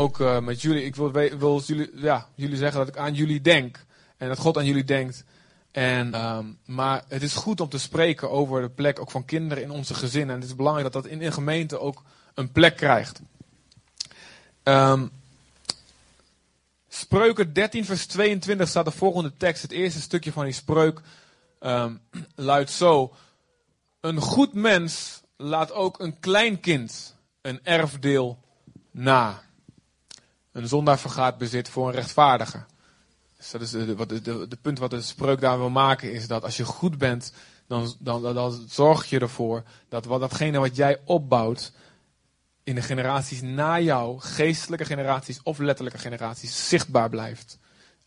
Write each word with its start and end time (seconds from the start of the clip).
ook 0.00 0.20
eh, 0.20 0.40
met 0.40 0.62
jullie, 0.62 0.84
ik 0.84 0.96
wil, 0.96 1.12
wil 1.12 1.62
jullie, 1.66 1.90
ja, 1.94 2.28
jullie 2.34 2.56
zeggen 2.56 2.78
dat 2.78 2.88
ik 2.88 2.96
aan 2.96 3.14
jullie 3.14 3.40
denk. 3.40 3.84
En 4.16 4.28
dat 4.28 4.38
God 4.38 4.56
aan 4.56 4.64
jullie 4.64 4.84
denkt. 4.84 5.24
En, 5.70 6.14
ehm, 6.14 6.46
maar 6.66 7.04
het 7.08 7.22
is 7.22 7.34
goed 7.34 7.60
om 7.60 7.68
te 7.68 7.78
spreken 7.78 8.30
over 8.30 8.60
de 8.60 8.70
plek 8.70 9.00
ook 9.00 9.10
van 9.10 9.24
kinderen 9.24 9.64
in 9.64 9.70
onze 9.70 9.94
gezinnen. 9.94 10.34
En 10.34 10.40
het 10.40 10.50
is 10.50 10.56
belangrijk 10.56 10.92
dat 10.92 11.02
dat 11.02 11.12
in 11.12 11.22
een 11.22 11.32
gemeente 11.32 11.78
ook 11.80 12.02
een 12.34 12.52
plek 12.52 12.76
krijgt. 12.76 13.20
Ehm, 14.62 15.06
Spreuken 16.88 17.52
13, 17.52 17.84
vers 17.84 18.06
22 18.06 18.68
staat 18.68 18.84
de 18.84 18.90
volgende 18.90 19.36
tekst. 19.36 19.62
Het 19.62 19.72
eerste 19.72 20.00
stukje 20.00 20.32
van 20.32 20.44
die 20.44 20.52
spreuk 20.52 21.00
ehm, 21.58 21.94
luidt 22.34 22.70
zo. 22.70 23.14
Een 24.00 24.20
goed 24.20 24.54
mens 24.54 25.22
laat 25.36 25.72
ook 25.72 26.00
een 26.00 26.18
klein 26.20 26.60
kind 26.60 27.16
een 27.42 27.60
erfdeel 27.62 28.38
na. 28.90 29.42
Een 30.52 30.68
zondaar 30.68 30.98
vergaat 30.98 31.38
bezit 31.38 31.68
voor 31.68 31.88
een 31.88 31.94
rechtvaardige. 31.94 32.64
Dus 33.36 33.50
dat 33.50 33.60
is 33.60 33.70
de, 33.70 34.48
de, 34.48 34.58
punt 34.62 34.78
wat 34.78 34.90
de 34.90 35.02
spreuk 35.02 35.40
daar 35.40 35.58
wil 35.58 35.70
maken 35.70 36.12
is 36.12 36.26
dat 36.26 36.42
als 36.42 36.56
je 36.56 36.64
goed 36.64 36.98
bent, 36.98 37.32
dan, 37.66 37.94
dan, 37.98 38.22
dan 38.22 38.64
zorg 38.68 39.06
je 39.06 39.18
ervoor 39.18 39.62
dat 39.88 40.04
wat, 40.04 40.20
datgene 40.20 40.58
wat 40.58 40.76
jij 40.76 40.98
opbouwt 41.04 41.72
in 42.62 42.74
de 42.74 42.82
generaties 42.82 43.40
na 43.42 43.80
jou, 43.80 44.20
geestelijke 44.20 44.84
generaties 44.84 45.40
of 45.42 45.58
letterlijke 45.58 45.98
generaties, 45.98 46.68
zichtbaar 46.68 47.08
blijft. 47.08 47.58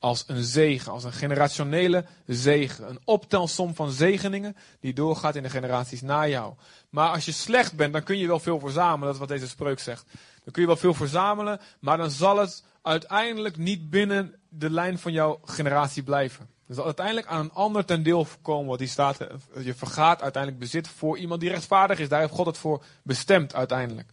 Als 0.03 0.23
een 0.27 0.43
zegen, 0.43 0.91
als 0.91 1.03
een 1.03 1.13
generationele 1.13 2.05
zegen. 2.27 2.89
Een 2.89 2.99
optelsom 3.03 3.75
van 3.75 3.91
zegeningen 3.91 4.55
die 4.79 4.93
doorgaat 4.93 5.35
in 5.35 5.43
de 5.43 5.49
generaties 5.49 6.01
na 6.01 6.27
jou. 6.27 6.53
Maar 6.89 7.09
als 7.09 7.25
je 7.25 7.31
slecht 7.31 7.73
bent, 7.73 7.93
dan 7.93 8.03
kun 8.03 8.17
je 8.17 8.27
wel 8.27 8.39
veel 8.39 8.59
verzamelen. 8.59 9.05
Dat 9.05 9.13
is 9.13 9.19
wat 9.19 9.27
deze 9.27 9.47
spreuk 9.47 9.79
zegt. 9.79 10.05
Dan 10.43 10.53
kun 10.53 10.61
je 10.61 10.67
wel 10.67 10.77
veel 10.77 10.93
verzamelen, 10.93 11.59
maar 11.79 11.97
dan 11.97 12.11
zal 12.11 12.37
het 12.37 12.63
uiteindelijk 12.81 13.57
niet 13.57 13.89
binnen 13.89 14.35
de 14.49 14.69
lijn 14.69 14.99
van 14.99 15.11
jouw 15.11 15.39
generatie 15.45 16.03
blijven. 16.03 16.49
Er 16.67 16.75
zal 16.75 16.85
uiteindelijk 16.85 17.27
aan 17.27 17.39
een 17.39 17.53
ander 17.53 17.85
ten 17.85 18.03
deel 18.03 18.27
komen. 18.41 18.69
Wat 18.69 18.79
die 18.79 18.87
staat, 18.87 19.19
eh, 19.19 19.27
je 19.65 19.73
vergaat 19.73 20.21
uiteindelijk 20.21 20.63
bezit 20.63 20.87
voor 20.87 21.17
iemand 21.17 21.41
die 21.41 21.49
rechtvaardig 21.49 21.99
is. 21.99 22.09
Daar 22.09 22.19
heeft 22.19 22.33
God 22.33 22.45
het 22.45 22.57
voor 22.57 22.83
bestemd 23.03 23.55
uiteindelijk. 23.55 24.07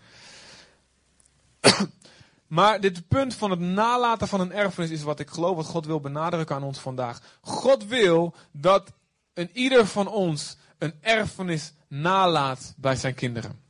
Maar 2.50 2.80
dit 2.80 3.08
punt 3.08 3.34
van 3.34 3.50
het 3.50 3.60
nalaten 3.60 4.28
van 4.28 4.40
een 4.40 4.52
erfenis 4.52 4.90
is 4.90 5.02
wat 5.02 5.20
ik 5.20 5.30
geloof 5.30 5.56
wat 5.56 5.66
God 5.66 5.86
wil 5.86 6.00
benadrukken 6.00 6.56
aan 6.56 6.62
ons 6.62 6.78
vandaag. 6.78 7.20
God 7.40 7.86
wil 7.86 8.34
dat 8.50 8.92
een 9.34 9.50
ieder 9.52 9.86
van 9.86 10.08
ons 10.08 10.56
een 10.78 10.94
erfenis 11.00 11.72
nalaat 11.88 12.74
bij 12.76 12.96
zijn 12.96 13.14
kinderen. 13.14 13.60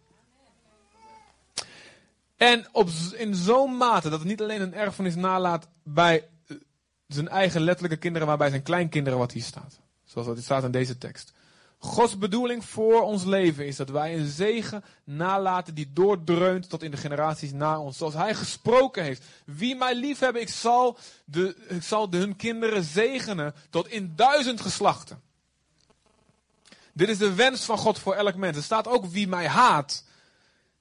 En 2.37 2.67
op, 2.73 2.89
in 3.17 3.35
zo'n 3.35 3.77
mate 3.77 4.11
dat 4.11 4.19
het 4.19 4.29
niet 4.29 4.43
alleen 4.43 4.61
een 4.61 4.75
erfenis 4.75 5.15
nalaat 5.15 5.69
bij 5.83 6.29
eh, 6.47 6.57
zijn 7.07 7.29
eigen 7.29 7.61
letterlijke 7.61 7.99
kinderen, 7.99 8.29
maar 8.29 8.37
bij 8.37 8.51
zijn 8.51 8.63
kleinkinderen 8.63 9.19
wat 9.19 9.33
hier 9.33 9.43
staat. 9.43 9.81
Zoals 10.05 10.27
dat 10.27 10.39
staat 10.39 10.65
in 10.65 10.71
deze 10.71 10.99
tekst. 10.99 11.33
Gods 11.83 12.19
bedoeling 12.19 12.65
voor 12.65 13.03
ons 13.03 13.25
leven 13.25 13.67
is 13.67 13.77
dat 13.77 13.91
wij 13.91 14.19
een 14.19 14.29
zegen 14.29 14.85
nalaten 15.05 15.75
die 15.75 15.91
doordreunt 15.93 16.69
tot 16.69 16.83
in 16.83 16.91
de 16.91 16.97
generaties 16.97 17.53
na 17.53 17.81
ons. 17.81 17.97
Zoals 17.97 18.15
hij 18.15 18.35
gesproken 18.35 19.03
heeft. 19.03 19.25
Wie 19.45 19.77
mij 19.77 19.95
lief 19.95 20.19
hebben, 20.19 20.43
ik 20.43 20.49
zal, 20.49 20.99
de, 21.25 21.57
ik 21.69 21.83
zal 21.83 22.11
de, 22.11 22.17
hun 22.17 22.37
kinderen 22.37 22.83
zegenen 22.83 23.55
tot 23.71 23.89
in 23.89 24.13
duizend 24.17 24.61
geslachten. 24.61 25.23
Dit 26.93 27.09
is 27.09 27.19
de 27.19 27.35
wens 27.35 27.65
van 27.65 27.79
God 27.79 27.99
voor 27.99 28.15
elk 28.15 28.35
mens. 28.35 28.57
Er 28.57 28.63
staat 28.63 28.89
ook 28.89 29.07
wie 29.07 29.29
mij 29.29 29.49
haat, 29.49 30.05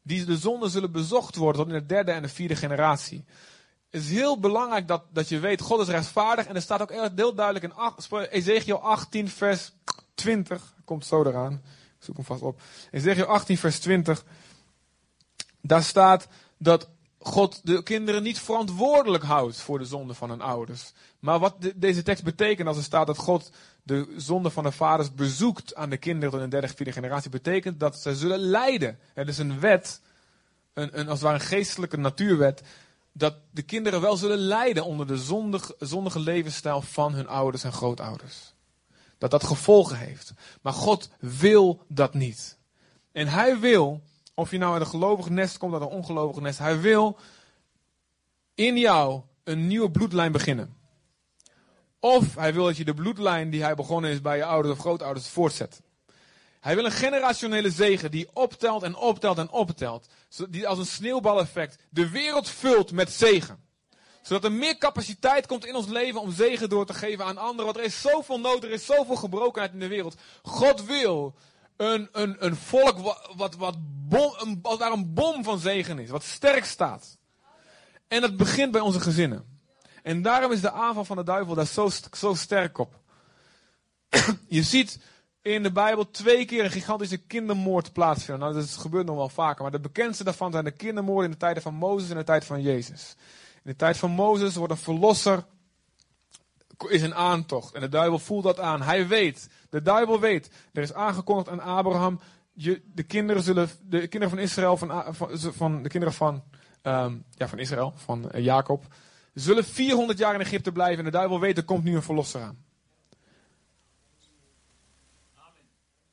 die 0.02 0.26
de 0.26 0.38
zonden 0.38 0.70
zullen 0.70 0.92
bezocht 0.92 1.36
worden 1.36 1.62
tot 1.62 1.74
in 1.74 1.80
de 1.80 1.86
derde 1.86 2.12
en 2.12 2.22
de 2.22 2.30
vierde 2.30 2.56
generatie. 2.56 3.26
Het 3.90 4.02
is 4.02 4.10
heel 4.10 4.40
belangrijk 4.40 4.88
dat, 4.88 5.04
dat 5.12 5.30
je 5.30 5.40
weet, 5.40 5.62
God 5.62 5.80
is 5.80 5.88
rechtvaardig. 5.88 6.46
En 6.46 6.56
er 6.56 6.62
staat 6.62 6.82
ook 6.82 6.92
heel 6.92 7.36
duidelijk 7.36 7.66
in 7.66 8.28
Ezekiel 8.30 8.82
18 8.82 9.30
vers 9.30 9.72
20. 10.20 10.74
Komt 10.86 11.06
zo 11.06 11.24
eraan. 11.24 11.54
Ik 12.00 12.06
zoek 12.06 12.16
hem 12.16 12.26
vast 12.26 12.42
op. 12.42 12.62
Ezekiel 12.92 13.26
18 13.26 13.58
vers 13.58 13.80
20. 13.80 14.26
Daar 15.62 15.84
staat 15.84 16.28
dat 16.58 16.90
God 17.20 17.62
de 17.64 17.84
kinderen 17.84 18.24
niet 18.24 18.40
verantwoordelijk 18.40 19.24
houdt 19.24 19.58
voor 19.58 19.80
de 19.80 19.86
zonde 19.86 20.14
van 20.14 20.30
hun 20.30 20.42
ouders. 20.42 20.92
Maar 21.20 21.40
wat 21.40 21.62
de- 21.62 21.74
deze 21.76 22.04
tekst 22.04 22.24
betekent 22.24 22.68
als 22.68 22.78
er 22.78 22.84
staat 22.84 23.08
dat 23.08 23.18
God 23.18 23.52
de 23.84 24.14
zonde 24.18 24.50
van 24.50 24.64
de 24.64 24.72
vaders 24.72 25.14
bezoekt 25.14 25.76
aan 25.76 25.90
de 25.90 25.98
kinderen 25.98 26.40
in 26.40 26.50
de 26.50 26.60
derde, 26.60 26.76
vierde 26.76 26.92
generatie, 26.92 27.30
betekent 27.30 27.80
dat 27.80 27.96
ze 27.98 28.16
zullen 28.16 28.40
lijden. 28.40 29.00
Het 29.14 29.28
is 29.28 29.38
een 29.38 29.60
wet, 29.60 30.02
een, 30.74 31.00
een, 31.00 31.06
als 31.10 31.20
het 31.20 31.28
ware 31.28 31.40
een 31.40 31.46
geestelijke 31.48 31.98
natuurwet, 31.98 32.62
dat 33.12 33.36
de 33.52 33.62
kinderen 33.62 34.02
wel 34.02 34.18
zullen 34.18 34.38
lijden 34.38 34.86
onder 34.86 35.08
de 35.08 35.18
zondig, 35.18 35.72
zondige 35.80 36.20
levensstijl 36.20 36.82
van 36.82 37.14
hun 37.14 37.28
ouders 37.28 37.64
en 37.64 37.74
grootouders. 37.74 38.54
Dat 39.20 39.32
dat 39.32 39.44
gevolgen 39.44 39.98
heeft. 39.98 40.34
Maar 40.62 40.74
God 40.74 41.10
wil 41.20 41.84
dat 41.88 42.14
niet. 42.14 42.58
En 43.12 43.28
hij 43.28 43.60
wil, 43.60 44.02
of 44.34 44.52
je 44.52 44.58
nou 44.58 44.74
uit 44.74 44.82
een 44.82 44.88
gelovig 44.88 45.30
nest 45.30 45.58
komt, 45.58 45.74
uit 45.74 45.82
een 45.82 45.88
ongelovig 45.88 46.42
nest, 46.42 46.60
hij 46.60 46.80
wil 46.80 47.18
in 48.56 48.78
jou 48.78 49.22
een 49.44 49.68
nieuwe 49.68 49.92
bloedlijn 49.92 50.32
beginnen. 50.32 50.78
Of 52.00 52.36
hij 52.36 52.54
wil 52.54 52.66
dat 52.66 52.78
je 52.78 52.86
de 52.86 52.94
bloedlijn 52.94 53.50
die 53.50 53.64
hij 53.64 53.76
begonnen 53.76 54.12
is 54.12 54.22
bij 54.22 54.38
je 54.38 54.46
ouders 54.46 54.74
of 54.74 54.80
grootouders 54.80 55.28
voortzet. 55.28 55.82
Hij 56.60 56.76
wil 56.76 56.86
een 56.86 56.92
generationele 56.92 57.72
zegen 57.72 58.12
die 58.12 58.30
optelt 58.34 58.84
en 58.84 58.96
optelt 58.96 59.38
en 59.38 59.50
optelt. 59.50 60.10
Die 60.50 60.68
als 60.68 60.78
een 60.78 60.86
sneeuwbaleffect 60.86 61.78
de 61.90 62.10
wereld 62.10 62.50
vult 62.50 62.92
met 62.92 63.12
zegen. 63.12 63.64
Zodat 64.30 64.44
er 64.44 64.52
meer 64.52 64.78
capaciteit 64.78 65.46
komt 65.46 65.66
in 65.66 65.76
ons 65.76 65.88
leven 65.88 66.22
om 66.22 66.32
zegen 66.32 66.70
door 66.70 66.86
te 66.86 66.94
geven 66.94 67.26
aan 67.26 67.38
anderen. 67.38 67.66
Want 67.66 67.78
er 67.78 67.84
is 67.84 68.02
zoveel 68.02 68.40
nood, 68.40 68.64
er 68.64 68.72
is 68.72 68.86
zoveel 68.86 69.16
gebrokenheid 69.16 69.74
in 69.74 69.80
de 69.80 69.88
wereld. 69.88 70.16
God 70.44 70.86
wil 70.86 71.36
een, 71.78 72.10
een, 72.12 72.46
een 72.46 72.56
volk 72.56 73.18
wat, 73.36 73.56
wat, 73.56 73.76
bom, 74.08 74.62
daar 74.78 74.92
een 74.92 75.14
bom 75.14 75.44
van 75.44 75.60
zegen 75.60 76.00
is. 76.00 76.10
Wat 76.10 76.24
sterk 76.24 76.66
staat. 76.66 77.18
En 78.08 78.22
dat 78.22 78.38
begint 78.38 78.72
bij 78.72 78.82
onze 78.82 79.00
gezinnen. 79.00 79.60
En 80.04 80.22
daarom 80.22 80.52
is 80.52 80.62
de 80.62 80.72
aanval 80.72 81.06
van 81.06 81.18
de 81.18 81.24
duivel 81.24 81.56
daar 81.56 81.68
zo, 81.68 81.90
zo 82.18 82.34
sterk 82.34 82.78
op. 82.78 83.00
Je 84.48 84.64
ziet 84.64 85.00
in 85.42 85.64
de 85.64 85.72
Bijbel 85.72 86.12
twee 86.12 86.46
keer 86.46 86.64
een 86.64 86.72
gigantische 86.72 87.18
kindermoord 87.18 87.94
plaatsvinden. 87.94 88.44
Nou, 88.44 88.60
dat 88.60 88.70
gebeurt 88.70 89.06
nog 89.06 89.16
wel 89.16 89.30
vaker. 89.30 89.62
Maar 89.62 89.72
de 89.72 89.80
bekendste 89.80 90.24
daarvan 90.24 90.52
zijn 90.52 90.64
de 90.64 90.72
kindermoorden 90.72 91.26
in 91.26 91.32
de 91.32 91.38
tijden 91.38 91.64
van 91.64 91.74
Mozes 91.74 92.10
en 92.10 92.18
de 92.18 92.24
tijd 92.24 92.46
van 92.46 92.62
Jezus. 92.62 93.16
In 93.70 93.76
de 93.76 93.82
tijd 93.82 93.98
van 93.98 94.12
Mozes 94.12 94.56
wordt 94.56 94.74
een 94.74 94.80
verlosser 94.80 95.46
is 96.88 97.02
een 97.02 97.16
aantocht. 97.16 97.74
En 97.74 97.82
de 97.82 97.90
duivel 97.90 98.20
voelt 98.20 98.44
dat 98.44 98.60
aan. 98.60 98.82
Hij 98.82 99.08
weet. 99.08 99.50
De 99.70 99.82
duivel 99.82 100.20
weet. 100.20 100.50
Er 100.74 100.82
is 100.82 100.94
aangekondigd 100.94 101.50
aan 101.50 101.60
Abraham. 101.60 102.20
Je, 102.54 102.82
de 102.94 103.04
kinderen 103.04 103.44
zullen. 103.44 103.70
De 103.82 104.08
kinderen 104.08 104.30
van 104.30 104.40
Israël. 104.40 104.78
Van, 104.78 105.16
van, 105.16 105.40
van 105.40 105.84
de 105.84 105.90
kinderen 105.90 106.16
van. 106.16 106.44
ehm, 106.82 107.18
ja, 107.32 107.48
van 107.48 107.60
Israël. 107.60 107.94
Van 107.96 108.32
eh, 108.32 108.44
Jacob. 108.44 108.94
Zullen 109.34 109.66
400 109.66 110.18
jaar 110.18 110.34
in 110.34 110.42
Egypte 110.42 110.72
blijven. 110.72 110.98
En 110.98 111.12
de 111.12 111.18
duivel 111.18 111.40
weet. 111.40 111.58
Er 111.58 111.64
komt 111.64 111.84
nu 111.84 111.96
een 111.96 112.04
verlosser 112.04 112.42
aan. 112.42 112.64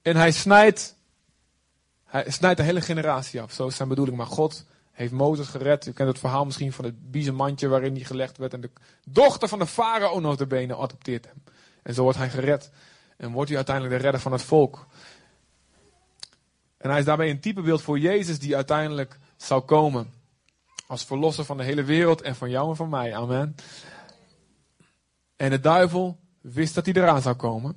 En 0.03 0.17
hij 0.17 0.33
snijdt. 0.33 0.97
Hij 2.05 2.31
snijdt 2.31 2.59
de 2.59 2.65
hele 2.65 2.81
generatie 2.81 3.41
af. 3.41 3.53
Zo 3.53 3.67
is 3.67 3.77
zijn 3.77 3.89
bedoeling. 3.89 4.17
Maar 4.17 4.27
God 4.27 4.67
heeft 4.97 5.13
Mozes 5.13 5.49
gered. 5.49 5.87
U 5.87 5.93
kent 5.93 6.09
het 6.09 6.19
verhaal 6.19 6.45
misschien 6.45 6.73
van 6.73 6.85
het 6.85 7.11
biezenmandje 7.11 7.69
waarin 7.69 7.95
hij 7.95 8.05
gelegd 8.05 8.39
werd. 8.39 8.53
En 8.53 8.61
de 8.61 8.71
dochter 9.05 9.49
van 9.49 9.59
de 9.59 9.67
farao 9.67 10.21
notabene 10.21 10.77
adopteert 10.77 11.25
hem. 11.25 11.43
En 11.83 11.95
zo 11.95 12.03
wordt 12.03 12.19
hij 12.19 12.31
gered. 12.31 12.71
En 13.17 13.33
wordt 13.33 13.49
hij 13.49 13.57
uiteindelijk 13.57 13.97
de 13.97 14.03
redder 14.03 14.21
van 14.21 14.33
het 14.33 14.43
volk. 14.43 14.87
En 16.77 16.91
hij 16.91 16.99
is 16.99 17.05
daarbij 17.05 17.31
een 17.31 17.41
typebeeld 17.41 17.83
voor 17.83 17.99
Jezus 17.99 18.39
die 18.39 18.55
uiteindelijk 18.55 19.19
zou 19.37 19.63
komen. 19.63 20.13
Als 20.87 21.05
verlosser 21.05 21.45
van 21.45 21.57
de 21.57 21.65
hele 21.65 21.85
wereld 21.85 22.23
en 22.23 22.37
van 22.37 22.51
jou 22.51 22.71
en 22.71 22.77
van 22.77 22.89
mij. 22.89 23.15
Amen. 23.15 23.55
En 25.37 25.51
de 25.51 25.61
duivel 25.61 26.19
wist 26.41 26.75
dat 26.75 26.85
hij 26.85 26.95
eraan 26.95 27.23
zou 27.23 27.35
komen. 27.35 27.77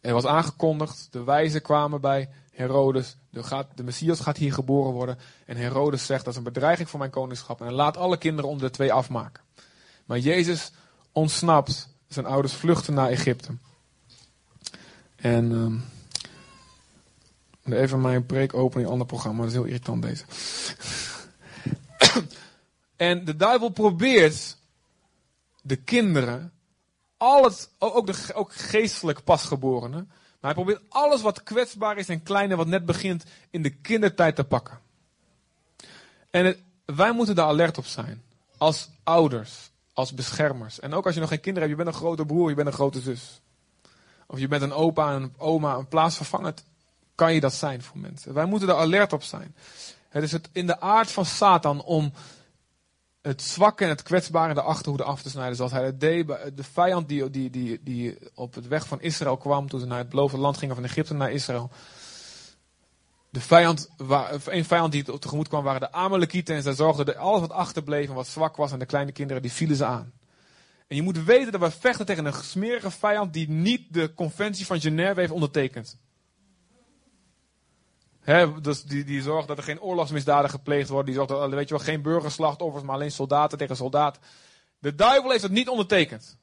Er 0.00 0.12
was 0.12 0.26
aangekondigd, 0.26 1.08
de 1.10 1.24
wijzen 1.24 1.62
kwamen 1.62 2.00
bij 2.00 2.28
Herodes. 2.60 3.16
De, 3.30 3.42
gaat, 3.42 3.66
de 3.74 3.82
Messias 3.82 4.20
gaat 4.20 4.36
hier 4.36 4.52
geboren 4.52 4.92
worden. 4.92 5.18
En 5.46 5.56
Herodes 5.56 6.06
zegt 6.06 6.24
dat 6.24 6.32
is 6.32 6.38
een 6.38 6.44
bedreiging 6.44 6.88
voor 6.88 6.98
mijn 6.98 7.10
koningschap. 7.10 7.60
En 7.60 7.72
laat 7.72 7.96
alle 7.96 8.16
kinderen 8.16 8.50
onder 8.50 8.66
de 8.66 8.74
twee 8.74 8.92
afmaken. 8.92 9.42
Maar 10.04 10.18
Jezus 10.18 10.72
ontsnapt. 11.12 11.88
Zijn 12.08 12.26
ouders 12.26 12.54
vluchten 12.54 12.94
naar 12.94 13.08
Egypte. 13.08 13.56
En 15.16 15.52
ehm, 17.64 17.74
even 17.74 18.00
mijn 18.00 18.26
preek 18.26 18.54
openen 18.54 18.80
in 18.80 18.86
een 18.86 18.92
ander 18.92 19.06
programma. 19.06 19.38
Dat 19.38 19.48
is 19.48 19.54
heel 19.54 19.64
irritant 19.64 20.02
deze. 20.02 20.24
en 22.96 23.24
de 23.24 23.36
duivel 23.36 23.68
probeert 23.68 24.56
de 25.62 25.76
kinderen, 25.76 26.52
al 27.16 27.44
het, 27.44 27.70
ook, 27.78 28.06
de, 28.06 28.34
ook 28.34 28.54
geestelijk 28.54 29.24
pasgeborenen, 29.24 30.10
maar 30.40 30.54
hij 30.54 30.64
probeert 30.64 30.82
alles 30.88 31.22
wat 31.22 31.42
kwetsbaar 31.42 31.98
is 31.98 32.08
en 32.08 32.22
klein 32.22 32.50
en 32.50 32.56
wat 32.56 32.66
net 32.66 32.86
begint 32.86 33.24
in 33.50 33.62
de 33.62 33.70
kindertijd 33.70 34.36
te 34.36 34.44
pakken. 34.44 34.80
En 36.30 36.56
wij 36.84 37.12
moeten 37.12 37.34
daar 37.34 37.46
alert 37.46 37.78
op 37.78 37.86
zijn. 37.86 38.22
Als 38.58 38.88
ouders, 39.02 39.70
als 39.92 40.14
beschermers. 40.14 40.80
En 40.80 40.94
ook 40.94 41.04
als 41.06 41.14
je 41.14 41.20
nog 41.20 41.28
geen 41.28 41.40
kinderen 41.40 41.68
hebt, 41.68 41.78
je 41.78 41.84
bent 41.84 41.96
een 41.96 42.02
grote 42.02 42.26
broer, 42.26 42.48
je 42.48 42.54
bent 42.54 42.66
een 42.66 42.72
grote 42.72 43.00
zus. 43.00 43.40
Of 44.26 44.38
je 44.38 44.48
bent 44.48 44.62
een 44.62 44.72
opa, 44.72 45.14
een 45.14 45.34
oma, 45.36 45.74
een 45.74 45.88
plaatsvervangend, 45.88 46.64
kan 47.14 47.34
je 47.34 47.40
dat 47.40 47.54
zijn 47.54 47.82
voor 47.82 47.98
mensen. 47.98 48.34
Wij 48.34 48.44
moeten 48.44 48.68
er 48.68 48.74
alert 48.74 49.12
op 49.12 49.22
zijn. 49.22 49.54
Het 50.08 50.22
is 50.22 50.32
het 50.32 50.48
in 50.52 50.66
de 50.66 50.80
aard 50.80 51.10
van 51.10 51.24
Satan 51.24 51.82
om 51.82 52.12
het 53.22 53.42
zwakke 53.42 53.84
en 53.84 53.90
het 53.90 54.02
kwetsbare 54.02 54.54
de 54.54 54.62
achterhoede 54.62 55.04
af 55.04 55.22
te 55.22 55.30
snijden. 55.30 55.56
Zoals 55.56 55.72
hij 55.72 55.84
het 55.84 56.00
deed. 56.00 56.26
De 56.54 56.64
vijand 56.72 57.08
die, 57.08 57.30
die, 57.30 57.50
die, 57.50 57.80
die 57.82 58.18
op 58.34 58.54
het 58.54 58.68
weg 58.68 58.86
van 58.86 59.00
Israël 59.00 59.36
kwam 59.36 59.68
toen 59.68 59.80
ze 59.80 59.86
naar 59.86 59.98
het 59.98 60.08
beloofde 60.08 60.38
land 60.38 60.56
gingen 60.56 60.74
van 60.74 60.84
Egypte 60.84 61.14
naar 61.14 61.32
Israël. 61.32 61.70
De 63.30 63.40
vijand, 63.40 63.90
een 64.44 64.64
vijand 64.64 64.92
die 64.92 65.18
tegemoet 65.18 65.48
kwam 65.48 65.64
waren 65.64 65.80
de 65.80 65.92
Amalekieten. 65.92 66.54
En 66.54 66.62
zij 66.62 66.74
zorgden 66.74 67.06
dat 67.06 67.16
alles 67.16 67.40
wat 67.40 67.52
achterbleef 67.52 68.08
en 68.08 68.14
wat 68.14 68.26
zwak 68.26 68.56
was 68.56 68.72
aan 68.72 68.78
de 68.78 68.86
kleine 68.86 69.12
kinderen, 69.12 69.42
die 69.42 69.52
vielen 69.52 69.76
ze 69.76 69.84
aan. 69.84 70.12
En 70.86 70.96
je 70.96 71.02
moet 71.02 71.24
weten 71.24 71.52
dat 71.52 71.60
we 71.60 71.70
vechten 71.70 72.06
tegen 72.06 72.24
een 72.24 72.32
smerige 72.32 72.90
vijand 72.90 73.32
die 73.32 73.48
niet 73.48 73.82
de 73.94 74.14
conventie 74.14 74.66
van 74.66 74.80
Genève 74.80 75.20
heeft 75.20 75.32
ondertekend. 75.32 75.98
Dus 78.62 78.82
die, 78.82 79.04
die 79.04 79.22
zorgt 79.22 79.48
dat 79.48 79.58
er 79.58 79.64
geen 79.64 79.80
oorlogsmisdaden 79.80 80.50
gepleegd 80.50 80.88
worden. 80.88 81.06
Die 81.06 81.14
zorgt 81.14 81.30
dat 81.30 81.50
weet 81.50 81.68
je 81.68 81.74
wel, 81.74 81.84
geen 81.84 82.02
burgerslachtoffers, 82.02 82.84
maar 82.84 82.94
alleen 82.94 83.12
soldaten 83.12 83.58
tegen 83.58 83.76
soldaten. 83.76 84.22
De 84.78 84.94
duivel 84.94 85.30
heeft 85.30 85.42
het 85.42 85.52
niet 85.52 85.68
ondertekend. 85.68 86.38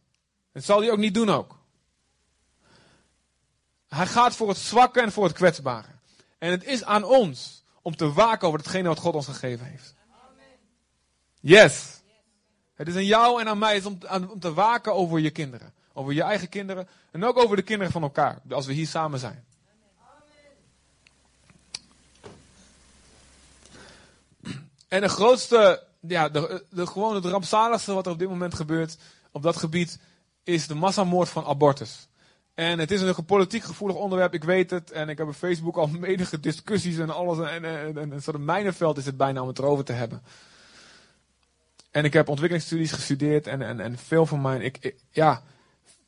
Dat 0.52 0.64
zal 0.64 0.82
hij 0.82 0.92
ook 0.92 0.98
niet 0.98 1.14
doen 1.14 1.30
ook. 1.30 1.58
Hij 3.88 4.08
gaat 4.08 4.36
voor 4.36 4.48
het 4.48 4.58
zwakke 4.58 5.02
en 5.02 5.12
voor 5.12 5.24
het 5.24 5.34
kwetsbare. 5.34 5.88
En 6.38 6.52
het 6.52 6.64
is 6.64 6.84
aan 6.84 7.04
ons 7.04 7.64
om 7.82 7.96
te 7.96 8.14
waken 8.14 8.48
over 8.48 8.60
hetgene 8.60 8.88
wat 8.88 9.00
God 9.00 9.16
ons 9.16 9.26
gegeven 9.26 9.66
heeft. 9.66 9.96
Yes. 11.40 12.02
Het 12.76 12.88
is 12.88 12.96
aan 12.96 13.06
jou 13.06 13.42
en 13.42 13.48
aan 13.48 13.58
mij 13.58 13.84
om, 13.84 13.98
om 14.30 14.40
te 14.40 14.54
waken 14.54 14.94
over 14.94 15.20
je 15.20 15.30
kinderen. 15.30 15.74
Over 15.94 16.14
je 16.14 16.22
eigen 16.22 16.50
kinderen. 16.50 16.88
En 17.12 17.24
ook 17.24 17.38
over 17.38 17.56
de 17.56 17.62
kinderen 17.62 17.92
van 17.92 18.02
elkaar. 18.02 18.42
Als 18.50 18.66
we 18.66 18.74
hier 18.74 18.88
samen 18.88 19.20
zijn. 19.20 19.47
En 24.88 25.02
de 25.02 25.10
grootste, 25.10 25.84
ja, 26.00 26.30
de, 26.30 26.66
de, 26.70 26.88
gewoon 26.88 27.16
het 27.16 27.26
rampzaligste 27.26 27.94
wat 27.94 28.06
er 28.06 28.12
op 28.12 28.20
dit 28.20 28.30
moment 28.30 28.54
gebeurt 28.54 28.98
op 29.32 29.42
dat 29.42 29.58
gebied, 29.58 30.00
is 30.44 30.68
de 30.68 30.76
massamoord 30.76 31.30
van 31.30 31.46
abortus. 31.46 32.08
En 32.54 32.80
het 32.80 32.92
is 32.92 33.02
een 33.02 33.26
politiek 33.26 33.64
gevoelig 33.64 33.98
onderwerp, 33.98 34.34
ik 34.34 34.44
weet 34.44 34.70
het. 34.70 34.92
En 34.92 35.10
ik 35.10 35.18
heb 35.18 35.28
op 35.28 35.34
Facebook 35.34 35.78
al 35.78 35.88
menige 36.08 36.40
discussies 36.40 36.98
en 36.98 37.10
alles. 37.10 37.50
En, 37.50 37.66
en, 37.66 37.98
en 37.98 38.12
een 38.12 38.22
soort 38.22 38.38
mijnenveld 38.38 38.98
is 38.98 39.06
het 39.06 39.18
bijna 39.18 39.42
om 39.42 39.48
het 39.48 39.60
erover 39.60 39.86
te 39.86 39.94
hebben. 39.94 40.22
En 41.92 42.06
ik 42.06 42.14
heb 42.14 42.28
ontwikkelingsstudies 42.28 42.92
gestudeerd 42.92 43.48
en, 43.48 43.62
en, 43.62 43.80
en 43.80 43.98
veel 43.98 44.26
van 44.26 44.42
mijn, 44.42 44.62
ik, 44.62 44.96
ja, 45.12 45.42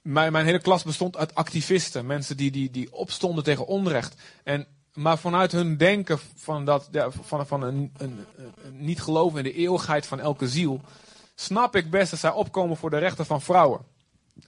mijn, 0.02 0.32
mijn 0.32 0.46
hele 0.46 0.62
klas 0.62 0.84
bestond 0.84 1.18
uit 1.18 1.36
activisten. 1.36 2.06
Mensen 2.06 2.38
die, 2.38 2.52
die, 2.52 2.72
die 2.72 2.94
opstonden 2.94 3.44
tegen 3.44 3.68
onrecht. 3.68 4.22
En 4.44 4.68
maar 5.00 5.18
vanuit 5.18 5.52
hun 5.52 5.78
denken 5.78 6.20
van, 6.36 6.66
dat, 6.66 6.90
van, 7.22 7.48
van 7.48 7.62
een, 7.62 7.92
een, 7.98 8.26
niet 8.72 9.02
geloven 9.02 9.38
in 9.38 9.44
de 9.44 9.54
eeuwigheid 9.54 10.06
van 10.06 10.20
elke 10.20 10.48
ziel, 10.48 10.82
snap 11.36 11.76
ik 11.76 11.90
best 11.90 12.12
dat 12.12 12.20
zij 12.20 12.32
opkomen 12.32 12.78
voor 12.78 12.90
de 12.90 12.98
rechten 12.98 13.26
van 13.26 13.42
vrouwen. 13.42 13.80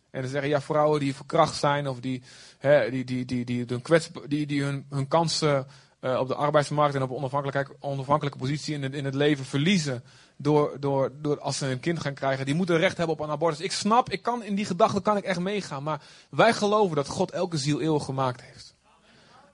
En 0.09 0.21
dan 0.21 0.29
zeggen, 0.29 0.49
ja, 0.49 0.61
vrouwen 0.61 0.99
die 0.99 1.15
verkracht 1.15 1.55
zijn 1.55 1.87
of 1.87 1.99
die, 1.99 2.21
hè, 2.57 2.89
die, 2.89 3.03
die, 3.03 3.25
die, 3.25 3.45
die, 3.45 3.65
die, 3.65 3.81
kwets, 3.81 4.09
die, 4.27 4.45
die 4.45 4.63
hun, 4.63 4.85
hun 4.89 5.07
kansen 5.07 5.67
uh, 6.01 6.19
op 6.19 6.27
de 6.27 6.35
arbeidsmarkt 6.35 6.95
en 6.95 7.01
op 7.01 7.09
een 7.09 7.75
onafhankelijke 7.79 8.37
positie 8.37 8.73
in 8.73 8.83
het, 8.83 8.93
in 8.93 9.05
het 9.05 9.15
leven 9.15 9.45
verliezen. 9.45 10.03
Door, 10.37 10.77
door, 10.79 11.11
door 11.21 11.39
als 11.39 11.57
ze 11.57 11.67
een 11.67 11.79
kind 11.79 11.99
gaan 11.99 12.13
krijgen, 12.13 12.45
die 12.45 12.55
moeten 12.55 12.77
recht 12.77 12.97
hebben 12.97 13.15
op 13.15 13.21
een 13.21 13.31
abortus. 13.31 13.59
Ik 13.59 13.71
snap, 13.71 14.09
ik 14.09 14.21
kan, 14.21 14.43
in 14.43 14.55
die 14.55 14.65
gedachte 14.65 15.01
kan 15.01 15.17
ik 15.17 15.23
echt 15.23 15.39
meegaan. 15.39 15.83
Maar 15.83 16.01
wij 16.29 16.53
geloven 16.53 16.95
dat 16.95 17.07
God 17.07 17.31
elke 17.31 17.57
ziel 17.57 17.81
eeuwig 17.81 18.05
gemaakt 18.05 18.41
heeft. 18.41 18.70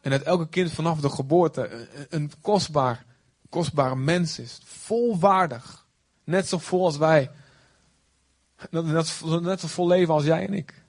En 0.01 0.11
dat 0.11 0.21
elke 0.21 0.47
kind 0.47 0.71
vanaf 0.71 0.99
de 0.99 1.09
geboorte 1.09 1.87
een 2.09 2.31
kostbaar, 2.41 3.05
kostbaar 3.49 3.97
mens 3.97 4.39
is. 4.39 4.59
Volwaardig. 4.63 5.85
Net 6.23 6.47
zo 6.47 6.57
vol 6.57 6.85
als 6.85 6.97
wij. 6.97 7.31
Net, 8.69 9.59
zo 9.59 9.67
vol 9.67 9.87
leven 9.87 10.13
als 10.13 10.23
jij 10.23 10.47
en 10.47 10.53
ik. 10.53 10.85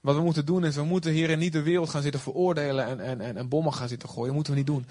Wat 0.00 0.14
we 0.14 0.22
moeten 0.22 0.46
doen 0.46 0.64
is, 0.64 0.76
we 0.76 0.84
moeten 0.84 1.12
hier 1.12 1.36
niet 1.36 1.52
de 1.52 1.62
wereld 1.62 1.88
gaan 1.88 2.02
zitten 2.02 2.20
veroordelen 2.20 2.86
en, 2.86 3.00
en, 3.00 3.20
en, 3.20 3.36
en 3.36 3.48
bommen 3.48 3.72
gaan 3.72 3.88
zitten 3.88 4.08
gooien. 4.08 4.26
Dat 4.26 4.34
moeten 4.34 4.52
we 4.52 4.58
niet 4.58 4.68
doen. 4.68 4.86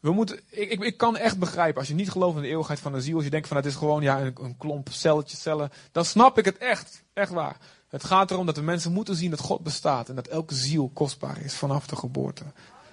We 0.00 0.12
moeten, 0.12 0.40
ik, 0.50 0.70
ik, 0.70 0.82
ik, 0.82 0.96
kan 0.96 1.16
echt 1.16 1.38
begrijpen, 1.38 1.78
als 1.78 1.88
je 1.88 1.94
niet 1.94 2.10
gelooft 2.10 2.36
in 2.36 2.42
de 2.42 2.48
eeuwigheid 2.48 2.80
van 2.80 2.92
de 2.92 3.00
ziel, 3.00 3.14
als 3.14 3.24
je 3.24 3.30
denkt 3.30 3.48
van 3.48 3.56
het 3.56 3.66
is 3.66 3.74
gewoon 3.74 4.02
ja, 4.02 4.20
een, 4.20 4.36
een 4.40 4.56
klomp 4.56 4.88
celletjes, 4.90 5.42
cellen, 5.42 5.70
dan 5.92 6.04
snap 6.04 6.38
ik 6.38 6.44
het 6.44 6.58
echt. 6.58 7.02
Echt 7.12 7.30
waar. 7.30 7.56
Het 7.96 8.04
gaat 8.04 8.30
erom 8.30 8.46
dat 8.46 8.54
de 8.54 8.62
mensen 8.62 8.92
moeten 8.92 9.16
zien 9.16 9.30
dat 9.30 9.40
God 9.40 9.62
bestaat 9.62 10.08
en 10.08 10.14
dat 10.14 10.26
elke 10.26 10.54
ziel 10.54 10.90
kostbaar 10.94 11.40
is 11.40 11.54
vanaf 11.54 11.86
de 11.86 11.96
geboorte. 11.96 12.44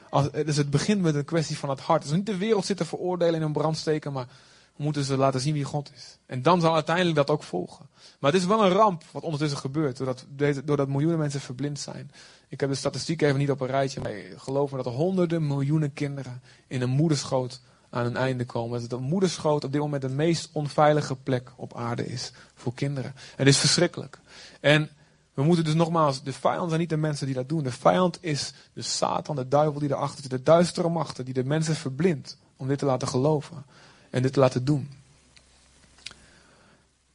Als, 0.10 0.32
dus 0.32 0.58
het 0.58 0.70
begint 0.70 1.02
met 1.02 1.16
een 1.16 1.26
kwestie 1.26 1.58
van 1.58 1.70
het 1.70 1.80
hart. 1.80 2.02
Dus 2.02 2.12
niet 2.12 2.26
de 2.26 2.38
wereld 2.38 2.66
zitten 2.66 2.86
veroordelen 2.86 3.36
in 3.36 3.42
een 3.42 3.52
brand 3.52 3.78
steken, 3.78 4.14
maar 4.14 4.28
we 4.76 4.84
moeten 4.84 5.04
ze 5.04 5.18
laten 5.18 5.40
zien 5.40 5.54
wie 5.54 5.64
God 5.64 5.92
is. 5.96 6.18
En 6.26 6.42
dan 6.42 6.62
zal 6.62 6.74
uiteindelijk 6.74 7.16
dat 7.16 7.30
ook 7.30 7.44
volgen. 7.44 7.90
Maar 8.20 8.32
het 8.32 8.42
is 8.42 8.48
wel 8.48 8.64
een 8.64 8.72
ramp 8.72 9.04
wat 9.12 9.24
ondertussen 9.24 9.60
gebeurt, 9.60 9.98
doordat, 9.98 10.26
doordat 10.66 10.88
miljoenen 10.88 11.20
mensen 11.20 11.42
verblind 11.42 11.80
zijn. 11.80 12.12
Ik 12.48 12.60
heb 12.60 12.70
de 12.70 12.76
statistiek 12.76 13.22
even 13.22 13.38
niet 13.38 13.52
op 13.52 13.62
een 13.62 13.68
rijtje, 13.68 14.02
maar 14.02 14.16
geloof 14.38 14.72
me 14.72 14.78
dat 14.78 14.86
er 14.86 14.92
honderden 14.92 15.48
miljoenen 15.48 15.94
kinderen 15.94 16.42
in 16.68 16.82
een 16.82 16.90
moederschoot 16.90 17.62
aan 17.90 18.06
een 18.06 18.18
einde 18.18 18.46
komen. 18.46 18.80
Dat 18.80 18.90
de 18.90 19.06
moederschoot 19.06 19.64
op 19.64 19.72
dit 19.72 19.82
moment 19.82 20.02
de 20.02 20.10
meest 20.10 20.50
onveilige 20.54 21.16
plek 21.16 21.52
op 21.56 21.76
aarde 21.76 22.06
is 22.06 22.32
voor 22.56 22.74
kinderen. 22.74 23.12
En 23.16 23.36
het 23.36 23.48
is 23.48 23.58
verschrikkelijk. 23.58 24.22
En 24.63 24.89
we 25.33 25.44
moeten 25.44 25.65
dus 25.65 25.74
nogmaals, 25.74 26.24
de 26.24 26.33
vijand 26.33 26.68
zijn 26.68 26.80
niet 26.80 26.89
de 26.89 26.98
mensen 26.98 27.25
die 27.25 27.36
dat 27.36 27.50
doen. 27.50 27.63
De 27.63 27.71
vijand 27.71 28.18
is 28.21 28.54
de 28.74 28.81
Satan, 28.81 29.36
de 29.36 29.48
duivel 29.48 29.80
die 29.80 29.89
erachter 29.89 30.21
zit, 30.21 30.31
de 30.31 30.44
duistere 30.44 30.89
machten 30.89 31.25
die 31.25 31.33
de 31.33 31.44
mensen 31.44 31.75
verblindt 31.75 32.38
om 32.57 32.68
dit 32.68 32.77
te 32.77 32.86
laten 32.86 33.07
geloven 33.07 33.65
en 34.10 34.21
dit 34.21 34.33
te 34.33 34.39
laten 34.39 34.65
doen. 34.65 34.92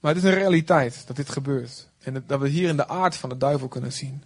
Maar 0.01 0.15
het 0.15 0.25
is 0.25 0.31
een 0.31 0.37
realiteit 0.37 1.07
dat 1.07 1.17
dit 1.17 1.29
gebeurt. 1.29 1.89
En 1.99 2.25
dat 2.27 2.41
we 2.41 2.49
hier 2.49 2.69
in 2.69 2.77
de 2.77 2.89
aard 2.89 3.17
van 3.17 3.29
de 3.29 3.37
duivel 3.37 3.69
kunnen 3.69 3.93
zien. 3.93 4.23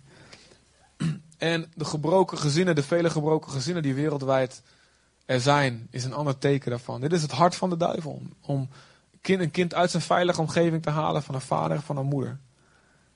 En 1.38 1.72
de 1.75 1.84
gebroken 1.84 2.38
gezinnen, 2.38 2.75
de 2.75 2.82
vele 2.82 3.10
gebroken 3.10 3.50
gezinnen 3.50 3.82
die 3.82 3.94
wereldwijd 3.94 4.62
er 5.25 5.40
zijn, 5.40 5.88
is 5.90 6.04
een 6.04 6.14
ander 6.14 6.38
teken 6.38 6.70
daarvan. 6.70 7.00
Dit 7.00 7.12
is 7.12 7.22
het 7.22 7.32
hart 7.32 7.54
van 7.54 7.70
de 7.70 7.76
duivel. 7.76 8.22
Om 8.40 8.68
een 9.20 9.50
kind 9.50 9.75
uit 9.75 9.90
zijn 9.90 10.02
veilige 10.02 10.40
omgeving 10.40 10.82
te 10.82 10.90
halen 10.90 11.22
van 11.22 11.34
een 11.34 11.40
vader 11.40 11.80
van 11.80 11.97
een 11.97 12.06
moeder. 12.06 12.38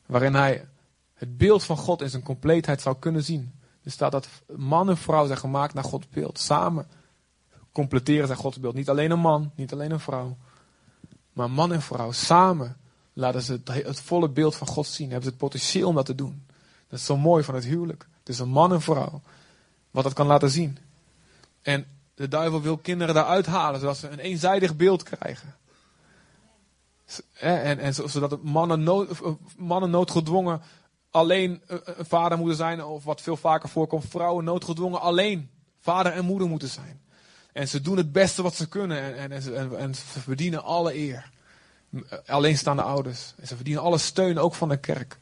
Waarin 0.07 0.35
hij 0.35 0.69
het 1.15 1.37
beeld 1.37 1.65
van 1.65 1.77
God 1.77 2.03
in 2.03 2.11
zijn 2.11 2.23
compleetheid 2.23 2.81
zou 2.81 2.97
kunnen 2.99 3.25
zien. 3.25 3.55
Er 3.83 3.91
staat 3.91 4.13
dat 4.13 4.29
man 4.57 4.89
en 4.89 4.97
vrouw 4.97 5.27
zijn 5.27 5.39
gemaakt 5.39 5.75
naar 5.75 5.85
Gods 5.85 6.09
beeld. 6.09 6.39
Samen 6.39 6.87
completeren 7.73 8.27
zij 8.27 8.37
Gods 8.37 8.61
beeld. 8.61 8.75
Niet 8.75 8.89
alleen 8.89 9.11
een 9.11 9.19
man, 9.19 9.53
niet 9.55 9.73
alleen 9.73 9.91
een 9.91 10.01
vrouw. 10.01 10.37
Maar 11.33 11.51
man 11.51 11.73
en 11.73 11.83
vrouw 11.83 12.13
samen 12.13 12.77
laten 13.13 13.43
ze 13.43 13.53
het, 13.53 13.87
het 13.87 14.01
volle 14.01 14.29
beeld 14.29 14.57
van 14.57 14.67
God 14.67 14.87
zien. 14.87 15.07
Hebben 15.07 15.25
ze 15.25 15.31
het 15.31 15.39
potentieel 15.39 15.89
om 15.89 15.95
dat 15.95 16.07
te 16.07 16.15
doen. 16.15 16.47
Dat 16.89 16.99
is 16.99 17.05
zo 17.05 17.17
mooi 17.17 17.45
van 17.45 17.55
het 17.55 17.65
huwelijk. 17.65 18.09
Het 18.19 18.29
is 18.29 18.39
een 18.39 18.49
man 18.49 18.73
en 18.73 18.81
vrouw. 18.81 19.21
Wat 19.91 20.05
dat 20.05 20.13
kan 20.13 20.27
laten 20.27 20.51
zien. 20.51 20.79
En 21.63 21.87
de 22.15 22.29
duivel 22.29 22.61
wil 22.63 22.77
kinderen 22.77 23.15
daaruit 23.15 23.47
halen, 23.47 23.81
zodat 23.81 23.97
ze 23.97 24.09
een 24.09 24.19
eenzijdig 24.19 24.77
beeld 24.77 25.03
krijgen. 25.03 25.55
En, 27.39 27.79
en 27.79 27.95
zodat 27.95 28.43
mannen, 28.43 28.83
nood, 28.83 29.09
mannen 29.57 29.91
noodgedwongen 29.91 30.63
alleen 31.11 31.63
een 31.67 32.07
vader 32.07 32.39
moeten 32.39 32.57
zijn, 32.57 32.85
of 32.85 33.05
wat 33.05 33.21
veel 33.21 33.37
vaker 33.37 33.69
voorkomt, 33.69 34.05
vrouwen 34.09 34.45
noodgedwongen 34.45 35.01
alleen 35.01 35.51
vader 35.81 36.13
en 36.13 36.25
moeder 36.25 36.49
moeten 36.49 36.69
zijn. 36.69 37.01
En 37.53 37.69
ze 37.69 37.81
doen 37.81 37.97
het 37.97 38.13
beste 38.13 38.43
wat 38.43 38.55
ze 38.55 38.69
kunnen 38.69 39.03
en, 39.03 39.17
en, 39.17 39.33
en, 39.33 39.43
ze, 39.43 39.55
en 39.77 39.95
verdienen 39.95 40.65
alle 40.65 40.97
eer. 40.97 41.31
Alleenstaande 42.27 42.83
ouders. 42.83 43.35
En 43.41 43.47
ze 43.47 43.55
verdienen 43.55 43.83
alle 43.83 43.99
steun, 43.99 44.39
ook 44.39 44.55
van 44.55 44.69
de 44.69 44.77
kerk. 44.77 45.19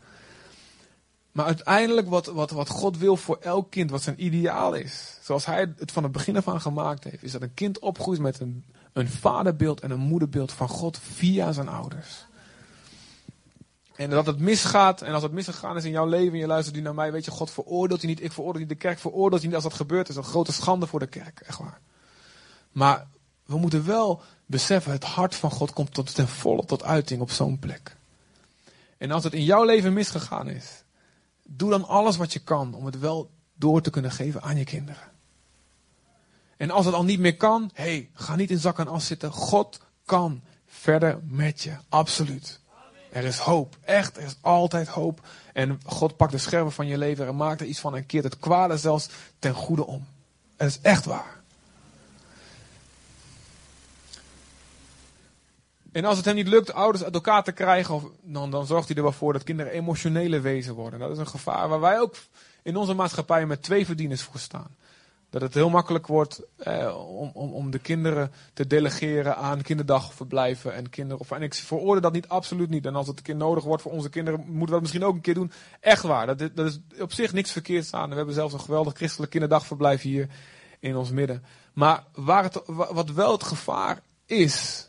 Maar 1.32 1.46
uiteindelijk 1.46 2.08
wat, 2.08 2.26
wat, 2.26 2.50
wat 2.50 2.68
God 2.68 2.98
wil 2.98 3.16
voor 3.16 3.38
elk 3.40 3.70
kind, 3.70 3.90
wat 3.90 4.02
zijn 4.02 4.24
ideaal 4.24 4.74
is, 4.74 5.18
zoals 5.22 5.46
hij 5.46 5.72
het 5.76 5.92
van 5.92 6.02
het 6.02 6.12
begin 6.12 6.36
af 6.36 6.48
aan 6.48 6.60
gemaakt 6.60 7.04
heeft, 7.04 7.22
is 7.22 7.32
dat 7.32 7.42
een 7.42 7.54
kind 7.54 7.78
opgroeit 7.78 8.20
met 8.20 8.40
een, 8.40 8.64
een 8.94 9.08
vaderbeeld 9.08 9.80
en 9.80 9.90
een 9.90 10.00
moederbeeld 10.00 10.52
van 10.52 10.68
God 10.68 10.98
via 10.98 11.52
zijn 11.52 11.68
ouders. 11.68 12.26
En 13.96 14.10
dat 14.10 14.26
het 14.26 14.38
misgaat, 14.38 15.02
en 15.02 15.12
als 15.12 15.22
het 15.22 15.32
misgegaan 15.32 15.76
is 15.76 15.84
in 15.84 15.90
jouw 15.90 16.06
leven 16.06 16.32
en 16.32 16.38
je 16.38 16.46
luistert 16.46 16.76
nu 16.76 16.82
naar 16.82 16.94
mij, 16.94 17.12
weet 17.12 17.24
je, 17.24 17.30
God 17.30 17.50
veroordeelt 17.50 18.00
je 18.00 18.06
niet, 18.06 18.22
ik 18.22 18.32
veroordeel 18.32 18.60
niet, 18.60 18.68
de 18.68 18.74
kerk 18.74 18.98
veroordeelt 18.98 19.40
je 19.40 19.46
niet 19.46 19.56
als 19.56 19.64
dat 19.64 19.74
gebeurt. 19.74 20.08
is 20.08 20.16
een 20.16 20.24
grote 20.24 20.52
schande 20.52 20.86
voor 20.86 21.00
de 21.00 21.06
kerk, 21.06 21.40
echt 21.40 21.58
waar. 21.58 21.80
Maar 22.72 23.06
we 23.44 23.56
moeten 23.56 23.86
wel 23.86 24.22
beseffen, 24.46 24.92
het 24.92 25.04
hart 25.04 25.34
van 25.34 25.50
God 25.50 25.72
komt 25.72 25.94
tot 25.94 26.14
ten 26.14 26.28
volle 26.28 26.64
tot 26.64 26.82
uiting 26.82 27.20
op 27.20 27.30
zo'n 27.30 27.58
plek. 27.58 27.96
En 28.98 29.10
als 29.10 29.24
het 29.24 29.32
in 29.32 29.44
jouw 29.44 29.64
leven 29.64 29.92
misgegaan 29.92 30.48
is, 30.48 30.84
doe 31.42 31.70
dan 31.70 31.86
alles 31.86 32.16
wat 32.16 32.32
je 32.32 32.38
kan 32.38 32.74
om 32.74 32.86
het 32.86 32.98
wel 32.98 33.30
door 33.54 33.80
te 33.80 33.90
kunnen 33.90 34.10
geven 34.10 34.42
aan 34.42 34.56
je 34.56 34.64
kinderen. 34.64 35.12
En 36.64 36.70
als 36.70 36.86
het 36.86 36.94
al 36.94 37.04
niet 37.04 37.18
meer 37.18 37.36
kan, 37.36 37.70
hey, 37.74 38.10
ga 38.14 38.36
niet 38.36 38.50
in 38.50 38.58
zak 38.58 38.78
en 38.78 38.88
as 38.88 39.06
zitten. 39.06 39.32
God 39.32 39.80
kan 40.04 40.42
verder 40.66 41.20
met 41.24 41.62
je. 41.62 41.76
Absoluut. 41.88 42.60
Er 43.10 43.24
is 43.24 43.38
hoop. 43.38 43.76
Echt, 43.80 44.16
er 44.16 44.22
is 44.22 44.36
altijd 44.40 44.88
hoop. 44.88 45.26
En 45.52 45.80
God 45.86 46.16
pakt 46.16 46.32
de 46.32 46.38
scherven 46.38 46.72
van 46.72 46.86
je 46.86 46.98
leven 46.98 47.26
en 47.26 47.36
maakt 47.36 47.60
er 47.60 47.66
iets 47.66 47.80
van 47.80 47.96
en 47.96 48.06
keert 48.06 48.24
het 48.24 48.38
kwade 48.38 48.76
zelfs 48.76 49.08
ten 49.38 49.54
goede 49.54 49.86
om. 49.86 50.06
Het 50.56 50.68
is 50.68 50.78
echt 50.82 51.04
waar. 51.04 51.42
En 55.92 56.04
als 56.04 56.16
het 56.16 56.26
hem 56.26 56.34
niet 56.34 56.48
lukt 56.48 56.72
ouders 56.72 57.04
uit 57.04 57.14
elkaar 57.14 57.44
te 57.44 57.52
krijgen, 57.52 58.02
dan, 58.22 58.50
dan 58.50 58.66
zorgt 58.66 58.88
hij 58.88 58.96
er 58.96 59.02
wel 59.02 59.12
voor 59.12 59.32
dat 59.32 59.42
kinderen 59.42 59.72
emotionele 59.72 60.40
wezen 60.40 60.74
worden. 60.74 60.98
Dat 60.98 61.10
is 61.10 61.18
een 61.18 61.26
gevaar 61.26 61.68
waar 61.68 61.80
wij 61.80 62.00
ook 62.00 62.16
in 62.62 62.76
onze 62.76 62.94
maatschappij 62.94 63.46
met 63.46 63.62
twee 63.62 63.86
verdieners 63.86 64.22
voor 64.22 64.40
staan. 64.40 64.76
Dat 65.34 65.42
het 65.42 65.54
heel 65.54 65.70
makkelijk 65.70 66.06
wordt 66.06 66.42
eh, 66.56 67.06
om, 67.08 67.30
om, 67.34 67.52
om 67.52 67.70
de 67.70 67.78
kinderen 67.78 68.32
te 68.52 68.66
delegeren 68.66 69.36
aan 69.36 69.62
kinderdagverblijven 69.62 70.74
en 70.74 70.90
kinderen. 70.90 71.26
En 71.28 71.42
ik 71.42 71.54
veroordeel 71.54 72.00
dat 72.00 72.12
niet, 72.12 72.28
absoluut 72.28 72.70
niet. 72.70 72.86
En 72.86 72.94
als 72.94 73.06
het 73.06 73.18
een 73.18 73.24
keer 73.24 73.36
nodig 73.36 73.64
wordt 73.64 73.82
voor 73.82 73.92
onze 73.92 74.08
kinderen, 74.08 74.40
moeten 74.40 74.60
we 74.60 74.70
dat 74.70 74.80
misschien 74.80 75.04
ook 75.04 75.14
een 75.14 75.20
keer 75.20 75.34
doen. 75.34 75.52
Echt 75.80 76.02
waar, 76.02 76.26
dat, 76.26 76.38
dat 76.38 76.66
is 76.66 77.00
op 77.00 77.12
zich 77.12 77.32
niks 77.32 77.52
verkeerds 77.52 77.92
aan. 77.92 78.08
We 78.10 78.16
hebben 78.16 78.34
zelfs 78.34 78.52
een 78.52 78.60
geweldig 78.60 78.94
christelijk 78.94 79.30
kinderdagverblijf 79.30 80.02
hier 80.02 80.28
in 80.80 80.96
ons 80.96 81.10
midden. 81.10 81.44
Maar 81.72 82.04
waar 82.12 82.42
het, 82.42 82.60
wat 82.66 83.10
wel 83.10 83.32
het 83.32 83.44
gevaar 83.44 84.00
is, 84.26 84.88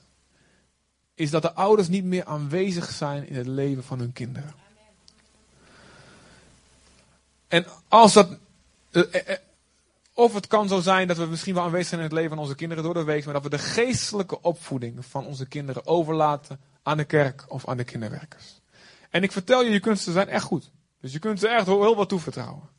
is 1.16 1.30
dat 1.30 1.42
de 1.42 1.54
ouders 1.54 1.88
niet 1.88 2.06
meer 2.06 2.26
aanwezig 2.26 2.92
zijn 2.92 3.28
in 3.28 3.36
het 3.36 3.48
leven 3.48 3.84
van 3.84 4.00
hun 4.00 4.14
kinderen. 4.14 4.54
En 7.48 7.66
als 7.88 8.14
dat. 8.14 8.38
Of 10.18 10.34
het 10.34 10.48
kan 10.48 10.68
zo 10.68 10.80
zijn 10.80 11.08
dat 11.08 11.18
we 11.18 11.26
misschien 11.26 11.54
wel 11.54 11.64
aanwezig 11.64 11.88
zijn 11.88 12.00
in 12.00 12.06
het 12.06 12.16
leven 12.16 12.30
van 12.30 12.40
onze 12.40 12.56
kinderen 12.56 12.84
door 12.84 12.94
de 12.94 13.04
week, 13.04 13.26
maar 13.26 13.34
dat 13.34 13.44
we 13.44 13.50
de 13.50 13.58
geestelijke 13.58 14.42
opvoeding 14.42 15.06
van 15.06 15.26
onze 15.26 15.48
kinderen 15.48 15.88
overlaten 15.88 16.60
aan 16.84 16.98
de 16.98 17.04
kerk 17.04 17.46
of 17.48 17.68
aan 17.68 17.78
de 17.78 17.84
kinderwerkers. 17.84 18.62
En 19.10 19.24
ik 19.24 19.32
vertel 19.32 19.64
je, 19.64 19.72
je 19.72 19.80
kunt 19.80 20.00
ze 20.00 20.12
zijn 20.12 20.28
echt 20.28 20.44
goed. 20.44 20.72
Dus 21.00 21.12
je 21.12 21.20
kunt 21.20 21.40
ze 21.40 21.48
echt 21.48 21.66
heel 21.66 21.96
wat 21.96 22.10
toevertrouwen. 22.10 22.70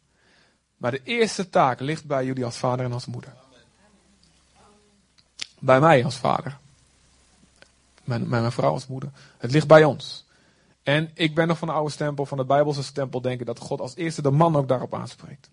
Maar 0.77 0.91
de 0.91 1.01
eerste 1.03 1.49
taak 1.49 1.81
ligt 1.81 2.05
bij 2.05 2.25
jullie 2.25 2.45
als 2.45 2.57
vader 2.57 2.85
en 2.85 2.93
als 2.93 3.07
moeder. 3.07 3.35
Bij 5.59 5.81
mij 5.81 6.05
als 6.05 6.17
vader. 6.17 6.59
Mijn, 8.05 8.29
mijn 8.29 8.53
vrouw 8.53 8.73
als 8.73 8.87
moeder. 8.87 9.11
Het 9.39 9.51
ligt 9.51 9.67
bij 9.67 9.85
ons. 9.85 10.27
En 10.83 11.11
ik 11.15 11.35
ben 11.35 11.49
nog 11.49 11.59
van 11.59 11.69
de 11.69 11.75
oude 11.75 11.91
stempel, 11.91 12.27
van 12.27 12.39
de 12.39 12.45
Bijbelse 12.45 12.83
stempel, 12.83 13.21
denken 13.21 13.47
dat 13.47 13.59
God 13.59 13.81
als 13.81 13.97
eerste 13.97 14.23
de 14.23 14.31
man 14.31 14.57
ook 14.57 14.69
daarop 14.69 14.95
aanspreekt. 14.95 15.51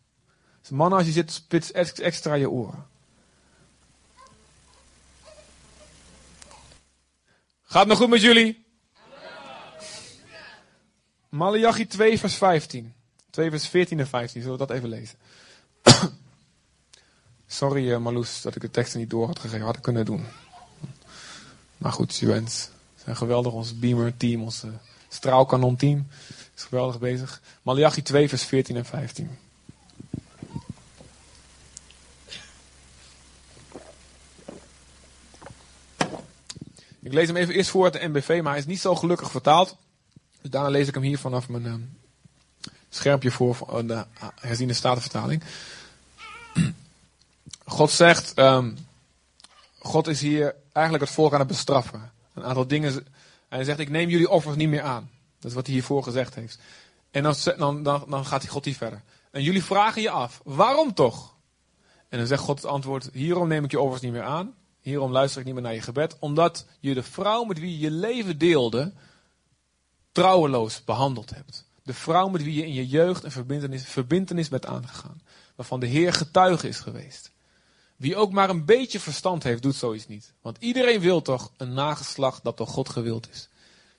Dus 0.63 0.72
mannen, 0.72 0.98
als 0.98 1.08
je 1.08 1.13
zit, 1.13 1.32
spits 1.32 1.72
extra 1.72 2.34
je 2.34 2.50
oren. 2.50 2.88
Gaat 7.63 7.88
nog 7.88 7.98
goed 7.98 8.10
met 8.10 8.22
jullie? 8.22 8.65
Malachi 11.29 11.88
2 11.88 12.20
vers 12.20 12.36
15. 12.36 12.93
2 13.29 13.50
vers 13.50 13.67
14 13.67 14.00
en 14.00 14.08
15, 14.08 14.41
zullen 14.41 14.58
we 14.58 14.65
dat 14.65 14.75
even 14.75 14.89
lezen? 14.89 15.17
Sorry 17.48 17.91
uh, 17.91 17.98
Marloes 17.98 18.41
dat 18.41 18.55
ik 18.55 18.62
de 18.62 18.72
teksten 18.72 19.00
niet 19.00 19.10
door 19.10 19.27
had 19.27 19.39
gegeven, 19.39 19.65
had 19.65 19.75
ik 19.75 19.82
kunnen 19.82 20.05
doen. 20.05 20.25
Maar 21.77 21.91
goed, 21.91 22.15
je 22.15 22.25
bent 22.25 22.72
zijn 23.03 23.15
geweldig, 23.15 23.53
ons 23.53 23.79
Beamer 23.79 24.17
team, 24.17 24.41
ons 24.41 24.63
straalkanon 25.08 25.75
team 25.75 26.08
is 26.55 26.63
geweldig 26.63 27.00
bezig. 27.00 27.41
Malachi 27.62 28.01
2 28.01 28.29
vers 28.29 28.43
14 28.43 28.75
en 28.75 28.86
15. 28.86 29.38
Ik 37.03 37.13
lees 37.13 37.27
hem 37.27 37.36
even 37.36 37.53
eerst 37.53 37.69
voor 37.69 37.83
uit 37.83 37.93
de 37.93 38.07
NBV, 38.07 38.39
maar 38.43 38.51
hij 38.51 38.62
is 38.62 38.67
niet 38.67 38.79
zo 38.79 38.95
gelukkig 38.95 39.31
vertaald. 39.31 39.77
Dus 40.41 40.51
daarna 40.51 40.69
lees 40.69 40.88
ik 40.88 40.93
hem 40.93 41.03
hier 41.03 41.17
vanaf 41.17 41.50
mijn 41.50 41.65
uh, 41.65 41.74
schermpje 42.89 43.31
voor 43.31 43.55
van 43.55 43.88
de 43.88 44.05
herziende 44.39 44.74
statenvertaling. 44.74 45.43
God 47.65 47.91
zegt, 47.91 48.38
um, 48.39 48.77
God 49.79 50.07
is 50.07 50.22
hier 50.22 50.55
eigenlijk 50.72 51.05
het 51.05 51.13
volk 51.13 51.33
aan 51.33 51.39
het 51.39 51.48
bestraffen. 51.48 52.12
Een 52.33 52.43
aantal 52.43 52.67
dingen. 52.67 53.07
Hij 53.50 53.63
zegt, 53.63 53.79
ik 53.79 53.89
neem 53.89 54.10
jullie 54.10 54.29
offers 54.29 54.55
niet 54.55 54.69
meer 54.69 54.81
aan. 54.81 55.10
Dat 55.39 55.50
is 55.50 55.57
wat 55.57 55.65
hij 55.65 55.75
hiervoor 55.75 56.03
gezegd 56.03 56.36
heeft. 56.36 56.60
En 57.12 57.24
dan, 57.24 57.36
dan, 57.83 58.05
dan, 58.10 58.25
gaat 58.25 58.48
God 58.48 58.65
hier 58.65 58.75
verder. 58.75 59.01
En 59.31 59.43
jullie 59.43 59.63
vragen 59.63 60.01
je 60.01 60.10
af, 60.10 60.41
waarom 60.43 60.93
toch? 60.93 61.36
En 62.10 62.17
dan 62.17 62.27
zegt 62.27 62.41
God 62.41 62.62
het 62.62 62.72
antwoord, 62.72 63.10
hierom 63.13 63.48
neem 63.48 63.63
ik 63.63 63.72
je 63.72 63.79
offers 63.79 64.01
niet 64.01 64.12
meer 64.12 64.24
aan. 64.24 64.55
Hierom 64.83 65.11
luister 65.11 65.39
ik 65.39 65.45
niet 65.45 65.53
meer 65.53 65.63
naar 65.63 65.73
je 65.73 65.81
gebed. 65.81 66.15
Omdat 66.19 66.65
je 66.79 66.93
de 66.93 67.03
vrouw 67.03 67.43
met 67.43 67.59
wie 67.59 67.79
je 67.79 67.91
leven 67.91 68.37
deelde, 68.37 68.93
trouweloos 70.11 70.83
behandeld 70.83 71.29
hebt. 71.29 71.65
De 71.83 71.93
vrouw 71.93 72.27
met 72.27 72.43
wie 72.43 72.53
je 72.53 72.65
in 72.65 72.73
je 72.73 72.87
jeugd 72.87 73.23
een 73.23 73.31
verbindenis, 73.31 73.83
verbindenis 73.83 74.49
bent 74.49 74.65
aangegaan. 74.65 75.21
Waarvan 75.55 75.79
de 75.79 75.85
Heer 75.85 76.13
getuige 76.13 76.67
is 76.67 76.79
geweest. 76.79 77.31
Wie 77.95 78.15
ook 78.15 78.31
maar 78.31 78.49
een 78.49 78.65
beetje 78.65 78.99
verstand 78.99 79.43
heeft, 79.43 79.61
doet 79.61 79.75
zoiets 79.75 80.07
niet. 80.07 80.33
Want 80.41 80.57
iedereen 80.59 80.99
wil 80.99 81.21
toch 81.21 81.51
een 81.57 81.73
nageslacht 81.73 82.43
dat 82.43 82.57
door 82.57 82.67
God 82.67 82.89
gewild 82.89 83.29
is. 83.29 83.49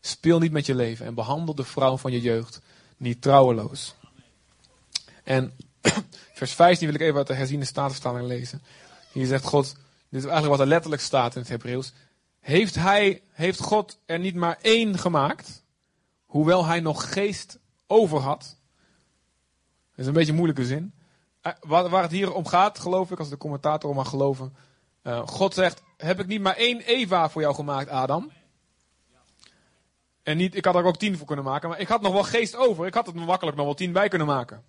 Speel 0.01 0.39
niet 0.39 0.53
met 0.53 0.67
je 0.67 0.75
leven 0.75 1.07
en 1.07 1.15
behandel 1.15 1.55
de 1.55 1.65
vrouw 1.65 1.97
van 1.97 2.13
je 2.13 2.21
jeugd 2.21 2.61
niet 2.97 3.23
trouweloos. 3.23 3.95
En 5.23 5.57
vers 6.35 6.53
15 6.53 6.87
wil 6.87 6.95
ik 6.95 7.03
even 7.03 7.17
uit 7.17 7.27
de 7.27 7.35
herziende 7.35 7.65
statenvertaling 7.65 8.27
lezen. 8.27 8.63
Hier 9.13 9.27
zegt 9.27 9.45
God, 9.45 9.75
dit 10.15 10.23
is 10.23 10.29
eigenlijk 10.29 10.59
wat 10.59 10.67
er 10.67 10.73
letterlijk 10.73 11.03
staat 11.03 11.35
in 11.35 11.41
het 11.41 11.51
Hebreeuws. 11.51 11.93
Heeft, 12.41 12.75
hij, 12.75 13.23
heeft 13.33 13.61
God 13.61 13.99
er 14.07 14.19
niet 14.19 14.35
maar 14.35 14.59
één 14.61 14.99
gemaakt, 14.99 15.65
hoewel 16.25 16.65
hij 16.67 16.81
nog 16.81 17.13
geest 17.13 17.59
over 17.87 18.19
had? 18.19 18.57
Dat 19.91 19.99
is 19.99 20.07
een 20.07 20.13
beetje 20.13 20.31
een 20.31 20.37
moeilijke 20.37 20.65
zin. 20.65 20.95
Eh, 21.41 21.53
waar, 21.61 22.03
het 22.03 22.11
hier 22.11 22.33
om 22.33 22.47
gaat, 22.47 22.79
geloof 22.79 23.11
ik, 23.11 23.19
als 23.19 23.29
de 23.29 23.37
commentator 23.37 23.95
mag 23.95 24.09
geloven. 24.09 24.57
Uh, 25.03 25.27
God 25.27 25.55
zegt, 25.55 25.83
heb 25.97 26.21
ik 26.21 26.27
niet 26.27 26.41
maar 26.41 26.57
één 26.57 26.81
Eva 26.81 27.31
voor 27.31 27.43
jou 27.43 27.55
gemaakt, 27.55 27.89
Adam? 27.89 28.31
En 30.23 30.37
niet, 30.37 30.55
ik 30.55 30.65
had 30.65 30.75
er 30.75 30.85
ook 30.85 30.97
tien 30.97 31.17
voor 31.17 31.27
kunnen 31.27 31.45
maken, 31.45 31.69
maar 31.69 31.81
ik 31.81 31.89
had 31.89 32.01
nog 32.01 32.13
wel 32.13 32.25
geest 32.25 32.57
over. 32.57 32.87
Ik 32.87 32.95
had 32.95 33.07
het 33.07 33.15
makkelijk 33.15 33.57
nog 33.57 33.67
wel 33.67 33.75
tien 33.75 33.93
bij 33.93 34.09
kunnen 34.09 34.27
maken. 34.27 34.65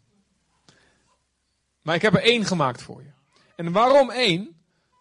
Maar 1.82 1.96
ik 1.96 2.02
heb 2.02 2.14
er 2.14 2.24
één 2.24 2.46
gemaakt 2.46 2.82
voor 2.82 3.02
je. 3.02 3.12
En 3.56 3.72
waarom 3.72 4.10
één? 4.10 4.55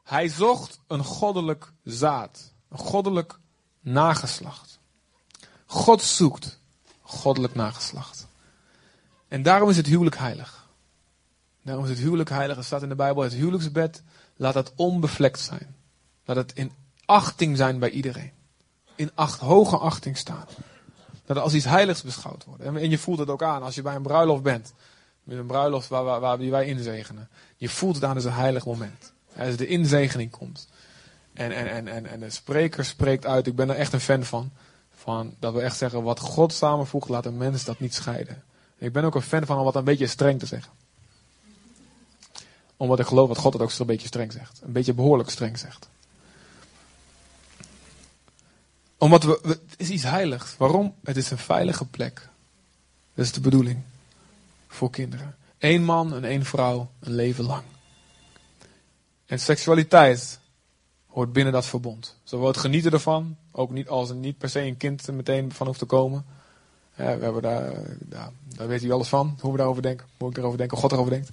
Hij 0.04 0.28
zocht 0.28 0.80
een 0.86 1.04
goddelijk 1.04 1.72
zaad. 1.84 2.52
Een 2.68 2.78
goddelijk 2.78 3.38
nageslacht. 3.80 4.78
God 5.66 6.02
zoekt 6.02 6.58
goddelijk 7.02 7.54
nageslacht. 7.54 8.26
En 9.28 9.42
daarom 9.42 9.68
is 9.68 9.76
het 9.76 9.86
huwelijk 9.86 10.16
heilig. 10.16 10.68
Daarom 11.62 11.84
is 11.84 11.90
het 11.90 11.98
huwelijk 11.98 12.28
heilig. 12.28 12.56
Er 12.56 12.64
staat 12.64 12.82
in 12.82 12.88
de 12.88 12.94
Bijbel: 12.94 13.22
het 13.22 13.32
huwelijksbed 13.32 14.02
laat 14.36 14.54
het 14.54 14.72
onbevlekt 14.76 15.40
zijn. 15.40 15.76
Laat 16.24 16.36
het 16.36 16.52
in 16.52 16.72
achting 17.04 17.56
zijn 17.56 17.78
bij 17.78 17.90
iedereen. 17.90 18.32
In 18.94 19.10
acht, 19.14 19.40
hoge 19.40 19.78
achting 19.78 20.16
staan. 20.16 20.46
Dat 21.24 21.36
als 21.36 21.54
iets 21.54 21.64
heiligs 21.64 22.02
beschouwd 22.02 22.44
wordt. 22.44 22.62
En 22.62 22.90
je 22.90 22.98
voelt 22.98 23.18
het 23.18 23.30
ook 23.30 23.42
aan 23.42 23.62
als 23.62 23.74
je 23.74 23.82
bij 23.82 23.94
een 23.94 24.02
bruiloft 24.02 24.42
bent. 24.42 24.72
Met 25.22 25.38
een 25.38 25.46
bruiloft 25.46 25.88
waar, 25.88 26.04
waar, 26.04 26.20
waar 26.20 26.50
wij 26.50 26.66
inzegenen. 26.66 27.28
Je 27.56 27.68
voelt 27.68 27.94
het 27.94 28.04
aan 28.04 28.14
als 28.14 28.24
een 28.24 28.32
heilig 28.32 28.66
moment. 28.66 29.13
Als 29.38 29.56
de 29.56 29.66
inzegening 29.66 30.30
komt. 30.30 30.68
En, 31.32 31.52
en, 31.52 31.68
en, 31.70 31.88
en, 31.88 32.06
en 32.06 32.20
de 32.20 32.30
spreker 32.30 32.84
spreekt 32.84 33.26
uit. 33.26 33.46
Ik 33.46 33.56
ben 33.56 33.70
er 33.70 33.76
echt 33.76 33.92
een 33.92 34.00
fan 34.00 34.24
van. 34.24 34.52
van. 34.94 35.34
Dat 35.38 35.54
we 35.54 35.60
echt 35.60 35.76
zeggen, 35.76 36.02
wat 36.02 36.20
God 36.20 36.52
samenvoegt, 36.52 37.08
laat 37.08 37.26
een 37.26 37.36
mens 37.36 37.64
dat 37.64 37.80
niet 37.80 37.94
scheiden. 37.94 38.42
Ik 38.78 38.92
ben 38.92 39.04
ook 39.04 39.14
een 39.14 39.22
fan 39.22 39.46
van 39.46 39.58
om 39.58 39.64
wat 39.64 39.76
een 39.76 39.84
beetje 39.84 40.06
streng 40.06 40.38
te 40.38 40.46
zeggen. 40.46 40.72
Omdat 42.76 42.98
ik 42.98 43.06
geloof 43.06 43.28
dat 43.28 43.38
God 43.38 43.52
het 43.52 43.62
ook 43.62 43.78
een 43.78 43.86
beetje 43.86 44.06
streng 44.06 44.32
zegt. 44.32 44.60
Een 44.64 44.72
beetje 44.72 44.94
behoorlijk 44.94 45.30
streng 45.30 45.58
zegt. 45.58 45.88
Omdat 48.98 49.22
we, 49.22 49.40
het 49.42 49.74
is 49.76 49.90
iets 49.90 50.02
heiligs. 50.02 50.56
Waarom? 50.56 50.94
Het 51.04 51.16
is 51.16 51.30
een 51.30 51.38
veilige 51.38 51.86
plek. 51.86 52.28
Dat 53.14 53.24
is 53.24 53.32
de 53.32 53.40
bedoeling. 53.40 53.82
Voor 54.68 54.90
kinderen. 54.90 55.36
Eén 55.58 55.84
man 55.84 56.14
en 56.14 56.24
één 56.24 56.44
vrouw, 56.44 56.90
een 57.00 57.14
leven 57.14 57.44
lang. 57.44 57.62
En 59.34 59.40
seksualiteit 59.40 60.38
hoort 61.06 61.32
binnen 61.32 61.52
dat 61.52 61.66
verbond. 61.66 62.16
Zowel 62.24 62.46
het 62.46 62.56
genieten 62.56 62.92
ervan, 62.92 63.36
ook 63.52 63.70
niet 63.70 63.88
als 63.88 64.08
er 64.08 64.14
niet 64.14 64.38
per 64.38 64.48
se 64.48 64.60
een 64.60 64.76
kind 64.76 65.06
er 65.06 65.14
meteen 65.14 65.52
van 65.52 65.66
hoeft 65.66 65.78
te 65.78 65.84
komen. 65.84 66.26
we 66.94 67.02
hebben 67.02 67.42
daar, 67.42 67.72
daar, 67.98 68.30
daar 68.44 68.68
weet 68.68 68.82
u 68.82 68.90
alles 68.90 69.08
van, 69.08 69.38
hoe 69.40 69.50
we 69.52 69.56
daarover 69.56 69.82
denken, 69.82 70.06
hoe 70.18 70.30
ik 70.30 70.36
erover 70.36 70.58
denk, 70.58 70.70
hoe 70.70 70.80
God 70.80 70.92
erover 70.92 71.10
denkt. 71.10 71.30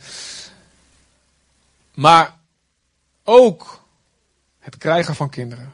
Maar 1.94 2.38
ook 3.24 3.84
het 4.60 4.78
krijgen 4.78 5.16
van 5.16 5.30
kinderen. 5.30 5.74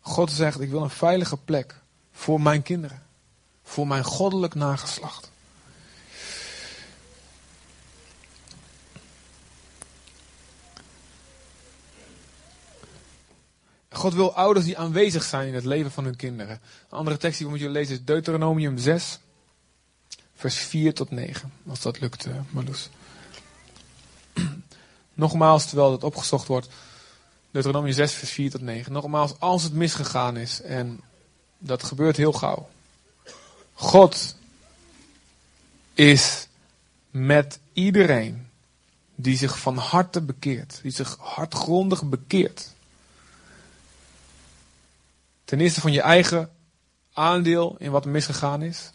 God 0.00 0.30
zegt, 0.30 0.60
ik 0.60 0.70
wil 0.70 0.82
een 0.82 0.90
veilige 0.90 1.36
plek 1.36 1.80
voor 2.12 2.40
mijn 2.40 2.62
kinderen. 2.62 3.02
Voor 3.62 3.86
mijn 3.86 4.04
goddelijk 4.04 4.54
nageslacht. 4.54 5.30
God 13.94 14.14
wil 14.14 14.34
ouders 14.34 14.64
die 14.64 14.78
aanwezig 14.78 15.22
zijn 15.22 15.48
in 15.48 15.54
het 15.54 15.64
leven 15.64 15.90
van 15.90 16.04
hun 16.04 16.16
kinderen. 16.16 16.60
Een 16.90 16.98
andere 16.98 17.16
tekst 17.16 17.38
die 17.38 17.46
we 17.46 17.52
moeten 17.52 17.70
lezen 17.72 17.94
is 17.94 18.04
Deuteronomium 18.04 18.78
6, 18.78 19.18
vers 20.34 20.56
4 20.56 20.94
tot 20.94 21.10
9. 21.10 21.52
Als 21.68 21.80
dat 21.80 22.00
lukt, 22.00 22.26
uh, 22.26 22.34
Marloes. 22.50 22.88
Nogmaals, 25.14 25.66
terwijl 25.66 25.92
het 25.92 26.04
opgezocht 26.04 26.46
wordt. 26.46 26.68
Deuteronomium 27.50 27.94
6, 27.94 28.12
vers 28.12 28.30
4 28.30 28.50
tot 28.50 28.60
9. 28.60 28.92
Nogmaals, 28.92 29.34
als 29.38 29.62
het 29.62 29.72
misgegaan 29.72 30.36
is, 30.36 30.60
en 30.60 31.00
dat 31.58 31.82
gebeurt 31.82 32.16
heel 32.16 32.32
gauw. 32.32 32.68
God 33.72 34.34
is 35.94 36.48
met 37.10 37.58
iedereen 37.72 38.48
die 39.14 39.36
zich 39.36 39.58
van 39.58 39.76
harte 39.76 40.20
bekeert, 40.20 40.78
die 40.82 40.90
zich 40.90 41.16
hartgrondig 41.20 42.04
bekeert. 42.04 42.73
Ten 45.44 45.60
eerste 45.60 45.80
van 45.80 45.92
je 45.92 46.00
eigen 46.00 46.50
aandeel 47.12 47.76
in 47.78 47.90
wat 47.90 48.04
misgegaan 48.04 48.62
is. 48.62 48.92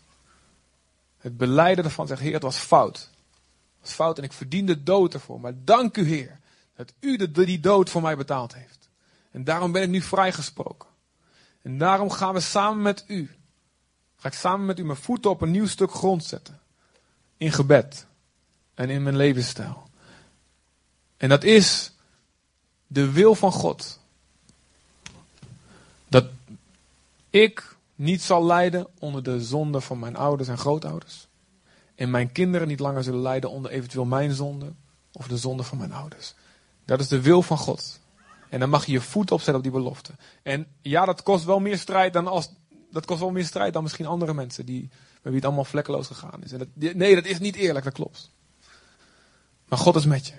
Het 1.17 1.37
beleiden 1.37 1.85
ervan 1.85 2.07
zegt, 2.07 2.21
Heer, 2.21 2.33
het 2.33 2.43
was 2.43 2.57
fout. 2.57 2.97
Het 2.97 3.81
was 3.81 3.91
fout 3.91 4.17
en 4.17 4.23
ik 4.23 4.33
verdiende 4.33 4.83
dood 4.83 5.13
ervoor. 5.13 5.39
Maar 5.39 5.53
dank 5.55 5.97
u, 5.97 6.03
Heer, 6.03 6.39
dat 6.75 6.93
u 6.99 7.17
de, 7.17 7.31
die 7.31 7.59
dood 7.59 7.89
voor 7.89 8.01
mij 8.01 8.17
betaald 8.17 8.53
heeft. 8.53 8.89
En 9.31 9.43
daarom 9.43 9.71
ben 9.71 9.81
ik 9.81 9.89
nu 9.89 10.01
vrijgesproken. 10.01 10.89
En 11.61 11.77
daarom 11.77 12.09
gaan 12.09 12.33
we 12.33 12.39
samen 12.39 12.81
met 12.81 13.03
u, 13.07 13.31
ga 14.15 14.27
ik 14.27 14.33
samen 14.33 14.65
met 14.65 14.79
u 14.79 14.83
mijn 14.83 14.97
voeten 14.97 15.31
op 15.31 15.41
een 15.41 15.51
nieuw 15.51 15.67
stuk 15.67 15.91
grond 15.91 16.23
zetten. 16.23 16.59
In 17.37 17.51
gebed 17.51 18.05
en 18.73 18.89
in 18.89 19.03
mijn 19.03 19.15
levensstijl. 19.15 19.89
En 21.17 21.29
dat 21.29 21.43
is 21.43 21.91
de 22.87 23.11
wil 23.11 23.35
van 23.35 23.51
God. 23.51 23.99
Dat 26.07 26.25
ik 27.29 27.77
niet 27.95 28.21
zal 28.21 28.45
lijden 28.45 28.87
onder 28.99 29.23
de 29.23 29.43
zonde 29.43 29.81
van 29.81 29.99
mijn 29.99 30.15
ouders 30.15 30.49
en 30.49 30.57
grootouders. 30.57 31.27
En 31.95 32.09
mijn 32.09 32.31
kinderen 32.31 32.67
niet 32.67 32.79
langer 32.79 33.03
zullen 33.03 33.21
lijden 33.21 33.49
onder 33.49 33.71
eventueel 33.71 34.05
mijn 34.05 34.31
zonde 34.31 34.73
of 35.11 35.27
de 35.27 35.37
zonde 35.37 35.63
van 35.63 35.77
mijn 35.77 35.93
ouders. 35.93 36.33
Dat 36.85 36.99
is 36.99 37.07
de 37.07 37.21
wil 37.21 37.41
van 37.41 37.57
God. 37.57 37.99
En 38.49 38.59
dan 38.59 38.69
mag 38.69 38.85
je 38.85 38.91
je 38.91 39.01
voet 39.01 39.31
opzetten 39.31 39.55
op 39.55 39.63
die 39.63 39.71
belofte. 39.71 40.13
En 40.43 40.67
ja, 40.81 41.05
dat 41.05 41.23
kost 41.23 41.45
wel 41.45 41.59
meer 41.59 41.77
strijd 41.77 42.13
dan 42.13 42.27
als. 42.27 42.49
Dat 42.91 43.05
kost 43.05 43.19
wel 43.19 43.31
meer 43.31 43.45
strijd 43.45 43.73
dan 43.73 43.83
misschien 43.83 44.05
andere 44.05 44.33
mensen 44.33 44.65
die, 44.65 44.89
bij 44.89 45.21
wie 45.21 45.35
het 45.35 45.45
allemaal 45.45 45.65
vlekkeloos 45.65 46.07
gegaan 46.07 46.43
is. 46.43 46.51
En 46.51 46.57
dat, 46.57 46.95
nee, 46.95 47.15
dat 47.15 47.25
is 47.25 47.39
niet 47.39 47.55
eerlijk, 47.55 47.85
dat 47.85 47.93
klopt. 47.93 48.31
Maar 49.67 49.79
God 49.79 49.95
is 49.95 50.05
met 50.05 50.27
je. 50.27 50.33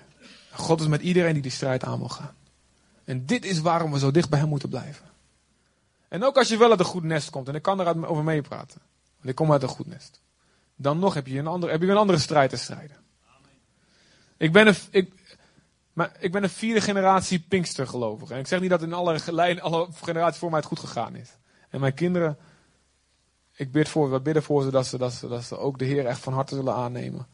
God 0.51 0.81
is 0.81 0.87
met 0.87 1.01
iedereen 1.01 1.33
die 1.33 1.41
die 1.41 1.51
strijd 1.51 1.83
aan 1.83 1.99
wil 1.99 2.09
gaan. 2.09 2.35
En 3.03 3.25
dit 3.25 3.45
is 3.45 3.59
waarom 3.59 3.91
we 3.91 3.99
zo 3.99 4.11
dicht 4.11 4.29
bij 4.29 4.39
hem 4.39 4.49
moeten 4.49 4.69
blijven. 4.69 5.10
En 6.11 6.23
ook 6.23 6.37
als 6.37 6.47
je 6.47 6.57
wel 6.57 6.69
uit 6.69 6.79
een 6.79 6.85
goed 6.85 7.03
nest 7.03 7.29
komt, 7.29 7.47
en 7.47 7.55
ik 7.55 7.61
kan 7.61 7.79
er 7.79 8.07
over 8.07 8.23
meepraten. 8.23 8.81
Want 9.15 9.29
ik 9.29 9.35
kom 9.35 9.51
uit 9.51 9.63
een 9.63 9.69
goed 9.69 9.87
nest. 9.87 10.21
Dan 10.75 10.99
nog 10.99 11.13
heb 11.13 11.27
je 11.27 11.39
een 11.39 11.47
andere, 11.47 11.71
heb 11.71 11.81
je 11.81 11.87
een 11.87 11.97
andere 11.97 12.19
strijd 12.19 12.49
te 12.49 12.57
strijden. 12.57 12.97
Ik 14.37 14.51
ben 14.51 14.67
een, 14.67 14.75
ik, 14.89 15.13
maar 15.93 16.11
ik 16.19 16.31
ben 16.31 16.43
een 16.43 16.49
vierde 16.49 16.81
generatie 16.81 17.39
Pinkster 17.39 17.87
gelovig. 17.87 18.29
En 18.29 18.39
ik 18.39 18.47
zeg 18.47 18.59
niet 18.59 18.69
dat 18.69 18.81
in 18.81 18.93
alle, 18.93 19.21
alle 19.61 19.87
generaties 20.01 20.39
voor 20.39 20.49
mij 20.49 20.59
het 20.59 20.67
goed 20.67 20.79
gegaan 20.79 21.15
is. 21.15 21.37
En 21.69 21.79
mijn 21.79 21.93
kinderen, 21.93 22.37
ik 23.55 23.71
bid 23.71 23.89
voor, 23.89 24.11
we 24.11 24.19
bidden 24.19 24.43
voor 24.43 24.63
ze 24.63 24.71
dat 24.71 24.85
ze, 24.87 24.97
dat 24.97 25.13
ze, 25.13 25.27
dat 25.27 25.43
ze 25.43 25.57
ook 25.57 25.79
de 25.79 25.85
Heer 25.85 26.05
echt 26.05 26.19
van 26.19 26.33
harte 26.33 26.55
zullen 26.55 26.75
aannemen. 26.75 27.27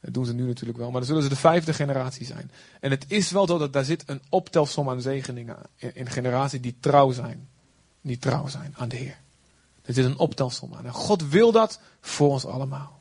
Dat 0.00 0.14
doen 0.14 0.26
ze 0.26 0.34
nu 0.34 0.46
natuurlijk 0.46 0.78
wel, 0.78 0.90
maar 0.90 1.00
dan 1.00 1.08
zullen 1.08 1.22
ze 1.22 1.28
de 1.28 1.36
vijfde 1.36 1.74
generatie 1.74 2.26
zijn. 2.26 2.50
En 2.80 2.90
het 2.90 3.04
is 3.08 3.30
wel 3.30 3.46
zo 3.46 3.58
dat 3.58 3.72
daar 3.72 3.84
zit 3.84 4.02
een 4.06 4.22
optelsom 4.28 4.88
aan 4.88 5.00
zegeningen 5.00 5.56
in, 5.76 5.94
in 5.94 6.10
generaties 6.10 6.60
die 6.60 6.76
trouw 6.80 7.10
zijn. 7.10 7.50
Die 8.02 8.18
trouw 8.18 8.46
zijn 8.46 8.74
aan 8.76 8.88
de 8.88 8.96
Heer. 8.96 9.20
Er 9.82 9.94
zit 9.94 10.04
een 10.04 10.18
optelsom 10.18 10.74
aan. 10.74 10.86
En 10.86 10.92
God 10.92 11.28
wil 11.28 11.52
dat 11.52 11.80
voor 12.00 12.28
ons 12.28 12.46
allemaal. 12.46 13.00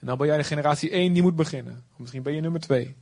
En 0.00 0.06
dan 0.06 0.18
ben 0.18 0.26
jij 0.26 0.36
de 0.36 0.44
generatie 0.44 0.90
1 0.90 1.12
die 1.12 1.22
moet 1.22 1.36
beginnen. 1.36 1.84
Of 1.92 1.98
misschien 1.98 2.22
ben 2.22 2.34
je 2.34 2.40
nummer 2.40 2.60
2. 2.60 2.96